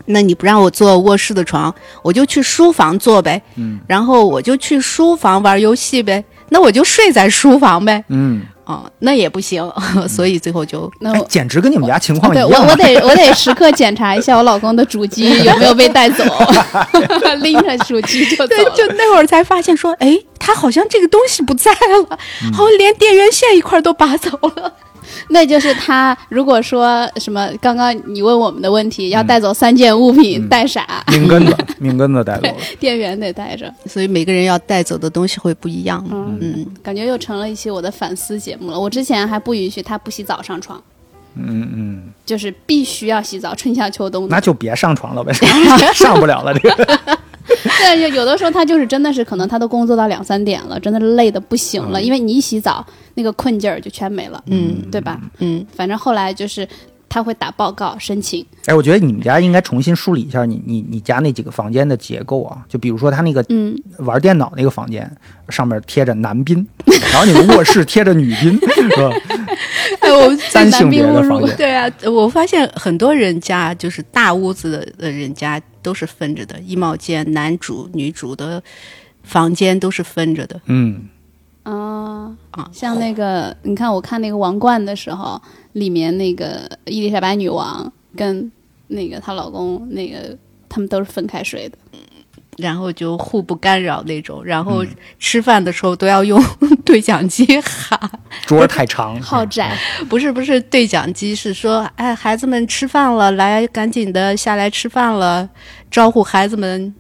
[0.05, 3.41] 那你不让我坐卧室的床，我就去书房坐呗。
[3.55, 8.03] 嗯，然后我就去书房玩游戏呗，那我就睡在书房呗。
[8.07, 8.41] 嗯。
[8.66, 9.70] 哦，那也不行，
[10.07, 12.49] 所以最后就那简直跟你们家情况一样。
[12.49, 16.24] 我我得 我得时刻检查一下我老公的主机有没有被带走，
[17.41, 22.18] 拎着主机就对，就那会儿才发现说，哎，他好像这个东西不在了，
[22.53, 24.74] 好像连电源线一块都拔走了。
[25.30, 31.03] 那就是他，如果说什么刚刚你问我们的问题，要带走三件物品，带啥？
[31.07, 36.05] 命根子，命根子带走了， 电源得带着，所以每个人要带走的东西会不一样。
[36.11, 38.80] 嗯，感觉又成了一期我的反思节目了。
[38.80, 40.82] 我之前还不允许他不洗澡上床，
[41.36, 44.27] 嗯嗯，就是必须要洗澡，春夏秋冬。
[44.29, 45.34] 那就别上床了呗，
[45.93, 46.99] 上不了了这个。
[47.45, 55.19] 对，有有的时候他就是真的是可能他都工作到两三点了，真的累的不行了，因为你一洗澡，那个困劲儿就全没了，嗯，对吧？
[55.39, 56.67] 嗯，反正后来就是
[57.14, 58.43] 他会打报告申请。
[58.66, 65.09] 哎，我觉得你们家应该重新梳理一下你你你家那几个房间的结构啊，就比如说他那个嗯玩电脑那个房间
[65.49, 66.68] 上面贴着男宾，
[67.11, 69.11] 然后你的卧室贴着女宾，是吧？
[70.01, 71.55] 哎，我 三性别的房间。
[71.55, 75.61] 对啊，我发现很多人家就是大屋子的人家。
[75.84, 78.64] 都是分着的，衣帽间男主女主的
[79.22, 80.57] 房间都是分着的。
[80.68, 81.09] 嗯，
[81.64, 85.41] 啊啊，像那个，你看我看那个王冠的时候，
[85.74, 88.51] 里面那个伊丽莎白女王跟
[88.88, 90.38] 那个她老公那个，
[90.70, 91.78] 他们都是分开睡的。
[92.57, 94.86] 然后就互不干扰那种，然后
[95.18, 96.39] 吃饭的时候都要用
[96.86, 97.99] 对讲机喊，
[98.45, 99.76] 桌太长， 好窄。
[100.07, 105.49] 不是不是对讲机，是说哎，孩子们吃饭了，来赶紧的下来吃饭了，
[105.89, 106.93] 招呼孩子们。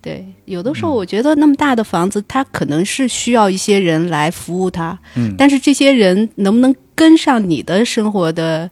[0.00, 8.70] 对，有的时候我觉得那么大的房子，它可能是需要一些人来服务它，嗯，但是这些人能不能跟上你的生活的？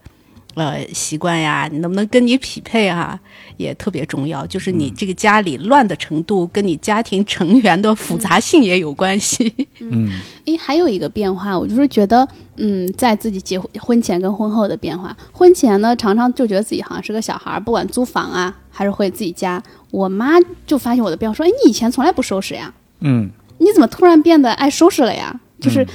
[0.57, 3.19] 呃，习惯呀，你能不能跟你匹配啊，
[3.57, 4.43] 也特别重要。
[4.47, 9.53] 就是你这个家里乱的程度，跟你家庭成员的复杂性也有关系。
[9.79, 10.09] 嗯，
[10.45, 15.15] 诶，还有一个变化，我就是觉得，嗯，在自己结婚婚前跟婚后的变化。
[15.31, 19.61] 婚前呢，常常就觉得自己好像是个小孩，不管租房啊，还是回自己家。
[19.91, 22.73] 我妈就发现我的变化，说：“哎，你以前从来不收拾呀？
[23.01, 23.29] 嗯，
[23.59, 25.39] 你怎么突然变得爱收拾了呀？
[25.61, 25.85] 就是。”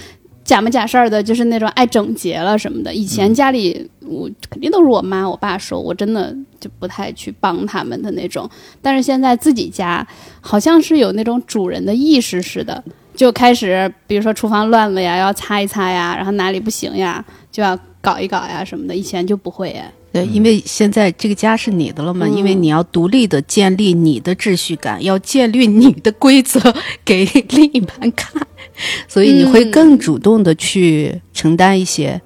[0.44, 2.92] 假模假式儿的，就是那种爱整洁了什么的。
[2.92, 8.48] 以前家里我肯定都是我妈我爸收，我真的就不太去帮他们的那种。
[8.80, 10.06] 但是现在自己家
[10.40, 12.82] 好像是有那种主人的意识似的，
[13.14, 18.94] 就开始比如说厨房乱了呀，要擦一擦呀，然后哪里不行呀，就要搞一搞呀什么的。
[18.94, 19.92] 以前就不会哎。
[20.12, 26.60] 对，因为现在这个家是你的了嘛，因为你要独立的建立你的秩序感，要建立你的规则
[27.04, 28.46] 给另一半看。
[29.08, 32.20] 所以你会更主动的去承担一些，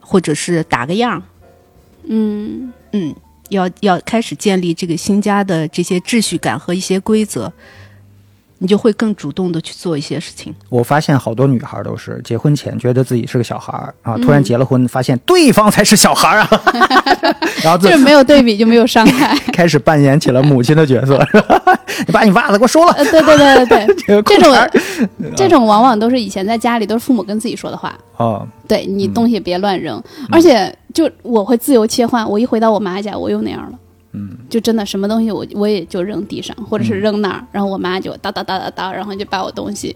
[0.00, 1.22] 或者是打个样
[2.04, 3.14] 嗯嗯，
[3.48, 7.52] 要要开始建立这个新家的这些秩序感和一些规则。
[8.62, 10.54] 你就会更主动的去做一些事情。
[10.68, 16.62] 我发现好多女孩都是结婚前觉得自己是个小孩儿啊，突然结了婚，发现对方才是小孩儿啊，
[17.64, 21.18] 然后就是没有对比就没有伤害， 开始扮演起了母亲的角色。
[22.06, 22.92] 你把你袜子给我收了。
[22.94, 24.54] 对对对对对，这种
[25.34, 28.46] 这种往往都是以前在家里都是父母跟自己说的话啊。
[28.68, 33.78] 对你东西别乱扔，而且就我会自由切换，我一回到我妈家，我又那样了。
[34.12, 39.94] 嗯，就真的什么东西我我也就扔地上，或者是扔那儿，然后我妈就哒哒哒哒哒，然后就把我东西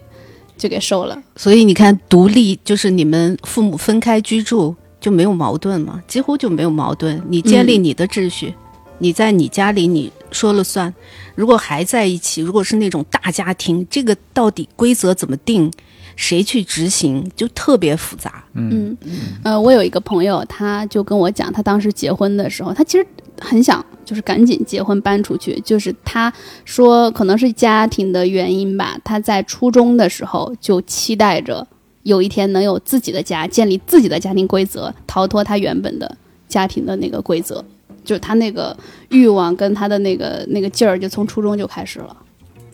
[0.57, 1.21] 就给收了。
[1.35, 7.21] 所以你看，独立就是你们父母分开居住就没有矛盾嘛，几乎就没有矛盾。
[7.27, 8.53] 你建立你的秩序，
[8.99, 10.93] 你在你家里你说了算。
[11.35, 15.71] 如果还在一起，如果是那种大家庭，这个到底规则怎么定？
[16.17, 18.41] 谁去执行，就特别复杂。
[18.53, 18.95] 嗯，
[19.43, 23.05] 呃，我有一个朋友，他就跟我讲，他当时结婚的时候，他其实
[23.39, 26.31] 很想就是赶紧结婚搬出去，就是他
[26.63, 31.67] 说可能是家庭的原因吧，他在初中的时候就期待着
[32.03, 36.17] 有一天能有自己的家，建立自己的家庭规则，逃脱他原本的
[36.47, 37.63] 家庭的那个规则，
[38.03, 38.77] 就是他那个
[39.09, 42.15] 欲望跟他的那个那个劲儿，就从初中就开始了。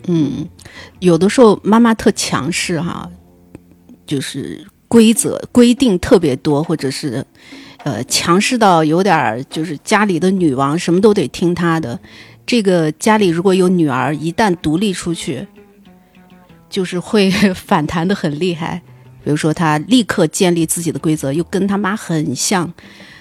[0.06, 0.48] 嗯，
[0.98, 3.08] 有的时候妈妈特强势哈，
[4.06, 7.24] 就是规则规定特别多，或者是
[7.84, 11.98] 呃强势到有点儿就是家里的女王，什么都得听她的。
[12.44, 15.46] 这个家里如果有女儿，一旦独立出去，
[16.68, 18.82] 就是会 反弹的很厉害。
[19.24, 22.72] 比如说，她立刻建立自己的规则，又跟她妈很像，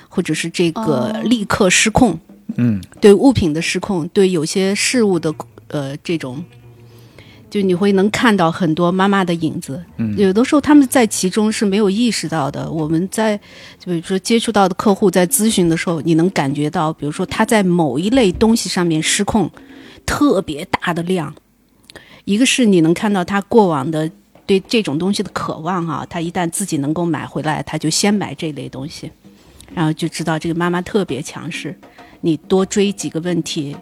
[0.09, 2.19] 或者是这个立刻失控，
[2.55, 5.33] 嗯，对物品的失控，对有些事物的
[5.67, 6.43] 呃这种。
[7.51, 9.83] 就你会能看到很多妈妈的影子，
[10.15, 12.71] 有的时候他们在其中是没有意识到的。
[12.71, 13.37] 我们在
[13.77, 19.51] 就比如说接触到的客户在咨询的时候，你能感觉到，比如说他在某一类东西上面失控，
[20.05, 21.35] 特别大的量。
[22.23, 24.09] 一个是你能看到他过往的
[24.45, 29.11] 对这种东西的渴望哈，他一旦自己能够买回来，他就先买这类东西，
[29.75, 31.77] 然后就知道这个妈妈特别强势。
[32.21, 33.75] 你多追几个问题，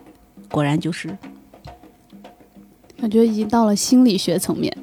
[0.49, 1.15] 果然就是。
[3.01, 4.75] 我觉已经到了心理学层面，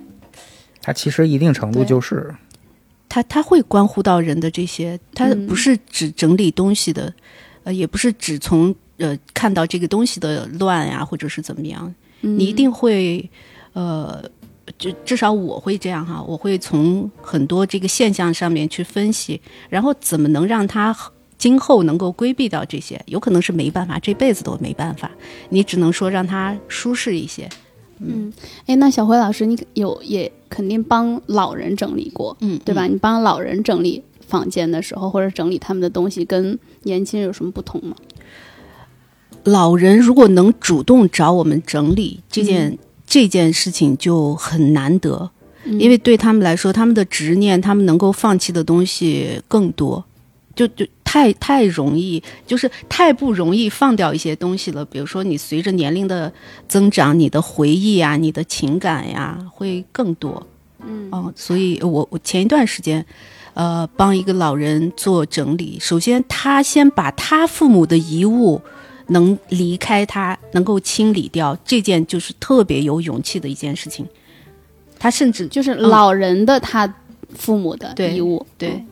[0.81, 2.35] 它其实一定程度就是，
[3.09, 7.13] 它它会关乎到人的这些，它不是只整理东西的，
[7.65, 13.29] 呃，也不是只从呃看到这个东西的乱呀，或者是怎么样，你一定会
[13.75, 14.25] 呃，
[14.79, 20.97] 就至少我会这样哈，我会从很多这个现象上面去分析，然后怎么能让他
[21.37, 25.11] 今后能够规避到这些，有可能是没办法，这辈子都没办法，
[25.51, 27.47] 你只能说让他舒适一些。
[27.99, 28.33] 嗯，
[28.67, 32.87] 哎，那小辉老师，你有也肯定帮老人整理过，嗯，对吧？
[32.87, 37.97] 你帮老人整理房间的时候，或者整理他们的东西，跟年轻人有什么不同吗？
[39.45, 45.31] 老人如果能主动找我们整理这件这件事情就很难得，
[45.65, 50.05] 因为对他们来说，他们的执念，他们能够放弃的东西更多，
[50.55, 50.87] 就就。
[51.17, 54.85] 太太容易，就是太不容易放掉一些东西了。
[54.85, 56.31] 比如说，你随着年龄的
[56.69, 60.47] 增长，你的回忆啊，你的情感呀，会更多。
[60.87, 63.03] 嗯，哦，所以我我前一段时间，
[63.55, 65.79] 呃，帮一个老人做整理。
[65.81, 68.61] 首先，他先把他父母的遗物
[69.07, 74.07] 能离开他，能够清理掉，这件就是特别有勇气的一件事情。
[74.99, 76.95] 他甚至就是老人的他
[77.35, 78.85] 父母的遗物，对对。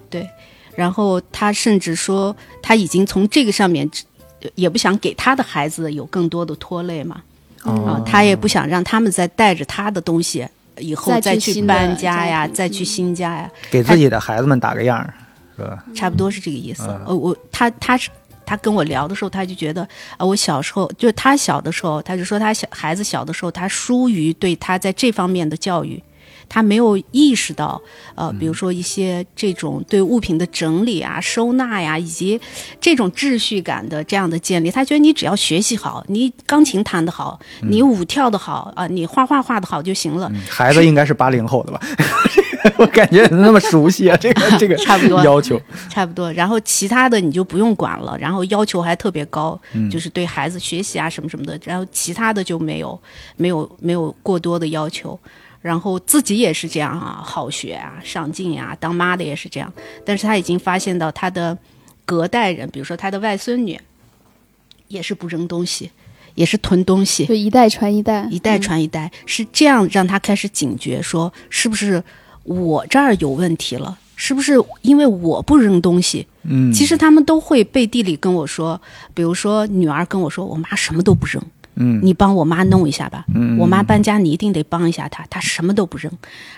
[0.77, 3.89] 然后他甚至说，他已经从这个上面，
[4.55, 7.23] 也不想给他的孩子有更多的拖累嘛。
[7.63, 10.47] 啊，他也不想让他们再带着他的东西
[10.77, 13.51] 以后再去搬家呀，再去新家呀。
[13.71, 15.15] 给自己的孩子们打个样儿，
[15.57, 15.83] 是吧？
[15.95, 16.83] 差不多是这个意思。
[17.07, 18.11] 呃，我他他是
[18.45, 19.83] 他跟我聊的时候，他就觉得
[20.19, 26.03] 啊，我小时候就是他小的时候，他就说他小孩子小的时候，他疏于对他在这方面的教育。
[26.55, 27.83] 他没有意识到，
[28.15, 32.41] 呃，比如说一些这种对物品的整理啊、收纳呀，以及
[32.81, 34.71] 这种秩序感的这样的建立。
[34.71, 40.31] 他觉得你只要学习好，你钢琴弹得好，你舞跳得好啊，你画画画得好就行了。
[40.49, 41.81] 孩子应该是八零后的吧？
[42.79, 46.33] 我感觉那么熟悉啊，这个 这个差不多要求差不多。
[46.35, 51.59] 然后其他的你就不用管了，然后要求还特别高，就是对孩子学习啊什么什么的。
[51.65, 52.97] 然后其他的就没有
[53.37, 55.19] 没有没有过多的要求。
[55.65, 59.73] 然后自己也是这样啊，好学啊，上进呀，当妈的也是这样。
[60.05, 61.57] 但是他已经发现到他的
[62.05, 63.81] 隔代人，比如说他的外孙女，
[64.89, 65.91] 也是不扔东西，
[66.35, 72.05] 也是囤东西，就一代传一代，一代传一代，是这样让他开始警觉，说是不是
[72.43, 73.97] 我这儿有问题了？
[74.17, 76.27] 是不是因为我不扔东西？
[76.43, 78.79] 嗯，其实他们都会背地里跟我说，
[79.15, 81.43] 比如说女儿跟我说，我妈什么都不扔。
[81.77, 83.25] 嗯，你帮我妈弄一下吧。
[83.35, 86.11] 嗯，我妈搬家，你一定得帮一下她，她什么都不扔。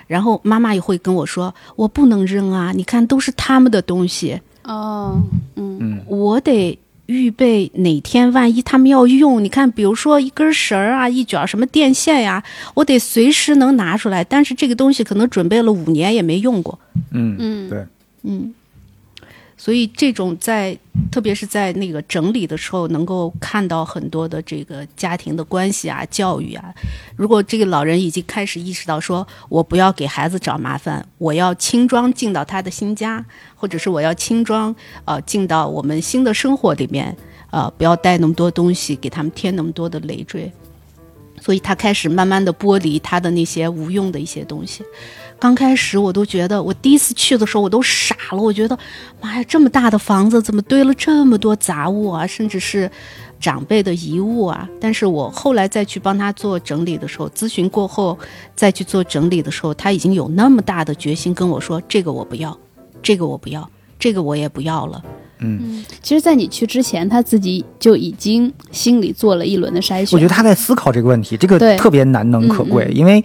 [0.07, 4.41] 然后妈妈也会跟我说，我不能扔啊，你看都是他们的东西。
[4.65, 5.21] 哦，
[5.55, 12.43] 嗯嗯，我得预备哪天万一他们要用，你看，比如说一根绳儿啊，一卷什么电线呀，
[12.75, 14.25] 我得随时能拿出来。
[14.25, 16.79] 但是这个东西可能准备了五年也没用过。
[17.13, 17.87] 嗯嗯，对，
[18.25, 18.53] 嗯。
[19.59, 20.77] 所以，这种在
[21.11, 26.73] 特别是在那个整理的时候，能够看到很多的这个家庭的关系啊、教育啊。
[27.17, 34.77] 如果这个老人已经开始意识到，说我不要给孩子找麻烦，我要轻装进到他的新家，或者是我要轻装
[35.07, 37.17] 呃进到我们新的生活里面，
[37.51, 40.53] 呃，不要带那么多东西，给他们添那么多的累赘。
[41.41, 44.85] 所以他开始慢慢的剥离他的那些无用的一些东西。
[45.39, 48.79] 刚开始我都觉得，我第一次去的时候我都傻了，我觉得，
[49.21, 52.91] 妈呀，这么大的房子怎么堆了这么多杂物啊，甚至是
[53.39, 54.69] 长辈的遗物啊？
[54.81, 58.19] 但是我后来再去帮他做整理的时候，咨询过后
[58.55, 62.59] 再去做整理的时候，他已经有那么大的决心跟我说：“这个我不要，
[63.03, 63.69] 这个我不要，
[63.99, 65.05] 这个我也不要了。”
[65.39, 70.09] 嗯，其实，在你去之前，他自己就已经心里做了一轮的筛选。
[70.13, 72.91] 我觉得他在思考这个问题，这个特别难能可贵。
[72.93, 73.23] 因为，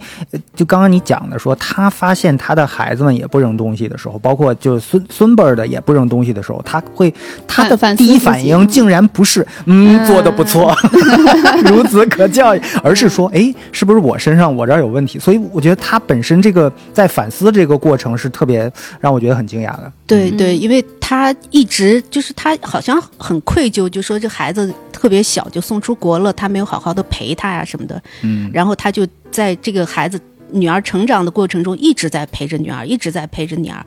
[0.54, 7.12] 就刚刚你讲的说，他发现他的孩子们也不扔东西的时候，包括就是孙孙辈儿的也不扔东西的时候，他会
[7.46, 10.74] 他的第一反应竟然不是嗯做的不错，
[11.64, 15.18] 孺子可教，而是说，哎，是不是我身上我这儿有问题？
[15.18, 19.90] 所以我觉得他本身这个在反思这个过程是特别让我觉得很惊讶的。
[20.06, 22.02] 对对，因为他一直。
[22.10, 28.02] 就是他好像很愧疚，就说这孩子特别小就送出国了，他没有好好的陪他呀什么的。
[28.22, 30.18] 嗯，然后他就在这个孩子
[30.50, 33.84] 女儿成长的过程中一直在陪着女儿，一直在陪着女儿，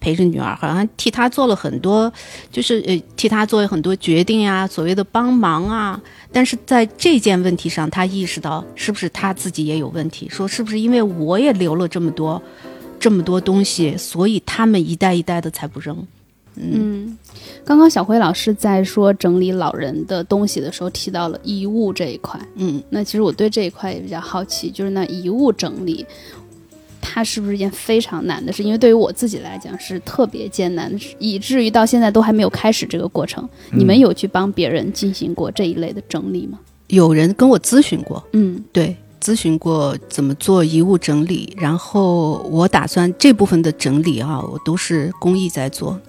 [0.00, 2.12] 陪着女儿，好像替他做了很多，
[2.52, 5.98] 就是呃替他做了很多决定呀，所谓的帮忙啊。
[6.30, 12.42] 但是在这件问题上，他意识到是不是他自己也有问题，说是不是因为我也留了这么多
[12.98, 16.06] 这么多东西，所以他们一代一代的才不扔。
[16.56, 17.16] 嗯，
[17.64, 22.40] 刚刚小辉老师在说整理老人的东西的时候提到了遗物这一块。
[22.54, 26.04] 嗯，那其实我对这一块也比较好奇，就是那遗物整理，
[27.00, 28.62] 它是不是一件非常难的事？
[28.62, 33.46] 因为对于我自己来讲是特别艰难，以至于到现在都还没有开始这个过程。
[33.70, 36.58] 你们有去帮别人进行过这一类的整理吗？
[36.88, 38.22] 有人跟我咨询过。
[38.32, 46.00] 嗯，对，咨询过怎么做遗物整理，然后我打算这部分的整理啊，我都是公益在做。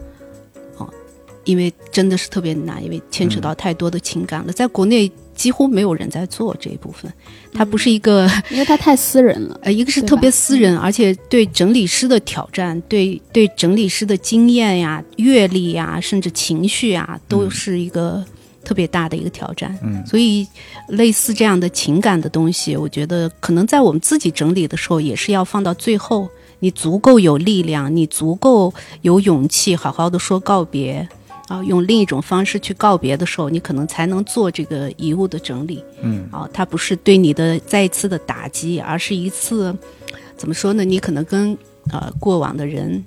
[1.48, 4.52] 因为真的是特别难，因为牵扯到太多的情感了。
[4.52, 7.12] 在国内几乎没有人在做这一部分，
[7.54, 9.58] 它不是一个，因为它太私人了。
[9.64, 18.22] 呃，一个是特别私人，而且对整理师的挑战，对对整理师的经验呀、阅历呀，甚至情绪啊，都是一个
[18.66, 19.78] 特别大的一个挑战。
[19.82, 20.46] 嗯，所以
[20.90, 26.28] 类似这样的情感的东西，我觉得可能在我们自己整理的时候，也是要放到最后，
[26.60, 28.74] 你足够有力量，你足够
[29.04, 31.08] 有勇气，好好的说告别。
[31.48, 35.84] 啊，用另一种方式去告别的时候，你可能才能做这个遗物的整理。
[36.02, 39.76] 嗯，啊，它不是对你的再一次的打击，而是一次
[40.36, 40.84] 怎么说呢？
[40.84, 41.58] 你可能跟
[41.92, 43.04] 呃过往的人，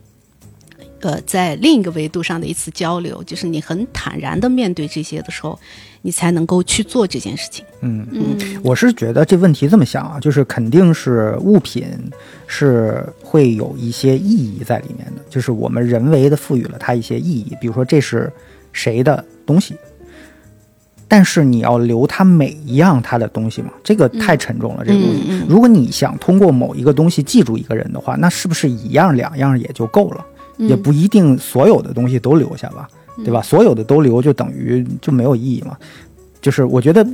[1.01, 5.59] 呃，在另一个维度上的一次交流，就是你很坦然的面对这些的时候。
[6.03, 7.63] 你才能够去做这件事情。
[7.83, 11.85] 嗯嗯，我是觉得这问题这么想啊，就是肯定是物品
[12.47, 18.33] 是会有一些意义在里面的，就是我们人为的赋予了它一些意义，比如说这是
[18.73, 19.77] 谁的东西，
[21.07, 24.85] 但是你要留它每一样它的东西嘛，这个太沉重了。
[24.87, 30.25] 这个东西，如果你想通过某一个东西记住一个人的话，那是不是一样两样也就够了？
[30.69, 32.89] 也不一定所有的东西都留下吧。
[33.23, 33.43] 对吧？
[33.43, 35.77] 所有的都留就等于就没有意义嘛。
[36.41, 37.07] 就是我觉得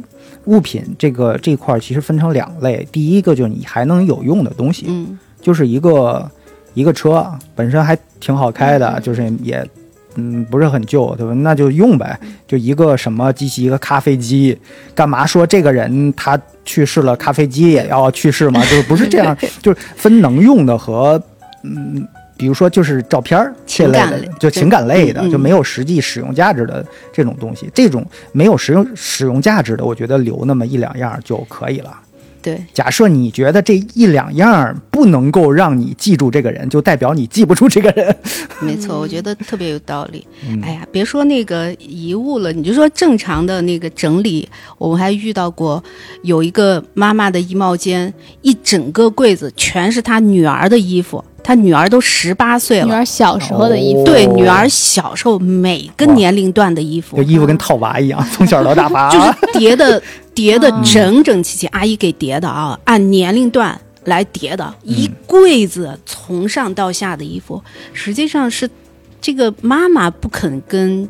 [0.45, 6.31] 物品这个这块其实分成两类，第一个就是你还能有用的东西，嗯，就是一个
[6.75, 7.27] 一个车
[7.57, 9.69] 本身还挺好开的，就是也
[10.15, 11.33] 嗯不是很旧，对吧？
[11.35, 12.17] 那就用呗。
[12.47, 14.57] 就一个什么机器，一个咖啡机，
[14.95, 18.61] 干嘛说这个人他去世了，咖啡机也要去世吗？
[18.71, 21.21] 就是不是这样， 就是分能用的和
[21.65, 22.07] 嗯。
[22.37, 27.71] 比如说，就是照片儿这类的，就情感类的，就没有实际使用价值的这种东西。
[27.75, 32.01] 这种没有实用使用价值的，我觉得留那么一两样就可以了。
[32.43, 38.17] 对，假设你觉得这一两样不能够让你记住这个人，就代表你记不住这个人。
[38.63, 40.25] 没错， 我觉得特别有道理。
[40.63, 45.83] 哎呀，别说那个遗物了，你就说正常的那个整理，我们还遇到过
[46.23, 51.25] 有一个妈妈的衣帽间，一整个柜子全是她女儿的衣服。
[51.47, 60.03] 他女儿都十八岁了，女儿小时候的衣服，对，女儿小时候每个年龄段的衣服，这衣服跟套娃一样， 从小到大娃，就是叠的
[60.35, 68.69] 叠的整整齐齐，阿姨给叠的啊，按年龄段来叠的，一柜子从上到下的衣服，实际上是
[69.21, 71.09] 这个妈妈不肯跟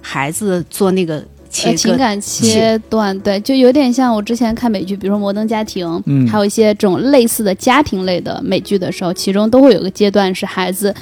[0.00, 1.24] 孩子做那个。
[1.52, 10.94] 情感切断，对，就有点像我之前看美剧，比如说《摩登家庭》，嗯，还有一些这种类似的家庭类的美剧的时候，其中都会有个阶段是孩子，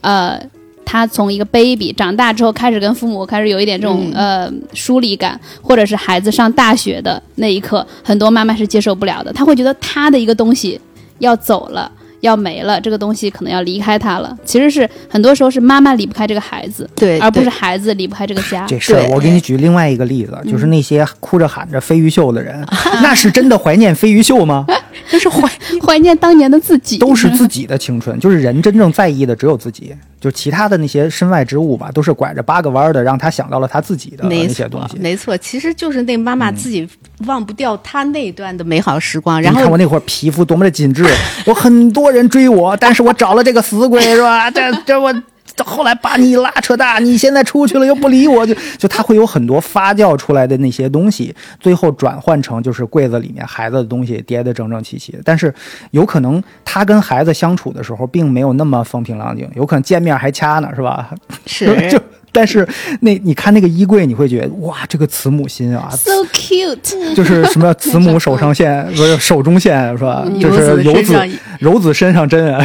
[0.00, 0.40] 呃，
[0.84, 10.80] 他从一个 baby 长大之后开始跟父母开始有一点这种呃疏离感，或者是孩子上大学的那一刻，很多妈妈是接受不了的，他会觉得他的一个东西
[11.18, 11.92] 要走了。
[12.20, 14.36] 要没了，这个东西可能要离开他了。
[14.44, 18.64] 其实是很多时候是妈妈离不开这个孩子，对，而不是孩子离不开这个家。
[18.66, 22.64] 这事儿我给你举另外一个例子，就是那些哭着喊着飞鱼秀的人，
[23.02, 24.64] 那是真的怀念飞鱼秀吗？
[25.10, 25.48] 那是怀
[25.86, 28.18] 怀念当年的自己，都是自己的青春。
[28.20, 34.98] 就是人真正在意的只有自己，就其他的那些身外之物吧，都是拐着八个弯的，让他想到了他自己的那些东西。
[34.98, 36.88] 没错，其实就是那妈妈自己
[37.26, 39.40] 忘不掉她那段的美好时光。
[39.40, 41.06] 然后你看我那会儿皮肤多么的紧致，
[41.46, 44.50] 我很多人追我，但是我找了这个死鬼，是吧？
[44.50, 45.14] 这这我。
[45.64, 55.16] 后来把你拉扯大，你现在出去了又不理我，就就他会有很多发酵出来的那些东西，最后转换成就是柜子里面孩子的东西叠得整整齐齐。
[55.24, 55.52] 但是
[55.90, 61.10] 有可能他跟孩子相处的时候并没有那么风平浪静，有可能见面还掐呢，是吧？
[61.46, 61.90] 是。
[61.90, 61.98] 就
[62.30, 62.68] 但是
[63.00, 70.26] 那你看那个衣柜，你会觉得哇，这个慈母心啊，so cute， 就是什么慈母手上线，不是手中线，是吧？
[70.38, 71.18] 就是游子
[71.60, 72.64] 游子身上针啊。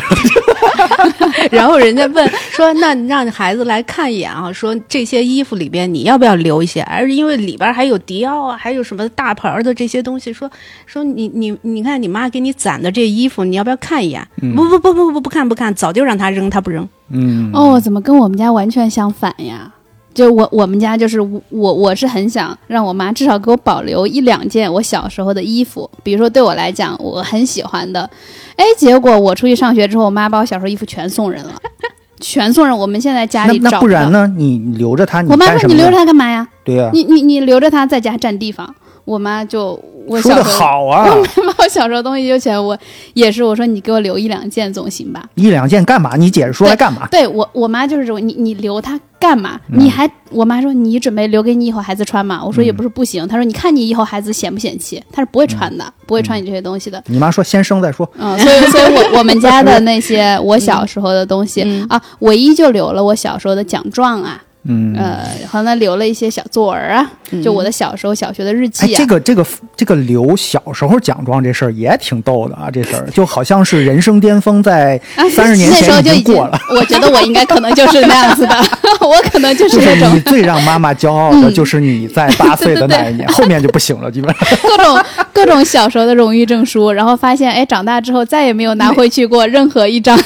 [1.52, 6.82] 然后人家问说：“那让孩子来看一眼啊，说这些衣服里边你要不要留一些？
[6.84, 10.50] 而因为里边还有迪奥啊，还有什么大牌的这些东西，说
[10.86, 14.28] 说你你你看你妈给你攒的这衣服，你要不要看一眼？
[14.56, 16.88] 不不不不不不看不看，早就让他扔，他不扔。
[17.10, 19.72] 嗯哦，怎么跟我们家完全相反呀？
[20.14, 28.10] 就我我们家就是我我是很想让我妈至少给我保留一两件我小时候的衣服，比如说对我来讲我很喜欢的。”
[28.56, 31.54] 哎，结果我出去上学之后，我妈把我小时候衣服全送人了，
[32.22, 32.78] 全送人。
[32.78, 34.32] 我们现在家里那那不然呢？
[34.38, 36.48] 你留着它，你我妈说你留着它干嘛呀？
[36.64, 38.76] 对呀，你你你留着它在家占地方。
[39.06, 42.78] 我妈就我说的好啊，我把我小时候东西就全我
[43.14, 45.24] 也是我说你给我留一两件总行吧？
[45.36, 46.16] 一两件干嘛？
[46.16, 47.08] 你解释说来干嘛？
[47.12, 49.60] 对我我妈就是这种，你你留它干嘛？
[49.68, 52.42] 你还我妈说你准备留给你以后孩子穿吗？
[52.44, 53.28] 我说也不是不行。
[53.28, 55.02] 她说你看你以后孩子嫌不嫌弃？
[55.12, 57.02] 她是不会穿的，不会穿你这些东西的。
[57.08, 58.10] 你妈说先生再说。
[58.18, 64.42] 嗯，所以所以我我们家的那些 我小时候的东西啊，唯一就留了我小时候的奖状啊。
[64.66, 67.12] 嗯呃，好像留了一些小作文啊，
[67.44, 68.98] 就我的小时候小学的日记啊。
[68.98, 69.46] 这个这个
[69.76, 75.00] 这个留小时候奖状这事儿也挺逗的啊，这事儿就好像是人生巅峰在
[75.36, 76.58] 三十年前就已经过了。
[76.72, 78.56] 我觉得我应该可能就是那样子的，
[79.02, 80.16] 我可能就是那种。
[80.16, 84.48] 你最让妈妈骄傲的就是你在八岁的那一年， 后面就不行了，基本上。
[84.62, 90.18] 各种各种小时候的荣誉证书，然后发现哎，长大之后再也没有拿回去过任何一张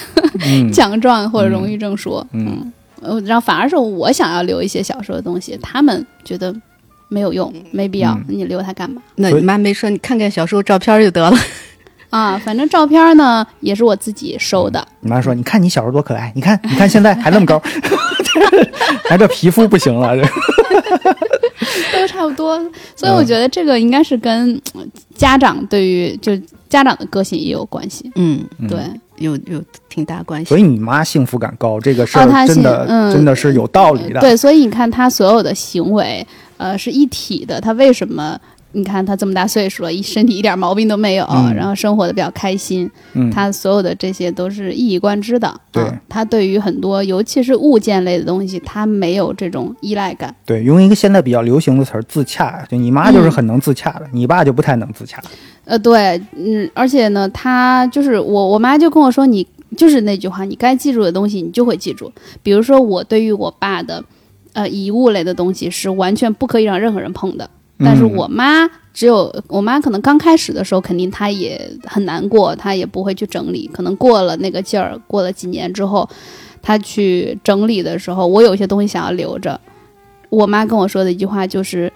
[0.72, 2.24] 奖状或者荣誉证书。
[2.34, 2.72] 嗯。
[3.02, 6.54] 呃，然后反而是我想要留一些小时候的东西，他们觉得
[7.10, 9.02] 没有用，没必要，你留它干嘛？
[9.16, 11.38] 那你妈没说你看看小时候照片就得了
[12.10, 12.38] 啊？
[12.44, 14.86] 反正照片呢也是我自己收的。
[15.02, 17.62] 你妈说你看你小时候多可爱，你看你看现在还那么高，
[19.08, 20.24] 还这皮肤不行了，这
[22.02, 22.58] 都差不多。
[22.96, 24.60] 所以我觉得这个应该是跟
[25.16, 26.36] 家长对于就
[26.68, 28.12] 家长的个性也有关系。
[28.16, 28.80] 嗯，对。
[29.18, 29.60] 有有
[29.98, 34.20] 挺大关系，所以你妈幸福感高，这个事儿真的真的是有道理的。
[34.20, 36.26] 对，所以你看她所有的行为，
[36.58, 37.60] 呃，是一体的。
[37.60, 38.40] 她为什么？
[38.74, 41.26] 你看她这么大岁数了，一身体一点毛病都没有，
[41.56, 42.88] 然后生活的比较开心。
[43.14, 45.52] 嗯，她所有的这些都是一以贯之的。
[45.72, 50.36] 对，她对于很多，尤其是物件类的东西，她没有这种依赖感。
[50.46, 52.64] 对，用一个现在比较流行的词儿，自洽。
[52.70, 55.20] 就你妈就是很能自洽的，你爸就不太能自洽。
[55.66, 59.46] 呃，对，嗯，而且呢，他就是我，我妈就跟我说，你
[59.78, 62.12] 就是那句话，你该记住的东西，你就会记住。
[62.44, 64.04] 比如说，我对于我爸的，
[64.52, 67.50] 呃，遗物类的东西是完全不可以让任何人碰的。
[67.80, 73.70] 但是我妈只有我妈可能刚开始的时候，肯定她也很难过，她也不会去整理。
[73.72, 76.10] 可能过了那个劲儿，过了几年之后，
[76.62, 79.62] 她去整理的时候，我有些东西想要留着。
[80.30, 81.94] 我妈跟我说的一句话就是，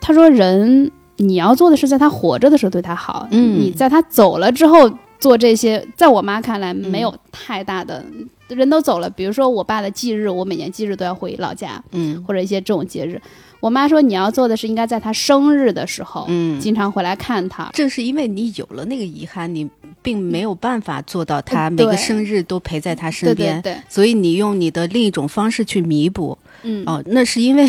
[0.00, 0.92] 她说人。
[1.18, 4.90] 你要做的是在他活着的时候对他好，嗯，你在他走了之后
[5.24, 8.04] 做这些，在我妈看来没有太大的，
[8.48, 9.08] 人都走了。
[9.08, 13.18] 比如说我爸的忌日，我每年忌日都要回老家，嗯，或者一些这种节日，
[13.64, 17.70] 我妈说你要做的是应该在他生日的时候，嗯，经常回来看他。
[17.72, 19.66] 正是因为你有了那个遗憾，你
[20.02, 26.36] 并没有办法做到他每个生日都陪在他身边，对，所以你用你的另一种方式去弥补。
[26.66, 27.66] 嗯哦，那是因为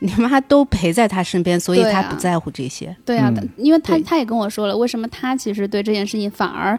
[0.00, 2.94] 你妈都陪在他身边，所以他不在乎这些。
[3.06, 6.78] 对啊，因为他他也跟我说了，为什么他其实对这件事情反而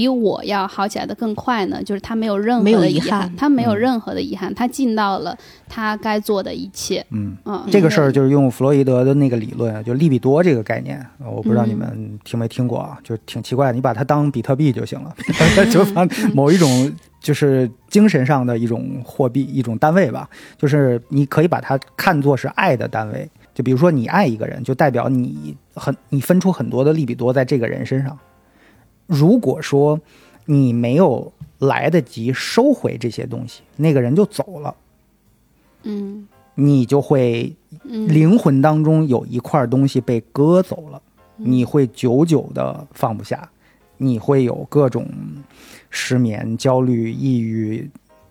[0.00, 1.82] 比我要好起来的更快呢？
[1.82, 5.36] 就是他没有任何的遗憾，他没有任何的遗憾，他尽到了
[5.68, 7.04] 他该做的一切。
[7.10, 15.14] 嗯嗯，这个事儿就是用弗洛伊德的那个理论，就利比多这个概念，我不知道你们听没听过啊，就挺奇怪，你把它当比特币就行了，
[15.70, 16.90] 就 当某一种。
[17.20, 20.26] 就是精神上的一种货币，一种单位吧。
[20.56, 23.28] 就是你可以把它看作是爱的单位。
[23.52, 28.18] 就比如说，你爱一个人，就代表你很你分出很多的利比多在这个人身上。
[29.10, 30.00] 如果说
[30.46, 34.74] 你没有来得及收回这些东西，那个人就走了。
[35.82, 41.02] 嗯，你就会灵魂当中有一块东西被割走了，
[41.36, 43.50] 你会久久的放不下，
[43.96, 45.08] 你会有各种
[45.90, 47.90] 失眠、焦虑、抑郁，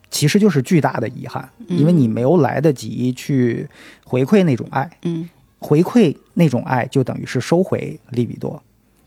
[0.09, 3.67] 其实就是巨大的遗憾，因为你没有来得及去
[4.05, 4.89] 回馈那种爱。
[5.03, 5.29] 嗯，
[5.59, 8.63] 回馈那种爱就等于是收回利比多。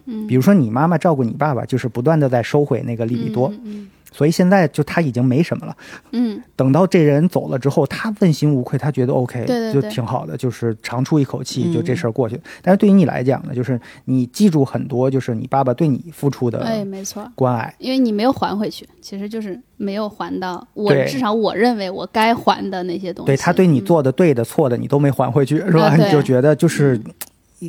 [0.07, 3.53] 嗯，比如说你妈妈照顾你爸爸，就是不断的在收回那个利比多。
[3.65, 5.75] 嗯所以现在就他已经没什么了。
[6.11, 12.43] 嗯等到这人走了之后，他问心无愧，他觉得 OK，对对对就挺好的，就是长出一口气，嗯就这事儿过去了。
[12.61, 17.27] 但是对于你来讲呢，就是你记住很多，就是你爸爸对你付出哎，的没错。
[17.35, 17.75] 关爱。
[17.79, 23.29] 因为你没有还回去，其实就是没有还到我至少我认为我该还的那些东西。
[23.29, 25.97] 对他对你嗯做的对的错的，你都没还回去，是吧？
[25.97, 27.01] 你就觉得就是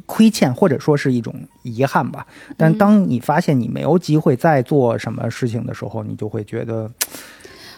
[0.02, 1.34] 亏欠，或者说是一种
[1.64, 2.26] 遗憾吧。
[2.58, 6.90] 但嗯当你发现你没有机会再做什么事情的时候，你就会觉得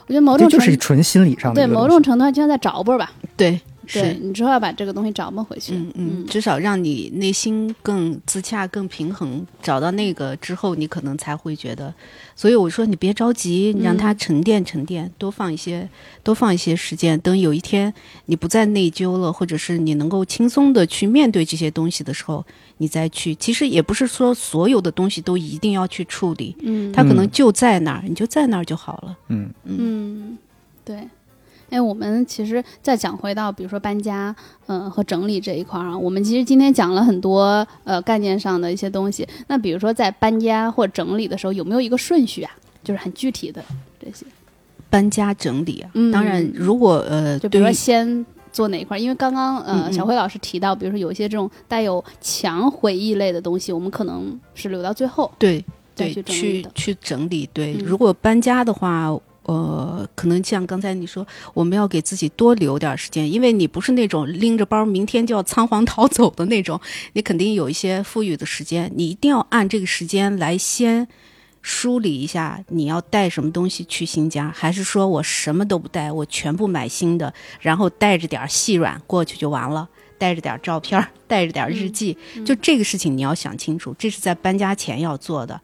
[0.08, 3.12] 我觉得某这就是纯心理上的对某种程度上就像在找补吧。
[3.36, 3.60] 对，
[3.94, 5.74] 对，你之后要把这个东西找补回去。
[5.76, 11.94] 嗯嗯，至少让你内心更自洽、更平衡，找到那个之后，你可能才会觉得。
[12.36, 15.88] 所以我说你别着急，你让它沉淀沉淀，多放一些，
[16.24, 17.20] 多放一些时间。
[17.22, 17.94] 等有一天
[18.26, 22.45] 你不再内疚了，或者是你能够轻松的去面对这些东西的时候，
[22.78, 23.34] 你再去。
[23.36, 29.18] 其实也不是说所有的东西都一定要去处理，嗯它可能嗯就在那儿，你就在那儿就好了。
[29.30, 30.38] 嗯嗯，
[30.84, 31.07] 对。
[31.70, 34.36] 因为我们其实再讲回到，比如说搬家，
[34.68, 39.28] 嗯、和整理这一块儿啊，我们其实今天讲了很多呃概念上的一些东西。
[39.48, 42.52] 那比如说在搬家或整理的时候，有没有一个顺序啊？
[42.84, 43.64] 就是很具体的
[44.00, 44.26] 这些，
[44.92, 49.00] 搬家整理啊，嗯当然如果呃，就比如说先做哪一块儿？
[49.00, 55.66] 因为刚刚呃小辉老师提到，比如说有一些这种带有强回忆类的东西，我们可能是留到最后对
[55.96, 56.62] 再对，去。
[56.62, 57.50] 去去整理。
[57.52, 59.12] 对，嗯如果搬家的话，
[59.46, 66.80] 呃，可能像刚才你说，我们要给自己多留点时间，因为你不是那种拎着包明天就要仓皇逃走的那种，
[67.14, 71.08] 你肯定有一些富裕的时间，你一定要按这个时间来先。
[71.68, 79.90] 梳理一下你要带什么东西去新家，还是说我什么都不带，我全部买新的，然后带着点细软过去就完了，
[80.20, 82.16] 带着点照片儿，带着点日记，
[82.46, 85.60] 就这个事情你要想清楚，这是在搬家前要做的。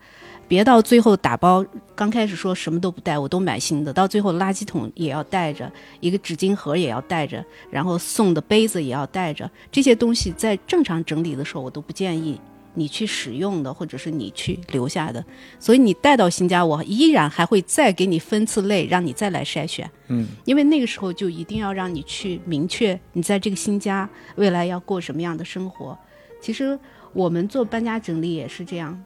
[0.52, 1.66] 别到最后打包，
[1.96, 5.72] 刚开始说什么都不带，我都买新的，到最后垃圾桶也要带着，
[6.02, 12.38] 一个纸巾盒也要带着，然后送的杯子也要带着，这些东西在正常整理的时候，我都不建议
[12.74, 15.24] 你去使用的，或者是你去留下的。
[15.58, 19.90] 所以你带到新家，我依然还会再给你分次类，让你再来筛选。
[20.10, 25.98] 嗯，因为那个时候就一定要让你去明确你在这个新家未来要过什么样的生活。
[26.42, 26.78] 其实
[27.14, 29.02] 我们做搬家整理也是这样，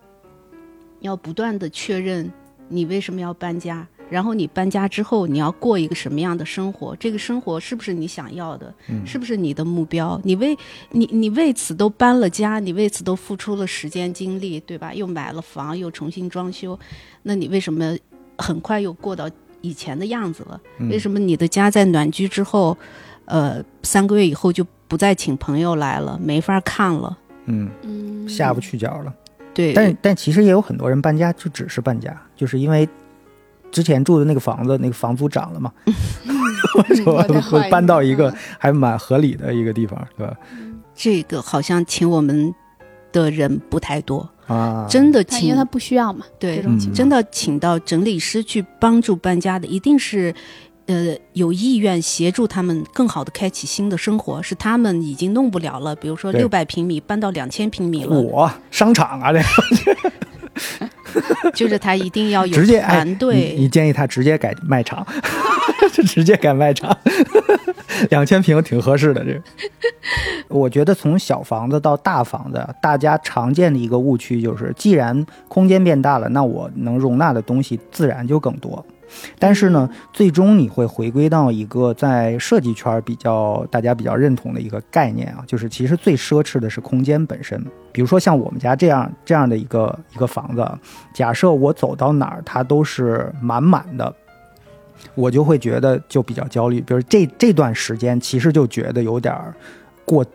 [1.05, 2.31] 要不断的确认
[2.67, 10.19] 你为什么要搬家，然后你搬家之后你要过一个什么样的生活，这个生活是不是你想要的，嗯是不是你的目标？
[10.23, 10.57] 你为
[10.91, 14.93] 你你为此都搬了家，你为此都付出了时间精力，对吧？
[14.93, 16.77] 又买了房，又重新装修，
[17.23, 17.95] 那你为什么
[18.37, 19.29] 很快又过到
[19.61, 20.59] 以前的样子了？
[20.89, 22.75] 为什么你的家在暖居之后，
[23.25, 27.17] 呃，三个月以后就不再请朋友来了，没法看了？
[27.45, 29.13] 嗯，嗯，下不去脚了。
[29.55, 32.87] 对，但但其实也有很多人搬家就只是搬家，就是因为
[33.71, 35.71] 之前住的那个房子那个房租涨了嘛，
[37.07, 40.37] 我再换一个搬到一个还蛮合理的一个地方，对吧？
[40.93, 42.53] 这个好像请我们
[43.11, 46.63] 的人不太多，啊，真的请因为他不需要嘛，对。
[46.93, 50.35] 真的请到整理师去帮助搬家的，一定是。
[50.87, 55.95] 呃，有意愿协助他们更好的开启新的生活，是他们已经弄不了了。
[55.95, 59.41] 比如说对六百平米搬到两千平米了，我商场啊，这
[61.55, 63.53] 就是他一定要有 直接哎团队。
[63.55, 65.05] 你你建议他直接改卖场，
[65.91, 66.95] 就 直接改卖场，
[68.09, 69.23] 两千平挺合适的。
[69.25, 69.41] 这个，
[70.49, 78.85] 我觉得从小房子到大房子，大家常见的一个误区就是，既然空间变大了，那我能容纳的东西自然就更多。
[79.37, 87.63] 但是呢，最终你会回归到一个在设计圈比较大家比较认同的一个概念啊，就是其实最奢侈的是空间本身。
[87.91, 90.67] 比如说像我们家这样这样的一个一个房子，
[91.13, 94.13] 假设我走到哪儿它都是满满的，
[95.13, 96.81] 我就会觉得就比较焦虑。
[96.81, 99.33] 比如这这段时间其实就觉得有点
[100.03, 100.25] 过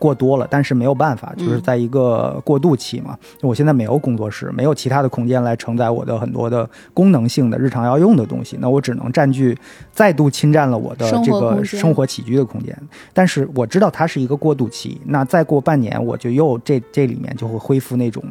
[0.00, 3.16] 过多了，但是没有办法，就是在一个过渡期嘛。
[3.42, 9.56] 我现在没有工作室，没有其他的空间来承载我的很多的功能性的日常要用的东西，那我只能占据
[9.92, 12.76] 再度侵占了我的这个生活起居的空间。
[13.12, 18.24] 但是我知道它是一个过渡期，那再过半年我就又这这里面就会恢复那种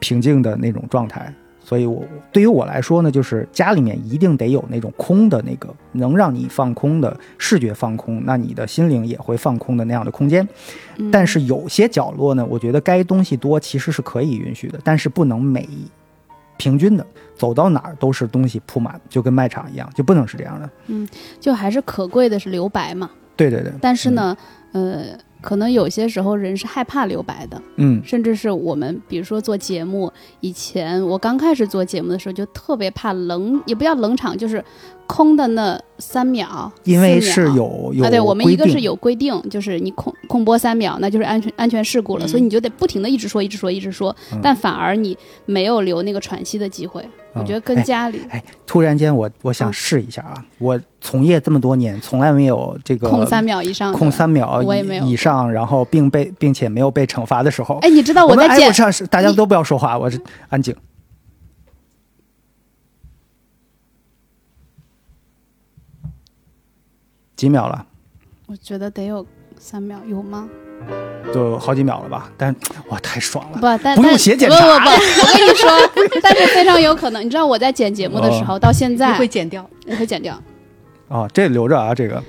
[0.00, 1.32] 平静的那种状态。
[1.70, 10.44] 所以我对于我来说呢，就是家里面一定得有那种空的那个能让你放空的视觉放空，那你的心灵也会放空的那样的空间。
[11.12, 15.68] 但是有些角落呢，我觉得该东西多其实是可以允许的，但是不能每
[16.56, 17.06] 平均的
[17.36, 20.68] 走到哪儿都是东西铺满，就跟卖场一样，就不能是这样的。
[20.88, 23.08] 嗯，就还是可贵的是留白嘛。
[23.36, 23.72] 对对对。
[23.80, 24.36] 但是呢，
[24.72, 25.16] 呃。
[25.40, 34.62] 可能有些时候人是害怕留白的，嗯，甚至是我们，比如说做节目，以前我刚开始做节目的时候，就特别怕冷，也不叫冷场，就是
[35.10, 47.04] 空的那三秒，因为是有有啊，对我们一个是有规定，就是你空空播三秒，那就是安全安全事故了，所以你就得不停的一直说，一直说，一直说，但反而你没有留那个喘息的机会。
[47.32, 50.44] 我觉得跟家里，哎，突然间我我想试一下啊！
[50.58, 57.78] 我从业这么多年，从来没有这个空三秒以上，空三秒我也没有以上，然后并被并且没有被惩罚的时候。
[57.82, 60.74] 哎，你知道我在剪，上是大家都不要说话，我是安静。
[67.40, 67.86] 几秒了？
[68.44, 69.26] 我觉得得有
[69.58, 70.46] 三秒，有吗？
[71.32, 72.54] 就好几秒了吧，但
[72.90, 73.56] 哇太爽了！
[73.56, 74.56] 不，但不用写检查。
[74.58, 74.90] 不不不，
[75.22, 75.70] 我跟你说，
[76.22, 80.38] 但是非常有可能，你知道我在剪节目的时候，到现在会剪掉，我会剪掉。
[81.08, 82.22] 哦，这留着啊，这个。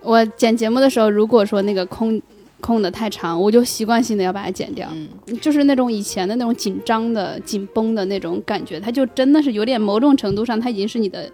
[0.00, 2.22] 我剪节目的时候，如果说那个空
[2.60, 4.88] 空的太长，我就习惯性的要把它剪掉。
[4.92, 5.08] 嗯，
[5.40, 11.28] 就是那种以前的那种紧张的、紧绷的那种感觉，它就真的是有点某种程度上，它已经是你的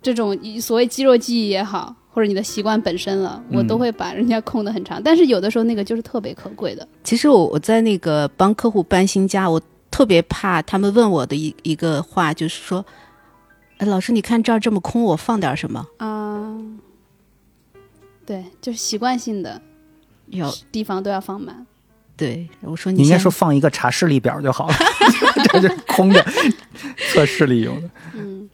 [0.00, 1.94] 这种所谓肌肉记忆也好。
[2.14, 5.02] 或者你的习惯本身了，我都会把人家空的很长。
[5.02, 6.86] 但是有的时候那个就是特别可贵的。
[7.02, 9.60] 其实我我在那个帮客户搬新家，我
[9.90, 12.86] 特别怕他们问我的一一个话，就是说，
[13.78, 15.84] 哎，老师，你看这儿这么空，我放点什么？
[15.96, 16.56] 啊，
[18.24, 19.60] 对，就是习惯性的，
[20.28, 21.66] 有地方都要放满。
[22.16, 24.74] 对，我说你应该说放一个查视力表就好了，
[25.50, 26.24] 这是空的，
[27.12, 27.90] 测视力用的。
[28.14, 28.48] 嗯。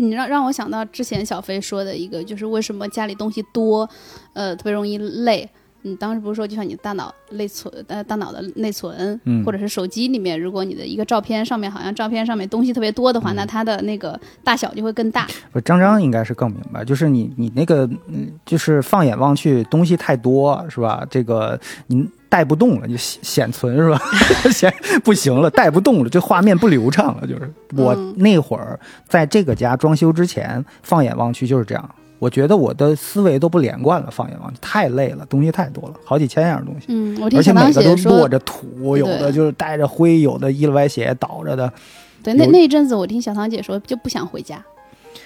[0.00, 3.88] 你让让我想到之前小飞说的一个，就是为什么家里东西多，
[4.32, 5.48] 呃，特别容易累。
[5.82, 15.26] 你当时不是说，就像你大脑内存，呃，大脑的内存，嗯，或者是手机里面，如果你的一个照片上面好像照片上面东西特别多的话，那它的那个大小就会更大。
[15.52, 21.06] 不，张张应该是更明白，就是你你那个，嗯，就是放眼望去东西太多，是吧？
[21.08, 22.06] 这个您。
[22.30, 24.00] 带不动了，就显存是吧？
[24.50, 24.72] 显
[25.04, 27.26] 不行了，带不动了，这画面不流畅了。
[27.26, 31.90] 就是我那会儿在这个家装修之前，放眼望去就是这样。
[32.20, 36.86] 我觉得我的思维都不连贯了，放眼望去太累了，东西太多了，好几千样东西。
[36.88, 41.72] 嗯，而且每个都落着土，有的就是带着灰，有的一了歪斜倒着的。
[42.22, 44.62] 对，那那一阵子我听小唐姐说，就不想回家，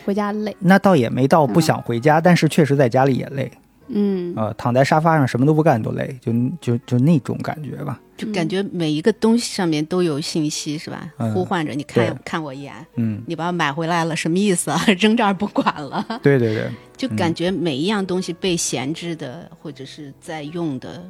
[0.07, 0.57] 回家累。
[0.61, 3.51] 那倒也没到不想回家，但是确实在家里也累。
[3.89, 11.13] 嗯，呃，躺在沙发上什么都不干都累，就就就那种感觉吧，就感觉每一个东西上面都有信息，是吧？
[11.35, 14.81] 呼唤着你看看我一眼，嗯，你把我买回来了，什么意思啊？
[14.99, 16.05] 扔这儿不管了？
[16.23, 21.05] 对对对， 就感觉每一样东西被闲置的或者是在用的，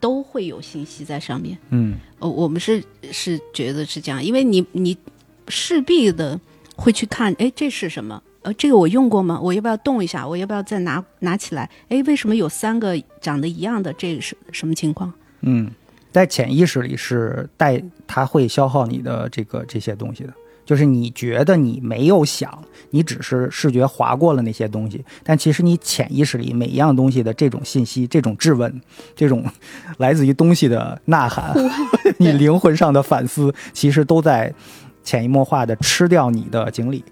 [0.00, 1.58] 都会有信息在上面。
[1.70, 4.96] 嗯，哦，我们是是觉得是这样，因为你你
[5.48, 6.38] 势必的
[6.76, 8.22] 会去看，哎，这是什么？
[8.42, 9.38] 呃，这个我用过吗？
[9.40, 10.26] 我要不要动一下？
[10.26, 11.70] 我要不要再拿拿起来？
[11.88, 13.92] 哎，为什么有三个长得一样的？
[13.92, 15.12] 这个是什么情况？
[15.42, 15.70] 嗯，
[16.10, 20.32] 在潜意识里是带，它会消耗你的这个这些东西的。
[20.64, 22.56] 就是你觉得你没有想，
[22.90, 28.80] 你只是视觉划过了那些东西，但其实你潜意识里每一样东西的这种信息、这种质问、
[29.16, 29.44] 这种
[29.98, 31.52] 来自于东西的呐喊，
[32.18, 34.54] 你灵魂上的反思，其实都在
[35.02, 37.04] 潜移默化的吃掉你的精力。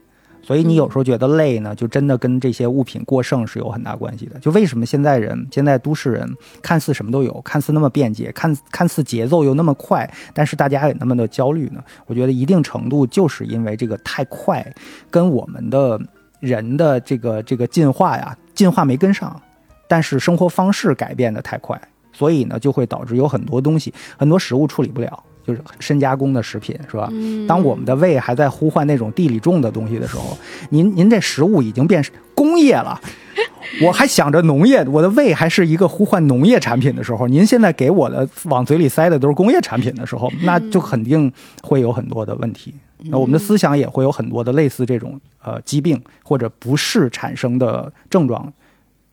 [0.50, 4.36] 所以你有时候觉得累呢，就真的跟这些物品过剩是有很大关系的。
[4.40, 6.28] 就为什么现在人、现在都市人
[6.60, 11.80] 看似什么都有，看似那么便捷，看看似节奏又那么快，但是大家也那么的焦虑呢？
[12.06, 14.74] 我觉得一定程度就是因为这个太快，
[15.08, 16.00] 跟我们的
[16.40, 19.40] 人的这个这个进化呀，进化没跟上，
[19.86, 21.80] 但是生活方式改变的太快，
[22.12, 25.22] 所以呢就会导致有很多东西、很多食物处理不了。
[25.46, 27.10] 就是深加工的食品，是吧？
[27.48, 30.36] 当我们的胃还在呼唤那种地里种的东西的时候，
[30.70, 32.04] 您您这食物已经变
[32.34, 33.00] 工业了。
[33.82, 42.74] 我还想着农业，我的胃还是一个呼唤农业产品的时候，您现在给我的往嘴里塞的都是工业产品的时候，那就肯定会有很多的问题。
[43.04, 48.52] 那我们的思想也会有很多的类似这种呃疾病或者不适产生的症状，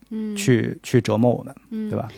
[0.09, 2.09] 嗯，去去折磨我们，对吧？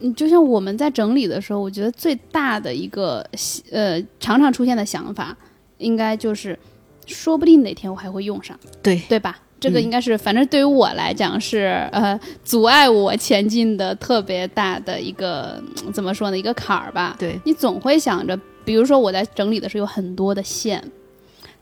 [0.00, 3.24] 嗯，就像我们在整理的时候，我觉得最大的一个
[3.70, 5.36] 呃常常出现的想法，
[5.78, 6.58] 应该就是，
[7.06, 9.38] 说不定哪天我还会用上，对对吧？
[9.60, 15.60] 这个应该是，反正对于我来讲是呃阻碍我前进的特别大的一个
[15.92, 16.38] 怎么说呢？
[16.38, 17.16] 一个坎儿吧。
[17.18, 18.38] 对你总会想着。
[18.64, 20.84] 比如说我在整理的时候有很多的线，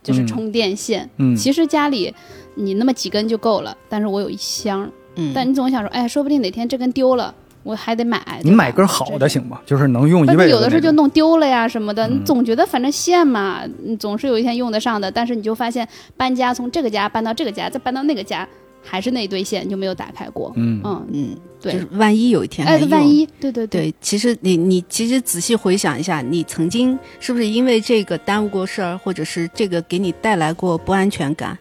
[0.02, 1.08] 就是充电线。
[1.18, 2.12] 嗯，其实家里
[2.56, 4.90] 你那么几根就够了，但是我有一箱。
[5.14, 7.32] 嗯，但你总想说，哎，说不定哪天这根丢了，
[7.66, 8.40] 我还得买。
[8.42, 9.60] 你买根好的行吗？
[9.66, 10.50] 就是能用一辈子。
[10.50, 15.10] 有的时候就弄丢了呀什么的，你总觉得反正线嘛，你总是有一天用得上的。
[15.10, 15.86] 但是你就发现
[16.16, 18.48] 搬家从这个家搬到这个家，再搬到那个家。
[18.88, 20.52] 还是那堆线就没有打开过。
[20.54, 31.58] 嗯嗯嗯，对，就是万一有一天哎，万一对对对，其实你你其实仔细回想一下，你曾经是不是因为这个耽误过事儿，或者是这个给你带来过不安全感？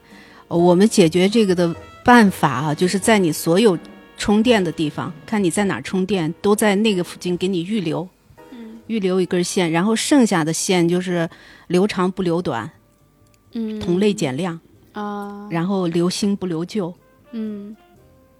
[0.48, 1.73] 我们解决这个的
[2.03, 3.76] 办法啊，就是在你所有
[4.17, 8.07] 充电的地方，看你在哪充电，都在那个附近给你预留，
[8.51, 11.29] 嗯，预留一根线，然后剩下的线就是
[11.67, 12.71] 留长不留短，
[13.53, 14.59] 嗯，同类减量
[14.93, 16.93] 啊，然后留新不留旧。
[17.31, 17.75] 嗯，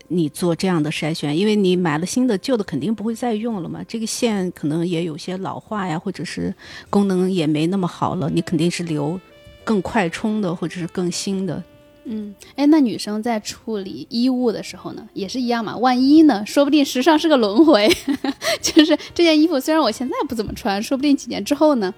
[0.08, 3.84] 你做这样的筛选，因为你买了新的，旧的肯定不会再用了嘛。
[3.88, 6.56] 这个线可能也有些老化呀，或者是
[6.90, 9.20] 功能也没那么好了，你肯定是留
[9.66, 11.62] 更快充的，或者是更新的。
[12.06, 15.76] 嗯，哎，那女生在处理衣物的时候呢，也是一样嘛？
[15.78, 16.46] 万一呢？
[16.46, 17.90] 说不定时尚是个轮回，
[18.62, 21.94] 就是这件衣服虽然我现在不怎么穿，说不定几年之后呢。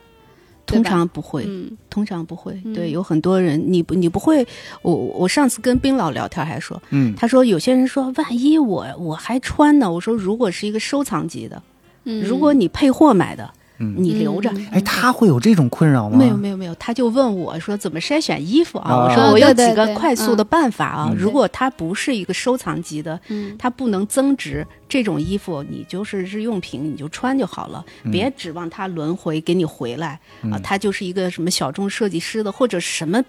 [0.66, 1.48] 通常不会，
[1.90, 2.54] 通常不会。
[2.76, 4.46] 对，有很多人，你不，你不会。
[4.82, 9.90] 我我上次跟冰老聊天还说，嗯，他说有些人说，万一我我还穿呢？
[9.90, 11.62] 我说如果是一个收藏级的，
[12.04, 13.54] 如果你配货买的。
[13.78, 16.18] 你留着，哎，他会有这种困扰吗？
[16.18, 18.96] 没有，没有，没有，他就问我说怎么筛选衣服啊？
[18.96, 21.14] 我说我有几个快速的办法啊。
[21.16, 23.20] 如果它不是一个收藏级的，
[23.58, 30.20] 它不能增值，这种衣服你就是日用品，你就穿就好了，别指望它轮回给你回来
[30.52, 30.60] 啊。
[30.64, 33.24] 它就是一个什么小众设计师的或者什么。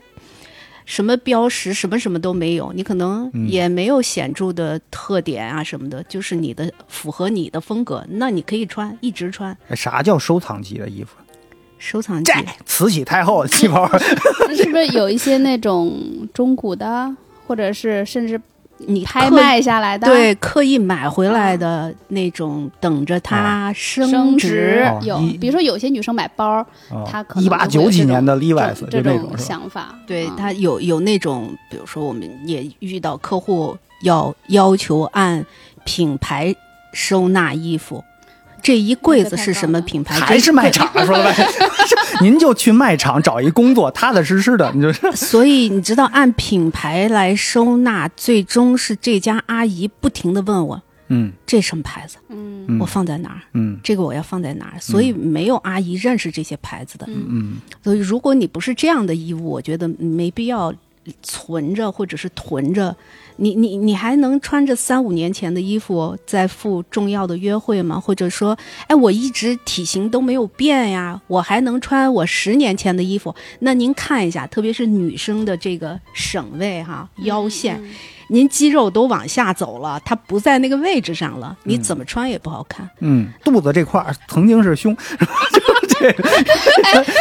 [0.88, 9.54] 什么标识，什么什么都没有，你可能也没有显著的特点啊什么的，就是你的符合你的风格，那你可以穿，一直穿。
[9.76, 11.10] 啥叫收藏级的衣服？
[11.78, 12.32] 收藏级，
[12.64, 13.86] 慈禧太后旗袍，
[14.56, 17.14] 是不是有一些那种中古的，
[17.46, 18.40] 或者是甚至？
[18.78, 24.88] 你拍卖下来的，对，刻意买回来的那种，等着它升值。
[25.02, 26.64] 有，比如说有些女生买包，
[27.04, 29.94] 她可能一八九几年的 Levi's 这种想法。
[30.06, 35.44] 对，她有有那种，比如说我们也遇到客户要要求按
[35.84, 36.54] 品牌
[36.92, 38.02] 收纳衣服。
[38.68, 40.14] 这一柜子是什么品牌？
[40.20, 40.86] 还是卖场？
[41.06, 41.48] 说了半天，
[42.20, 44.92] 您就去卖场找一工作，踏踏实实的，你就。
[45.12, 52.18] 所以你知道，按品牌来收纳，最终是这家阿姨不停的问我，嗯，这什么牌子？
[52.28, 53.40] 嗯，我放在哪儿？
[53.54, 54.78] 嗯，这个我要放在哪儿？
[54.78, 57.06] 所以没有阿姨认识这些牌子的。
[57.08, 60.70] 嗯，所以如果你不是这样的衣物，我觉得没必要
[61.22, 62.94] 存着或者是囤着。
[63.40, 67.98] 你你你还能穿着三五年前的衣服再赴重要的约会吗？
[67.98, 68.56] 或者说，
[68.88, 73.34] 哎，我一直体型都没有变呀，我还能穿我十年前的衣服？
[73.60, 77.80] 那您看一下，特别是女生的这个省位哈腰线，
[78.28, 82.90] 您肌肉都往下走了，它不在那个位置上了，你怎么穿也不好看。
[83.00, 84.96] 嗯，肚子这块曾经是胸。
[85.98, 86.14] 对，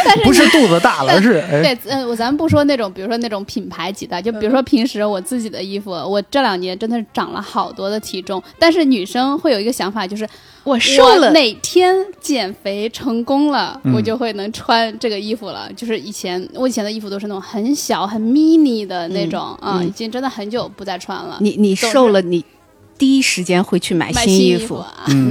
[0.04, 8.42] 但是不是肚子大了，是对，嗯，我咱不说那种，比如说那种品牌级的，就比如说平时我自己的衣服，我这两年真的是长了好多的体重。
[8.58, 10.28] 但是女生会有一个想法，就是
[10.64, 15.70] 我瘦了，哪天减肥成功了，我就会能穿这个衣服了。
[15.76, 21.38] 就是以前我以前的衣服都是那种很小很 mini 的那种啊，已经真的很久不再穿了。
[21.40, 22.44] 你你瘦了你。
[22.98, 24.84] 第一时间会去买新衣服，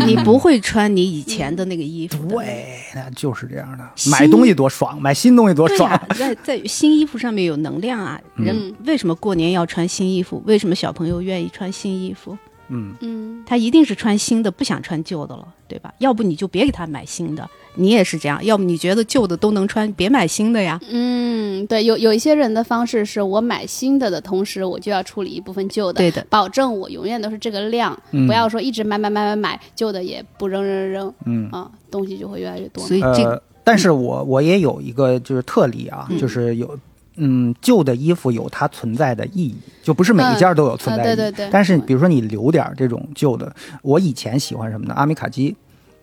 [0.06, 2.26] 你不会穿你以前的那个衣服。
[2.30, 3.85] 对，那就是这样的。
[4.10, 5.99] 买东西多爽，买新东西多爽。
[6.15, 8.19] 在在新衣服上面有能量啊！
[8.35, 10.41] 人为什么过年要穿新衣服？
[10.45, 12.38] 为什么小朋友愿意穿新衣服？
[12.69, 15.94] 嗯嗯，他一定是穿新的，不想穿旧的了，对吧？
[15.99, 18.43] 要不你就别给他买新的，你也是这样。
[18.43, 20.79] 要么你觉得旧的都能穿，别买新的呀。
[20.89, 27.97] 嗯，对，有有一些人的方式是我买新的的同时，我就要处理一部分旧的，对的，保证我永远都是这个量，
[28.27, 32.83] 不要说一直买买买买买，旧的也不扔扔扔，嗯啊，东西就会越来越多。
[32.85, 36.77] 所以这个，但是我我也有一个就是特例啊，就是有。
[37.19, 41.15] 嗯，旧的衣服有它存在的意义，就不是每一件都有存在意义。
[41.15, 41.49] 对对对。
[41.51, 43.51] 但是比如说你留点这种旧的，
[43.81, 44.93] 我以前喜欢什么呢？
[44.95, 45.55] 阿米卡基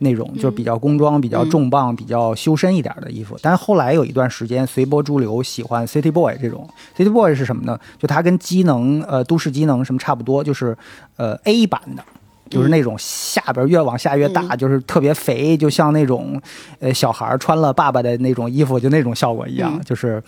[0.04, 3.36] 那种，就是比较工装、比较重磅、比较修身一点的衣服。
[3.42, 6.68] 但是后来有一段时间随波逐流，喜欢 City Boy 这种。
[6.96, 7.76] City Boy 是什么呢？
[7.98, 10.78] 就它跟机能呃都市机能什么差不多，就是
[11.16, 12.04] 呃 A 版的，
[12.48, 16.40] 就是那种下边越往下越大，就是特别肥，就像那种
[16.78, 20.22] 呃小孩穿了爸爸的那种衣服，就那种效果一样，就是。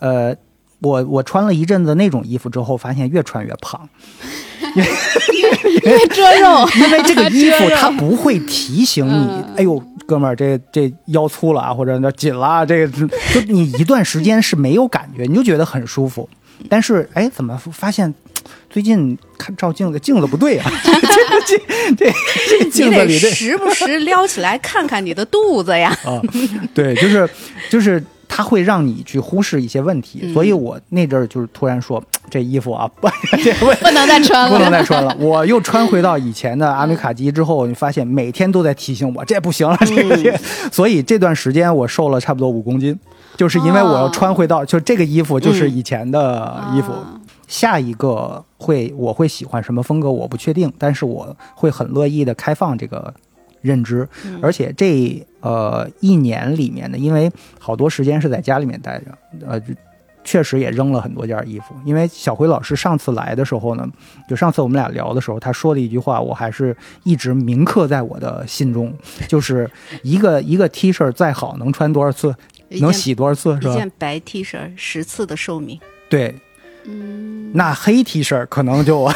[0.00, 0.34] 呃，
[0.80, 3.86] 我我穿了一阵子那种衣服之后，发现越穿越胖，
[5.84, 12.88] 因为遮肉， 因为这个衣服 它不会提醒你，哎呦，哥们儿，这这腰粗了啊，或者那紧了，这个
[13.32, 16.28] 就你一段时间是没有感觉，你就觉得很舒服。
[16.68, 18.12] 但是哎，怎么发现
[18.68, 20.70] 最近看照镜子，镜子不对啊？
[20.84, 21.58] 这这
[21.96, 22.12] 这
[22.48, 25.96] 这镜子里这时不时撩起来看看你的肚子呀？
[26.04, 26.20] 啊，
[26.74, 27.28] 对，就是
[27.70, 28.02] 就是。
[28.32, 32.00] 它会让你去忽视一些问题，所以我那阵儿就是突然说，
[32.30, 33.08] 这衣服啊， 不，
[33.82, 35.14] 不能再穿了，不能再穿了。
[35.18, 40.38] 我又穿回到以前的阿美卡基之后，你发现每天都在提醒我，这不行了，这个。
[40.70, 42.96] 所以这段时间我瘦了差不多五公斤，
[43.36, 46.92] 就是因为我要穿回到，就这个衣服就是以前的衣服。
[47.48, 53.12] 下一个会我会喜欢什么风格，我不确定，但是我会很乐意的开放这个。
[53.60, 54.08] 认知，
[54.40, 59.06] 而且这呃一年里面呢，因为好多时间是在家里面待着，
[59.46, 59.60] 呃，
[60.22, 61.74] 确实也扔了很多件衣服。
[61.84, 63.88] 因为小辉老师上次来的时候呢，
[64.28, 68.94] 就上次我们俩聊的时候，他说的一句话，我还是一直铭刻在我的心中，
[69.28, 69.70] 就是
[70.02, 72.34] 一个一个 T 恤再好，能穿多少次，
[72.80, 73.74] 能洗多少次，是吧？
[73.74, 75.78] 一件白 T 恤十次的寿命。
[76.08, 76.34] 对，
[76.84, 79.10] 嗯，那黑 T 恤可能就。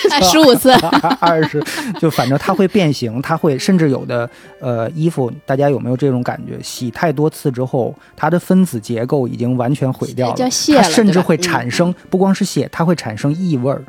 [0.22, 0.70] 十五次，
[1.20, 1.62] 二十，
[2.00, 4.28] 就反正它会变形，它会甚至有的
[4.60, 6.58] 呃衣服，大家有没有这种感觉？
[6.62, 10.34] 洗太多次之后，它的分子结构已经完全毁掉了，
[10.76, 13.82] 它甚至会产生不光是屑，它会产生异味儿，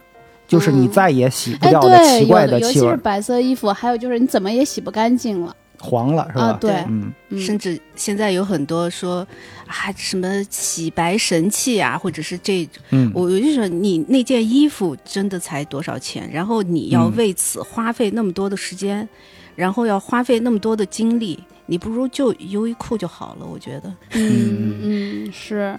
[0.47, 2.73] 就是你再也洗不掉的奇怪的气味。
[2.73, 5.55] 尤其是白色衣服，还有就是你怎么也洗不干净了。
[5.79, 6.57] 黄了是吧？
[6.59, 9.25] 对，嗯，甚至现在有很多说
[9.67, 16.29] 啊，什么洗白神器啊，或者是这，嗯，我我就说你那件衣服真的才多少钱？
[16.31, 19.07] 然后你要为此花费那么多的时间，
[19.55, 23.45] 然后要花费那么多的精力，你不如就优衣库就好了。
[23.45, 25.77] 我觉得，嗯嗯是，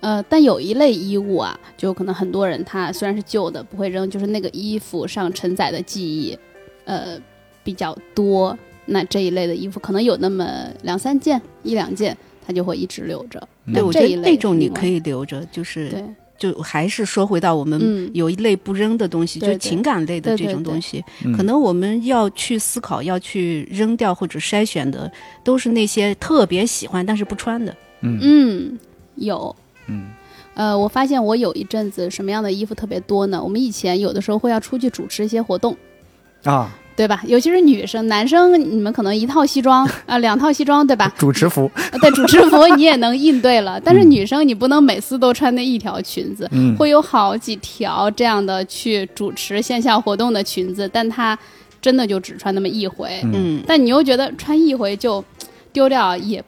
[0.00, 6.38] 呃，但有一类衣物啊，就可能很多人他虽然是旧的不会扔，就是那个衣服上承载的记忆，
[6.84, 7.18] 呃，
[7.64, 8.56] 比较多。
[8.90, 12.16] 那这一类的衣服可能有那么两三件、一两件，
[12.46, 13.46] 他就会一直留着。
[13.72, 16.02] 对，我觉得那种你可以留着，就是对，
[16.38, 21.04] 就还是说回到我们有一类不扔的东西，就情感类的这种东西，
[21.36, 25.10] 可能我们要去思考、要去扔掉或者筛选的，
[25.44, 27.76] 都是那些特别喜欢但是不穿的。
[28.00, 28.78] 嗯嗯，
[29.16, 29.54] 有。
[29.86, 30.06] 嗯，
[30.54, 33.42] 呃，我发现我有一阵子什么样的衣服特别多呢？
[33.42, 35.76] 我们以前有的时候会要出去主持一些活动
[36.44, 36.74] 啊。
[36.98, 37.22] 对吧？
[37.28, 41.14] 尤其是女生，男生你们可能一套西装 啊，两套西装，对吧？
[41.16, 41.70] 主持服，
[42.02, 43.80] 对主持服 你也能应对了。
[43.80, 51.38] 但是女生你不能每次都穿那一条裙子，会有好几条这样的去主持线下活动的裙子，但她
[51.80, 53.20] 真的就只穿那么一回。
[53.22, 55.24] 嗯，但你又觉得穿一回就
[55.72, 56.42] 丢掉也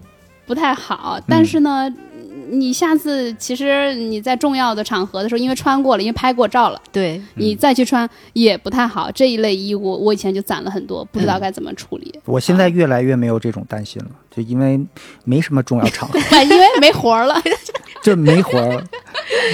[0.46, 1.88] 不太好，但是呢。
[2.50, 9.10] 你下次其实你在重要的场合的时候，因为穿过了，因为拍过照了，对你再去穿也不太好。
[9.12, 12.12] 这一类衣物我以前就攒了很多，不知道该怎么处理。
[12.24, 14.80] 我现在越来越没有这种担心了，就因为
[15.24, 17.40] 没什么重要场合， 因为没活了，
[18.02, 18.82] 就没活了，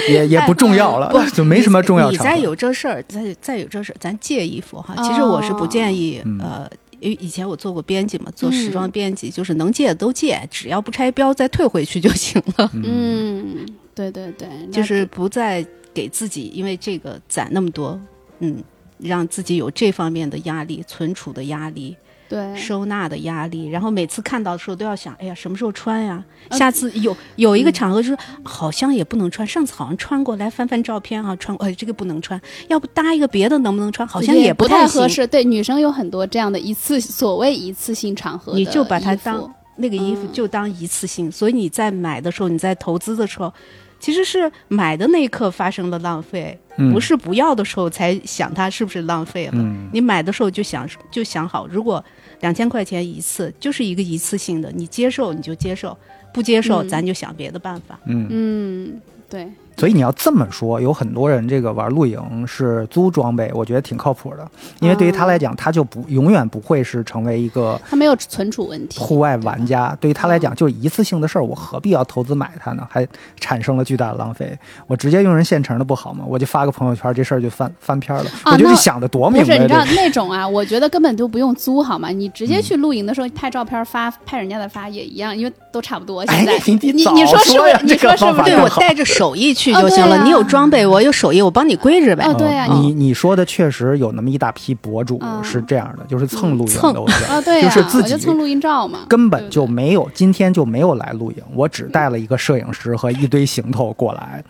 [0.09, 2.11] 也也不重要了，就没什么重要。
[2.11, 4.95] 你再有这事儿，再再有这事儿，咱借衣服哈。
[5.03, 6.69] 其实我是不建议呃。
[7.01, 12.71] 因为以前我做过编辑嘛，做时装编辑就是能借的都借，只要不拆标再退回去就行了。
[12.75, 18.01] 嗯，对对对，就是不再给自己因为这个攒那么多，
[18.41, 18.63] 嗯，
[18.99, 21.97] 让自己有这方面的压力、存储的压力。
[22.29, 26.25] 对收纳的压力，然后每次看到的时候都要想，哎呀，什么时候穿呀？
[26.51, 34.07] 下次有有一个场合就是好像也不能穿，上次好像穿过来翻翻照片啊，穿过哎这个不能穿，要不搭一个别的能不能穿？
[34.07, 35.27] 好像也不太合适。
[35.27, 43.53] 对，女生有很多这样的一次所谓一次性场合，你就把它当那个衣服就当一次性，所以你在买的时候，你在投资的时候。
[43.99, 46.59] 其实是买的那一刻发生了浪费，
[46.93, 49.75] 不是不要的时候才想它是不是浪费了。
[49.93, 52.05] 你买的时候就想就想好，如果
[52.41, 55.97] 两千块钱一次就是一个一次性的，你接受你就接受，
[56.33, 57.99] 不接受咱就想别的办法。
[58.07, 59.49] 嗯嗯，对。
[59.77, 64.49] 所以你要这么说，有很多人这个玩露营是租装备，我觉得挺靠谱的，
[64.81, 69.97] 因为对于他来讲，他就不永远不会是成为一个他没有存储问题户外玩家。
[70.01, 72.87] 对于他来讲，就一次性的事儿，我何必要投资买它呢？
[72.91, 73.07] 还
[73.39, 74.59] 产生了巨大的浪费。
[74.87, 76.25] 我直接用人现成的不好吗？
[76.27, 78.25] 我就发个朋友圈，这事儿就翻翻篇了。
[78.47, 79.45] 我就是想的多明白。
[79.47, 80.47] 不是你知道那种啊？
[80.47, 82.09] 我觉得根本就不用租好吗？
[82.09, 86.25] 你直接去露营的时候拍照片发，拍人家的发也一样，因为都差不多。
[86.27, 87.85] 现在你你你说是不是？
[87.85, 88.43] 你说是不是？
[88.45, 90.25] 对我带着手艺去就行了。
[90.25, 90.47] 你有。
[90.47, 92.25] 装备我有手艺，我帮你归置呗。
[92.25, 104.43] 哦，对呀，你你说的确实有那么一大批博主是这样的，就是蹭露营的，啊，对就是自己蹭露营照嘛，根本就没有今天就没有来露营，我只带了一个摄影师和一堆行头过来。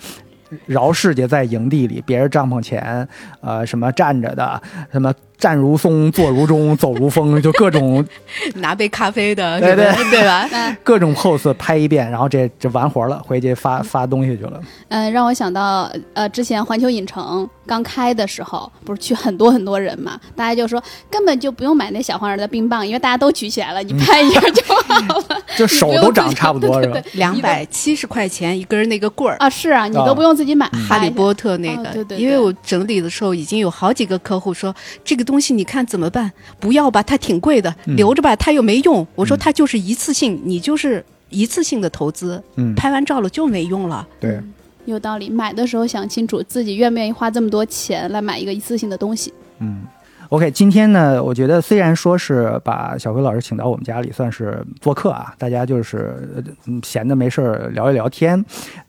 [0.67, 3.09] 饶世界在营地里，别人帐篷前，
[3.41, 4.61] 呃，什么站着的，
[4.93, 5.11] 什么。
[5.39, 8.03] 站如松，坐如钟，走如风，就各种
[8.57, 10.49] 拿杯咖啡的，对对对吧？
[10.83, 14.59] 各种 pose 拍一遍，然后这这完活了，回去发发东西去了。
[14.89, 25.25] 嗯，让我想到呃，之前环球影城刚开的时候，不是去很多很多人嘛，大家就说根本就不用买那小黄人的冰棒，因为大家都举起来了，你拍一下就好了，
[25.59, 26.99] 就手都长差不多是吧？
[27.13, 30.67] 两百七十块钱一根那个棍儿啊，是啊，你都不用自己买。
[30.89, 35.26] 哈利波特那个，对对，因为我整理的时候已经有好几个客户说这个。
[35.27, 36.33] 东西你看怎么办？
[36.59, 39.07] 不要吧，它挺贵的，留着吧，它又没用。
[39.15, 42.43] 我说它就是一次性，你就是一次性的投资，
[42.77, 44.07] 拍完照了就没用了。
[44.19, 44.41] 对，
[44.87, 45.29] 有道理。
[45.29, 49.35] 买的时候想清楚自己愿不愿意花这么多钱来买一个一次性的东西。
[49.59, 49.83] 嗯。
[50.31, 56.45] OK，今天呢，我觉得虽然说是把小辉老师请到我们家里算是做客啊，大家就是
[56.83, 58.45] 闲的没事儿聊一聊天，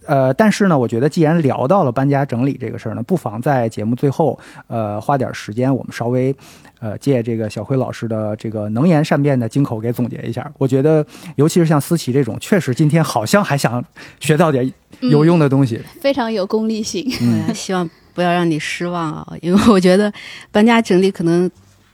[0.08, 6.36] 呃，但是呢，我觉得既然聊到了搬家整理这个事儿呢，不妨在节目最后，呃，花点时间，我们稍微，
[6.80, 10.52] 呃，借这个小辉老师的这个能言善辩的金口给总结一下。
[10.58, 11.06] 我觉得，
[11.36, 13.84] 尤其是像思琪这种，确实今天好像还想
[14.20, 17.08] 学到点有用的东西，非常有功利性。
[17.22, 17.88] 嗯，希望。
[18.18, 19.34] 不要让你失望啊！
[19.44, 20.12] 因为我觉得
[20.52, 21.50] 搬家整理可能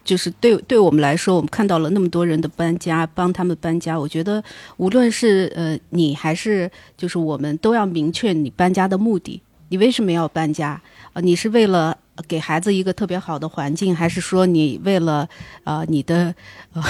[0.05, 3.99] 就是对对我们来说，我们看到了那么多人的搬家，帮他们搬家。
[3.99, 4.41] 我觉得
[4.77, 9.41] 无论是呃你还是就是我们都要明确你搬家的目的。
[9.67, 10.81] 你为什么要搬家？
[11.11, 15.27] 啊，你是为了给孩子一个特别好的环境，还是说你为了
[15.65, 16.33] 啊你的
[16.71, 16.81] 呃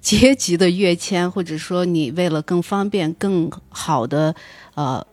[0.00, 4.32] 阶级的跃迁，或者说你为了更方便、更好的
[4.76, 5.04] 呃？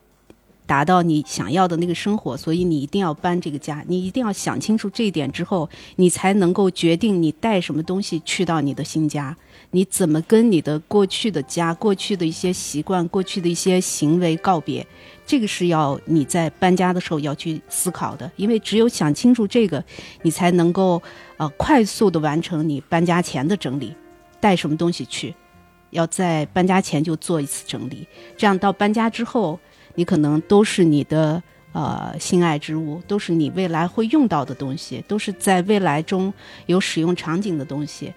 [0.65, 3.83] 达到你想要的那个生活，所以你一定要搬这个家。
[3.87, 9.35] 你一定要想清楚这一点之后，你才能够决定你带什么东西去到你的新家。
[9.71, 14.85] 你怎么跟你的过去的家、过去的一些习惯、过去的一些行为告别？
[15.25, 18.31] 这个是要你在搬家的时候要去思考的。
[18.35, 19.83] 因为只有想清楚这个，
[20.21, 21.01] 你才能够
[21.37, 23.93] 呃快速的完成你搬家前的整理。
[24.39, 25.33] 带什么东西去，
[25.89, 28.07] 要在搬家前就做一次整理，
[28.37, 29.59] 这样到搬家之后。
[29.95, 31.41] 你可能都是你的
[31.71, 36.33] 呃心爱之物，都是你未来会用到的东西，都是在未来中
[36.65, 38.13] 有使用场景的东西。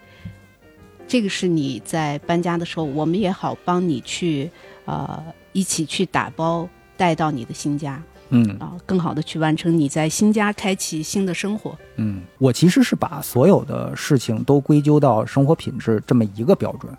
[1.07, 4.49] 这个是你在搬家的时候，我们也好帮你去
[4.85, 5.23] 呃
[5.53, 6.67] 一起去打包
[6.97, 11.77] 带到你的新家，嗯啊，更好的去完成你在新家开启新的生活。
[11.95, 16.91] 嗯，我其实是把所有的事情都归咎到生活品质这么一个标准。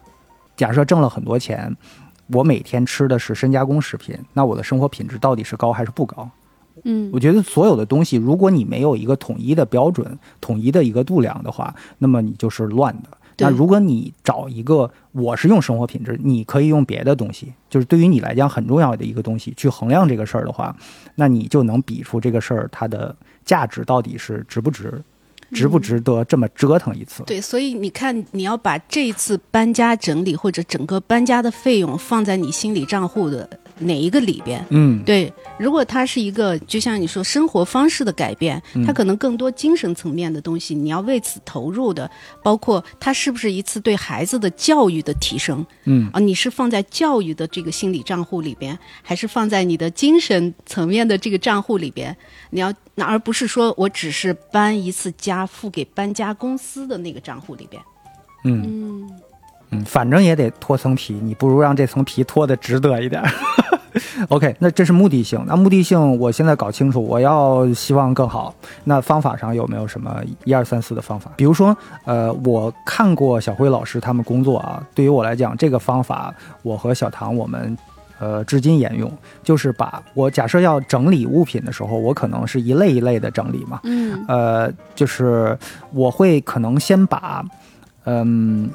[0.56, 1.76] 假设挣了很多钱。
[2.32, 6.28] 我每天吃的是深加工食品，那我的生活品质到底是高还是不高？
[6.84, 13.08] 嗯，我觉得所有的东西，如果你没有一个统一的标准、统一的一个度量的话，那么你就是乱的。
[13.40, 20.74] 那如果你找一个，我是用生活品质，你可以用别的东西，就是对于你来讲很重要的一个东西去衡量这个事儿的话，
[21.14, 23.14] 那你就能比出这个事儿它的
[23.44, 25.00] 价值到底是值不值。
[25.52, 27.22] 值不值得这么折腾一次？
[27.24, 33.48] 对，所以你看，你要把这一次搬家整理或者整个搬家的费用放在你心理账户的。
[33.78, 34.64] 哪一个里边？
[34.70, 42.10] 嗯，对，如果它是一个，就像你说生活方式的改变，它可能更多精神层面的东西，你要为此投入的，
[42.42, 45.64] 包括它是不是一次对孩子的教育的提升？
[45.84, 52.16] 嗯，啊，你是放在教育的这个心理账户里边，还是放在你的精神层面的这个账户里边？
[52.50, 57.82] 你要，那而不是说我只是搬一次家付给搬家公司的那个账户里边。
[58.44, 58.62] 嗯。
[58.64, 59.10] 嗯，
[59.84, 63.22] 反正也得脱层皮，你不如让这层皮脱的值得一点。
[64.28, 65.42] OK，那这是目的性。
[65.46, 68.54] 那目的性，我现在搞清楚，我要希望更好。
[68.84, 71.30] 那方法上有没有什么一二三四的方法？
[71.36, 76.32] 比如说，呃，我看过小辉老师他们工作啊，对于我来讲，这个方法
[76.62, 77.76] 我和小唐我们
[78.18, 79.10] 呃至今沿用，
[79.42, 83.80] 就是把我假设要整理物品的时候，我可能是一类一类的整理嘛。
[83.84, 84.24] 嗯。
[84.28, 85.58] 呃，就是
[85.92, 87.44] 我会可能先把，
[88.04, 88.70] 嗯。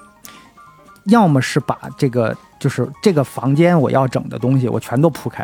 [1.06, 5.44] 要么是把这个，就是这个房间我要整的东西，我全都铺开；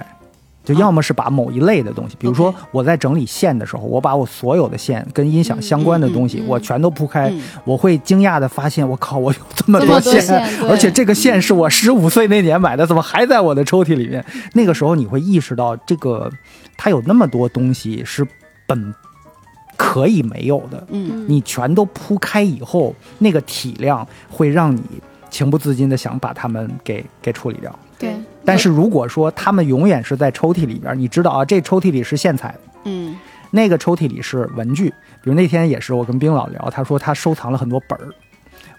[0.64, 7.34] 就要么是把某一类的东西，比如说我在整理线的时候，我把我所有的线跟音响相关的东西，我全都铺开。
[7.66, 10.24] 我会惊讶的发现，我靠，我有这么多线，
[10.70, 14.24] 而且这个线是我十五岁那年买的，怎么还在我的抽屉里面？
[14.54, 16.32] 那个时候你会意识到，这个
[16.78, 18.26] 它有那么多东西是
[18.66, 18.94] 本
[19.76, 20.88] 可以没有的。
[20.90, 24.82] 嗯，你全都铺开以后，那个体量会让你。
[25.30, 27.78] 情不自禁的想把它们给给处理掉。
[27.98, 28.16] 对，
[28.46, 33.16] 但是如果说他们永远是在抽屉里边，你知道啊，这抽屉里是线材，嗯，
[33.52, 34.90] 那个抽屉里是文具。
[35.22, 38.08] 比如那天也是我跟冰老聊，他说他收藏了很多本儿，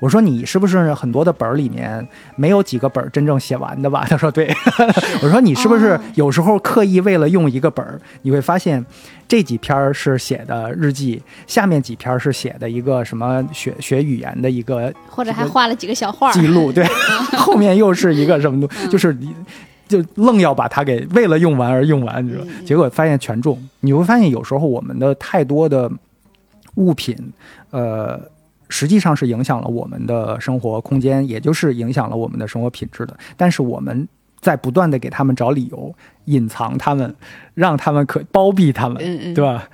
[0.01, 4.05] 我说你是不是很多的本儿里面没有几个本儿真正写完的吧？
[4.11, 4.53] 他说对。
[5.23, 8.85] 我说你是不是有时候刻意为了用一个本儿，你会发现
[9.29, 16.85] 这几篇是写的日记，下面几篇是写的一个什么学学语言的一个，或者还画了几个小画记录，对，
[17.37, 19.35] 后面又是一个什么东，就是你
[19.87, 22.45] 就愣要把它给为了用完而用完，你知道？
[22.65, 23.61] 结果发现全中。
[23.81, 25.91] 你会发现有时候我们的太多的
[26.77, 27.33] 物品，
[27.71, 28.19] 呃。
[28.71, 33.15] 实际上是影响了我们的生活空间，也就是影响了我们的生活品质的。
[33.37, 34.09] 但是我们
[34.41, 35.95] 在不断的给他们找理由，
[36.25, 37.15] 隐藏他们，
[37.53, 39.69] 让他们可包庇他们，嗯嗯对吧？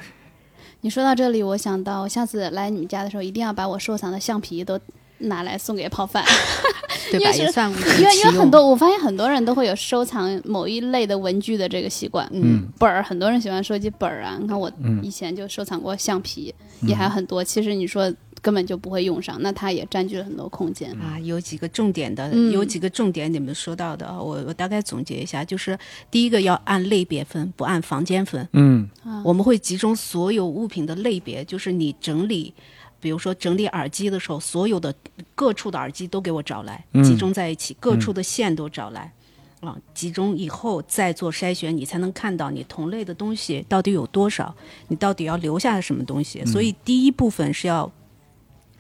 [0.81, 4.79] 你说到这里，我想到下次来你们家的时候，一定要把我收藏的橡皮都
[5.19, 6.25] 拿来送给泡饭，
[7.11, 7.31] 对吧？
[7.33, 12.29] 也算因为因为很多，我发现很多人都会有收藏某一类的文具的这个习惯。
[12.33, 14.37] 嗯，本儿，很多人喜欢收集本儿啊。
[14.41, 14.71] 你看我
[15.03, 17.45] 以前就收藏过橡皮，也还很多。
[17.45, 18.13] 其实你说。
[18.47, 21.19] 根本就不会用上，那它也占据了很多空间啊。
[21.19, 25.77] 有几个重点的，有几个重点你们说到的，我我大概总结一下，就是
[26.13, 28.49] 第一个要按类别分，不按房间分。
[28.53, 28.89] 嗯，
[29.25, 32.55] 我们会集中所有物品的类别，就是你整理，
[33.01, 34.95] 比如说整理耳机的时候，所有的
[35.35, 39.13] 各处的耳机都给我找来，集中在一起，各处的线都找来，
[39.59, 44.55] 啊，集中以后再做筛选，你才能看到你同类的东西到底有多少，
[44.87, 46.45] 你到底要留下什么东西。
[46.45, 47.91] 所以第一部分是要。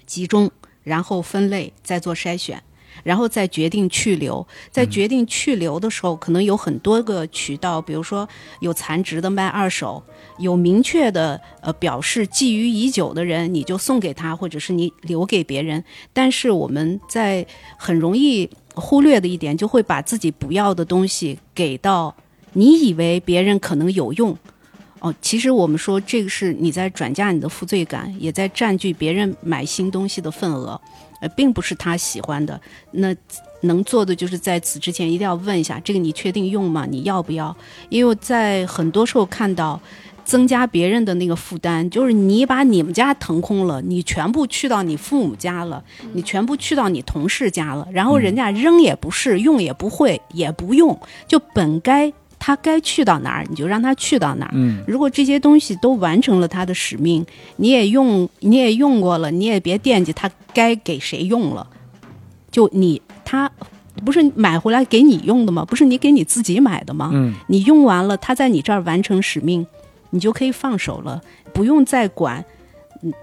[0.07, 0.51] 集中，
[0.83, 2.63] 然后分类，再做筛选，
[3.03, 4.47] 然后再决定去留。
[4.71, 8.29] 在决定去留的时候，可能有很多个渠道，比如说
[8.61, 10.03] 有残值的卖二手，
[10.39, 15.85] 有明确的呃表示觊觎已久的人，你就送给他，或者是你留给别人。
[16.13, 17.47] 但是我们在
[17.77, 22.15] 很容易忽略的一点，就会把自己不要的东西给到
[22.53, 24.37] 你以为别人可能有用。
[25.01, 30.81] 哦，其实我们说这个是你在转嫁你的负罪感，也在占据别人买新东西的份额，
[31.21, 32.59] 呃，并不是他喜欢的。
[32.93, 33.15] 那
[33.61, 36.87] 能做的就是在此之前一定要问一下，这个你确定用吗？
[36.89, 37.55] 你要不要？
[37.91, 39.79] 因为在很多时候看到
[40.25, 50.99] 增加别人的那个负担，就是你把你们家腾空了，你全部去到你父母家了，你全部去到你同事家了，然后人家扔也不是，用也不会，也不用，
[51.29, 52.13] 就本该。
[52.47, 54.53] 他该去到哪儿，你就让他去到哪儿。
[54.55, 61.67] 嗯，如果这些东西都完成了他的使命，你也用，你也用过了，你也别惦记他该给谁用了。
[62.53, 63.51] 就你他
[64.05, 65.65] 不是买回来给你用的吗？
[65.65, 67.11] 不是你给你自己买的吗？
[67.13, 69.67] 嗯，你用完了，他在你这儿完成使命，
[70.11, 71.21] 你就可以放手了，
[71.53, 72.45] 不用再管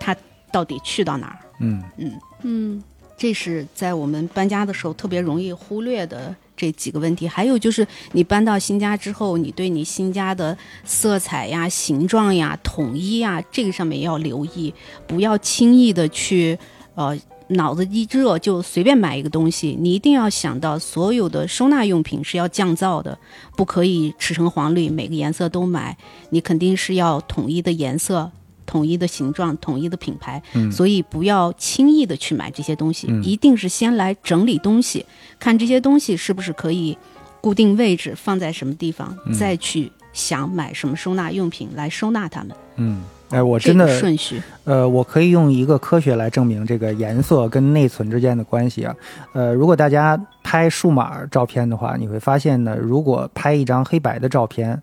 [0.01, 0.13] 他
[0.51, 1.39] 到底去到哪儿。
[1.61, 2.83] 嗯嗯嗯，
[3.15, 6.35] 这是在我们搬家的时候特别容易忽略的。
[6.55, 14.73] 这几个问题，还有就是你搬到新家之后，你对你新家的色彩呀、形状呀、统一呀，这个上面要留意，
[15.07, 16.57] 不要轻易的去，
[16.95, 17.17] 呃，
[17.49, 19.77] 脑子一热就随便买一个东西。
[19.79, 23.17] 你一定要想到，所有的收纳用品是要降噪的，
[23.57, 25.97] 不可以赤橙黄绿每个颜色都买，
[26.29, 28.31] 你肯定是要统一的颜色。
[28.65, 30.41] 统一的形状，统一的品牌，
[30.71, 35.05] 所以不要轻易的去买这些东西，一定是先来整理东西，
[35.39, 36.97] 看这些东西是不是可以
[37.41, 42.55] 固定位置放在什么地方，再去想买什么收纳用品来收纳它们。
[42.77, 48.95] 嗯，哎，我真的顺序，呃，我可以用一个科学来证明这个颜色跟内存之间的关系啊。
[49.33, 54.81] 呃，如果大家拍数码照片的话，你会发现呢，如果拍一张黑白的照片，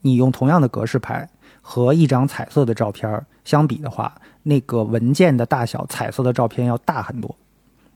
[0.00, 1.28] 你用同样的格式拍。
[1.70, 4.14] 和一张彩色的照片相比的话，
[4.44, 7.36] 那个文件的大小，彩色的照片要大很多。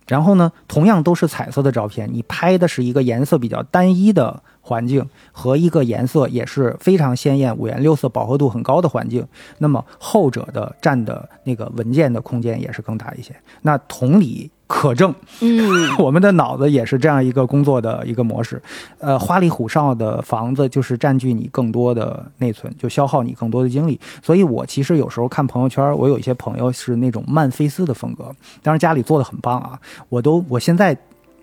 [0.06, 9.26] 然后呢，同样都是彩色的照片，你拍的是一个颜色比较单一的环境，和一个颜色也是非常鲜艳、五颜六色、饱和度很高的环境，
[9.56, 13.34] 那么后者的占的那个文件的空间也是更大一些。
[13.62, 14.50] 那同理。
[14.72, 18.60] 可证，嗯， 我们的脑子也是这样一个工作的一个模式，
[18.98, 24.00] 呃，花里胡哨的房子就是占据你更多的内存，就消耗你更多的精力。
[24.22, 29.78] 所以我其实有时候看朋友圈，我有一些朋友是那种曼菲斯的风格，当然家里做的很棒啊，
[30.08, 30.96] 我都我现在。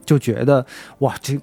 [0.05, 0.65] 就觉得
[0.99, 1.39] 哇，这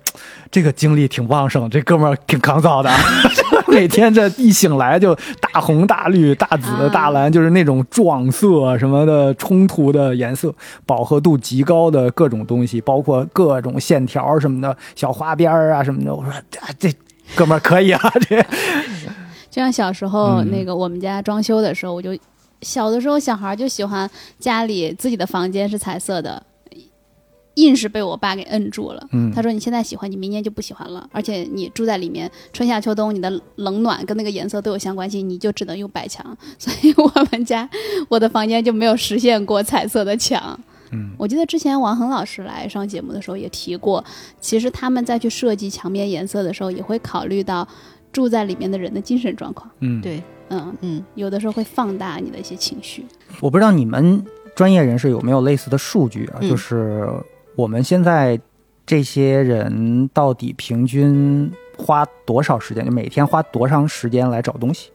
[0.51, 2.91] 这个精力挺旺盛，这哥们儿挺抗造的。
[3.73, 16.15] 每天这一醒来就大红大绿大紫大蓝，就是那种撞色什么的冲突的颜色，饱和度极高的各种东西，包括各种线条什么的小花边啊什么的。
[16.15, 16.33] 我说
[16.79, 16.93] 这
[17.35, 18.41] 哥们儿可以啊， 这
[19.51, 22.17] 就像小时候那个我们家装修的时候，我就
[22.63, 26.43] 小的时候小孩就喜欢家里自己的房间是彩色的。
[27.57, 29.09] 硬是被我爸给摁住了。
[29.35, 31.07] 他说：“你现在喜欢，你明年就不喜欢了。
[31.13, 36.37] 而且你住在里面，春夏秋冬，你的冷暖跟那个颜色都有相关性，你就只能用白墙。
[36.59, 37.69] 所以我们家
[38.09, 40.59] 我的房间就没有实现过彩色的墙。
[40.93, 44.05] 嗯，我记得之前王恒老师来上节目的时候也提过，
[44.41, 47.67] 其实他们在去设计墙面颜色的时候，也会考虑到
[48.13, 49.69] 住在里面的人的精神状况。
[49.81, 53.05] 嗯，对，嗯嗯，有的时候会放大你的一些情绪。
[53.41, 54.25] 我不知道你们
[54.55, 56.39] 专业人士有没有类似的数据啊？
[56.41, 57.09] 嗯就是
[57.57, 58.39] 我们现在
[58.85, 62.85] 这些人到底平均花多少时间？
[62.85, 64.91] 就每天花多长时间来找东西？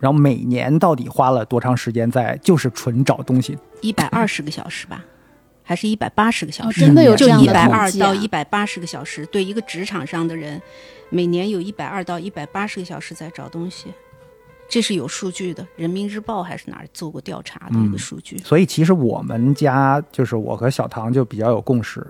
[0.00, 3.56] 然后每年到底花了多长时间在就是纯找东西？
[3.82, 5.04] 一百二十个小时吧，
[5.62, 6.82] 还是一百八十个小时？
[6.82, 10.60] 哦真的有就这样的一百二到一百八十个小时，对一个职场上的人，
[11.08, 13.86] 每年有一百二到一百八十个小时在找东西，
[14.68, 18.36] 这是有数据的，《人民日报》还是哪儿做过调查的一个数据。
[18.38, 22.06] 所以其实我们家就是我和小唐就比较有共识，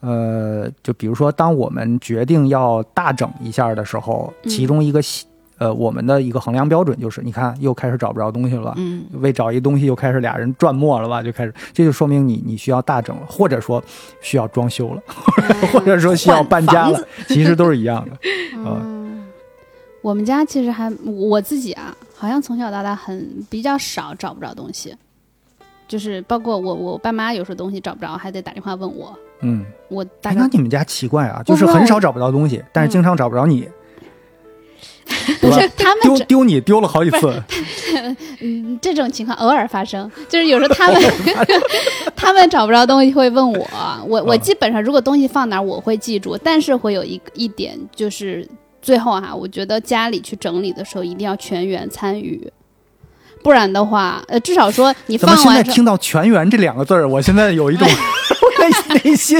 [0.00, 5.26] 呃，就比如说当我们决定要大整一下的时候，嗯其中一个细
[5.58, 13.82] 呃我们的一个衡量标准就是，你看又开始找不着东西了吧，嗯，为找一东西又开始俩人转磨了吧，就开始，这就说明你你需要大整了，或者说
[14.20, 15.02] 需要装修了，
[15.72, 18.16] 或者说需要搬家了，其实都是一样的。
[18.54, 18.92] 嗯，
[20.06, 24.94] 我们家其实还我自己啊，好像从小到大很比较少找不着东西，
[25.88, 29.12] 就是包括我我爸妈有时候东西找不着，还得打电话问我。
[29.40, 33.68] 嗯，我大哎，概那你们家奇怪啊，就是很少找不着东西，但是经常找不着你，
[35.42, 37.42] 不是他们丢丢你丢了好几次。
[38.40, 41.02] 嗯这种情况偶尔发生，就是有时候他们
[42.14, 43.68] 他们找不着东西会问我，
[44.06, 44.40] 我我嗯。
[44.40, 48.48] 基本上如果东西放哪儿我会记住，但是会有一一点就是
[48.86, 52.48] 最后哈、我觉得家里去整理的时候一定要全员参与。
[53.42, 59.36] 不然的话，呃，至少说你怎么现在放完，听到“全员”这两个字儿，我现在有一种内 内心？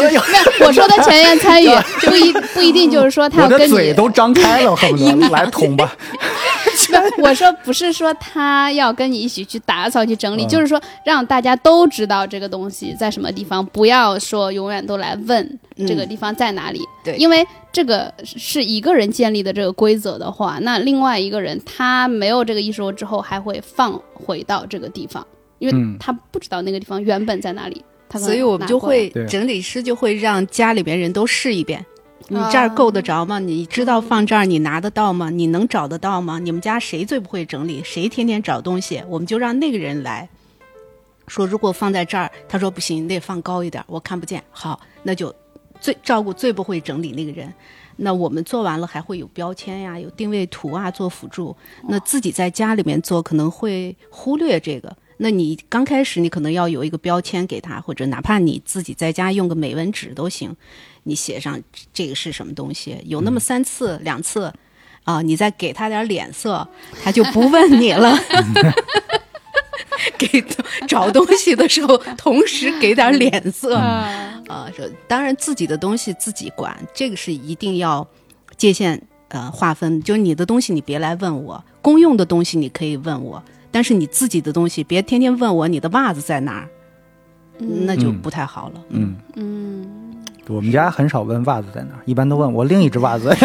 [0.00, 0.22] 没有
[0.60, 1.68] 我说的全员参与，
[2.06, 5.92] 不一不一定就是说他我要跟你的嘴都张开了，恨不得来捅吧。
[6.90, 16.80] 不，我说不是说他要跟你一起去打扫、去整理，嗯就是说让大家都知道这个东西在什么地方，不要说永远都来问这个地方在哪里。
[17.04, 25.26] 对因为这个是一个人建立的这个规则的话，那另外一个人他没有这个意识之后，还会放回到这个地方，
[25.58, 27.84] 因为嗯他不知道那个地方原本在哪里。
[28.08, 31.84] 他所以我们就会整理师就会让家里边人都试一遍。
[32.32, 33.40] 你啊这儿够得着吗？
[33.40, 35.30] 你知道放这儿你拿得到吗？
[35.30, 36.38] 你能找得到吗？
[36.38, 37.82] 你们家谁最不会整理？
[37.84, 39.02] 谁天天找东西？
[39.08, 40.28] 我们就让那个人来
[41.26, 44.40] 说，如果放在这儿，他说不行，你得放高一点，我看不见。
[44.52, 45.34] 好，那就
[45.80, 47.52] 最照顾最不会整理那个人。
[47.96, 51.56] 那我们做完了还会有标签呀，有定位图啊做辅助。
[51.88, 54.96] 那自己在家里面做可能会忽略这个。
[55.18, 60.56] 那你刚开始你可能要有一个标签给他，或者哪怕你自己在家用个美纹纸都行，
[61.04, 61.60] 你写上
[61.92, 64.52] 这个是什么东西，有那么三次、两次，
[65.04, 66.66] 啊，你再给他点脸色，
[67.02, 68.18] 他就不问你了。
[70.16, 70.42] 给
[70.86, 74.70] 找东西的时候，同时给点脸色啊，啊。
[74.74, 78.06] 说当然自己的东西自己管，这个是一定要
[78.56, 80.02] 界限呃划分。
[80.02, 86.68] 就是你的东西你别来问我，公用的东西你可以问我，但是你自己的东西别天天问我你的袜子在哪儿，
[87.58, 88.82] 那就不太好了。
[88.88, 90.09] 嗯，嗯，
[90.50, 93.34] 我们家很少问袜子在哪儿，一般都问我另一只袜子。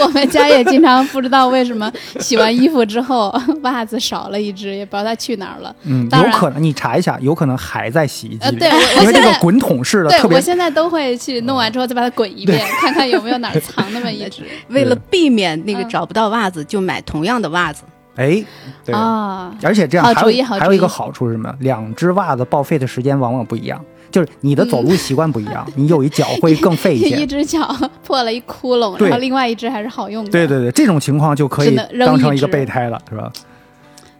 [0.00, 3.32] 我们家也经常不知道为什么洗完衣服之后
[3.62, 5.74] 袜子少了一只，也不知道它去哪儿了。
[5.84, 8.68] 嗯，有可能你查一下，有可能还在洗衣机呃，里，对
[9.00, 17.84] 因为这个滚筒式的对特别我现在都会去弄完之后再把它滚一遍，看看有没有哪儿藏那么一只 为了避免那个嗯找不到袜子，就买同样的袜子。
[18.16, 18.44] 哎，
[18.84, 18.94] 对。
[18.94, 19.54] 啊。
[19.62, 21.54] 而且这样还有主意好主意还有一个好处是什么？
[21.60, 23.80] 两只袜子报废的时间往往不一样，
[24.14, 27.26] 就是你的走路习惯不一样，你有一脚会更费 一些一。
[27.26, 27.76] 只脚
[28.06, 30.30] 破了一窟窿，然后另外一只还是好用的。
[30.30, 33.32] 对对对，这种情况就可以扔当成一个备胎了，是吧？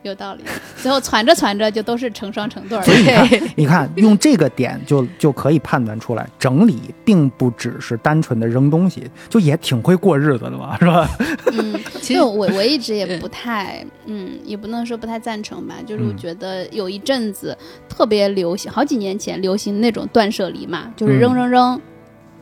[0.09, 0.43] 有道理。
[0.77, 3.13] 最后传着传着就都是成双成对儿所以你的。
[3.15, 11.09] 看，你看用这个点就就可以判断出来，整理并不只是单纯的扔东西，就也挺会过日子的嘛，是吧？
[11.53, 15.77] 嗯， 其实我我一直也不太，嗯，也不能说不太赞成吧。
[15.87, 17.57] 就是我嗯觉得有一阵子
[17.89, 21.81] 特别流行，好几年前流行那种断舍离嘛，就是扔嗯扔扔。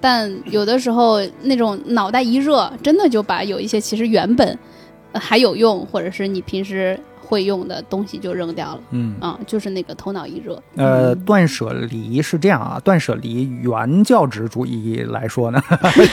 [0.01, 4.59] 但有的时候那种脑袋一热，真的就把有一些其实原本
[5.13, 6.99] 呃还有用，或者是你平时
[7.33, 8.81] 会用的东西就扔掉了。
[8.91, 10.63] 嗯，啊，就是那个头脑一热。
[10.77, 15.59] 呃，断舍离是这样啊，断舍离原教旨主义来说呢，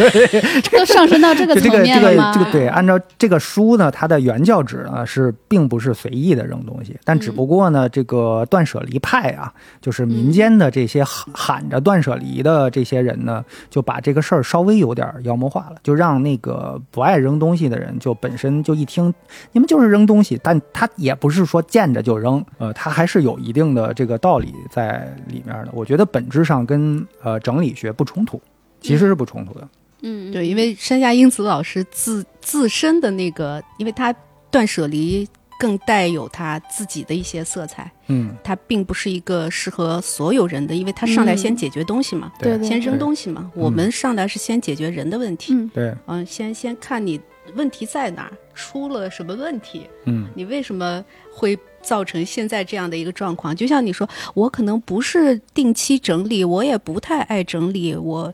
[0.71, 2.31] 都上升到这个层个这个面了吗？
[2.33, 19.13] 这个对，按照这个书呢，它的原教旨呢是并不是随意的扔东西，但只不过呢，这个断舍离派啊，就是民间的这些喊喊着断舍离的这些人呢，就把这个事儿稍微有点妖魔化了，就让那个不爱扔东西的人就本身就一听
[19.51, 25.69] 你们就是扔东西，但他也也不是说见着就扔，呃，它还是有一定的这个道理在里面的。
[25.73, 28.39] 我觉得本质上跟呃整理学不冲突，
[28.79, 29.67] 其实是不冲突的。
[30.03, 34.13] 嗯，对，因为山下英子老师自自身的那个，因为他
[34.51, 35.27] 断舍离
[35.59, 42.55] 更带有他自己的一些色彩，嗯，他并不是一个适合所有人的，因为他上来先解决东西嘛，对。
[42.57, 43.51] 对，先扔东西嘛。
[43.55, 47.19] 我们上来是先解决人的问题，嗯，对，嗯，先先看你
[47.55, 51.03] 问题在哪儿，出了什么问题，嗯，你为什么
[51.33, 53.55] 会造成现在这样的一个状况？
[53.55, 58.33] 就像你说，我可能不是定期整理，我也不太爱整理，我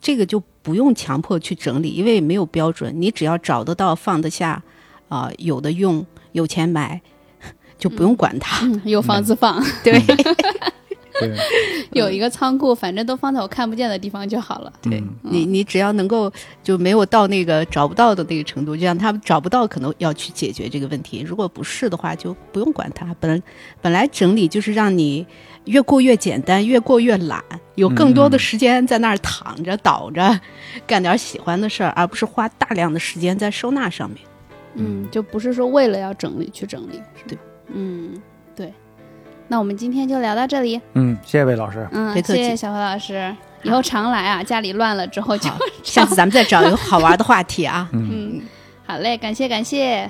[0.00, 4.62] 这个就不用强迫去整理，因为没有标准，你只要找得到、放得下，
[5.08, 6.04] 啊、有的用。
[6.32, 7.00] 有钱买，
[7.78, 8.62] 就不用管它。
[8.66, 9.98] 嗯、有房子放，对，
[11.20, 11.34] 对，
[11.92, 14.72] 有一个仓库，反正都放在我看不见的地方就好了。
[14.82, 16.32] 对你，你只要能够
[16.62, 21.20] 就没有到那个找不到的那个程度，就像他们找不到，可能要去解决这个问题。
[21.20, 23.14] 如果不是的话，就不用管它。
[23.18, 23.42] 本
[23.80, 25.26] 本来整理就是让你
[25.64, 27.42] 越过越简单，越过越懒，
[27.76, 30.40] 有更多的时间在那儿躺着、倒着，
[30.86, 34.20] 干点喜欢的事儿，而不是花大量的时间在收纳上面。
[34.74, 37.38] 嗯，就不是说为了要整理去整理，对，
[37.72, 38.20] 嗯，对。
[39.48, 40.80] 那我们今天就聊到这里。
[40.94, 41.86] 嗯，谢谢魏老师。
[41.92, 43.34] 嗯，谢谢小何老师。
[43.62, 45.50] 以后常来啊，家里乱了之后就
[45.82, 47.88] 下次咱们再找一个好玩的话题啊。
[47.92, 48.40] 嗯，
[48.86, 50.08] 好嘞，感谢感谢。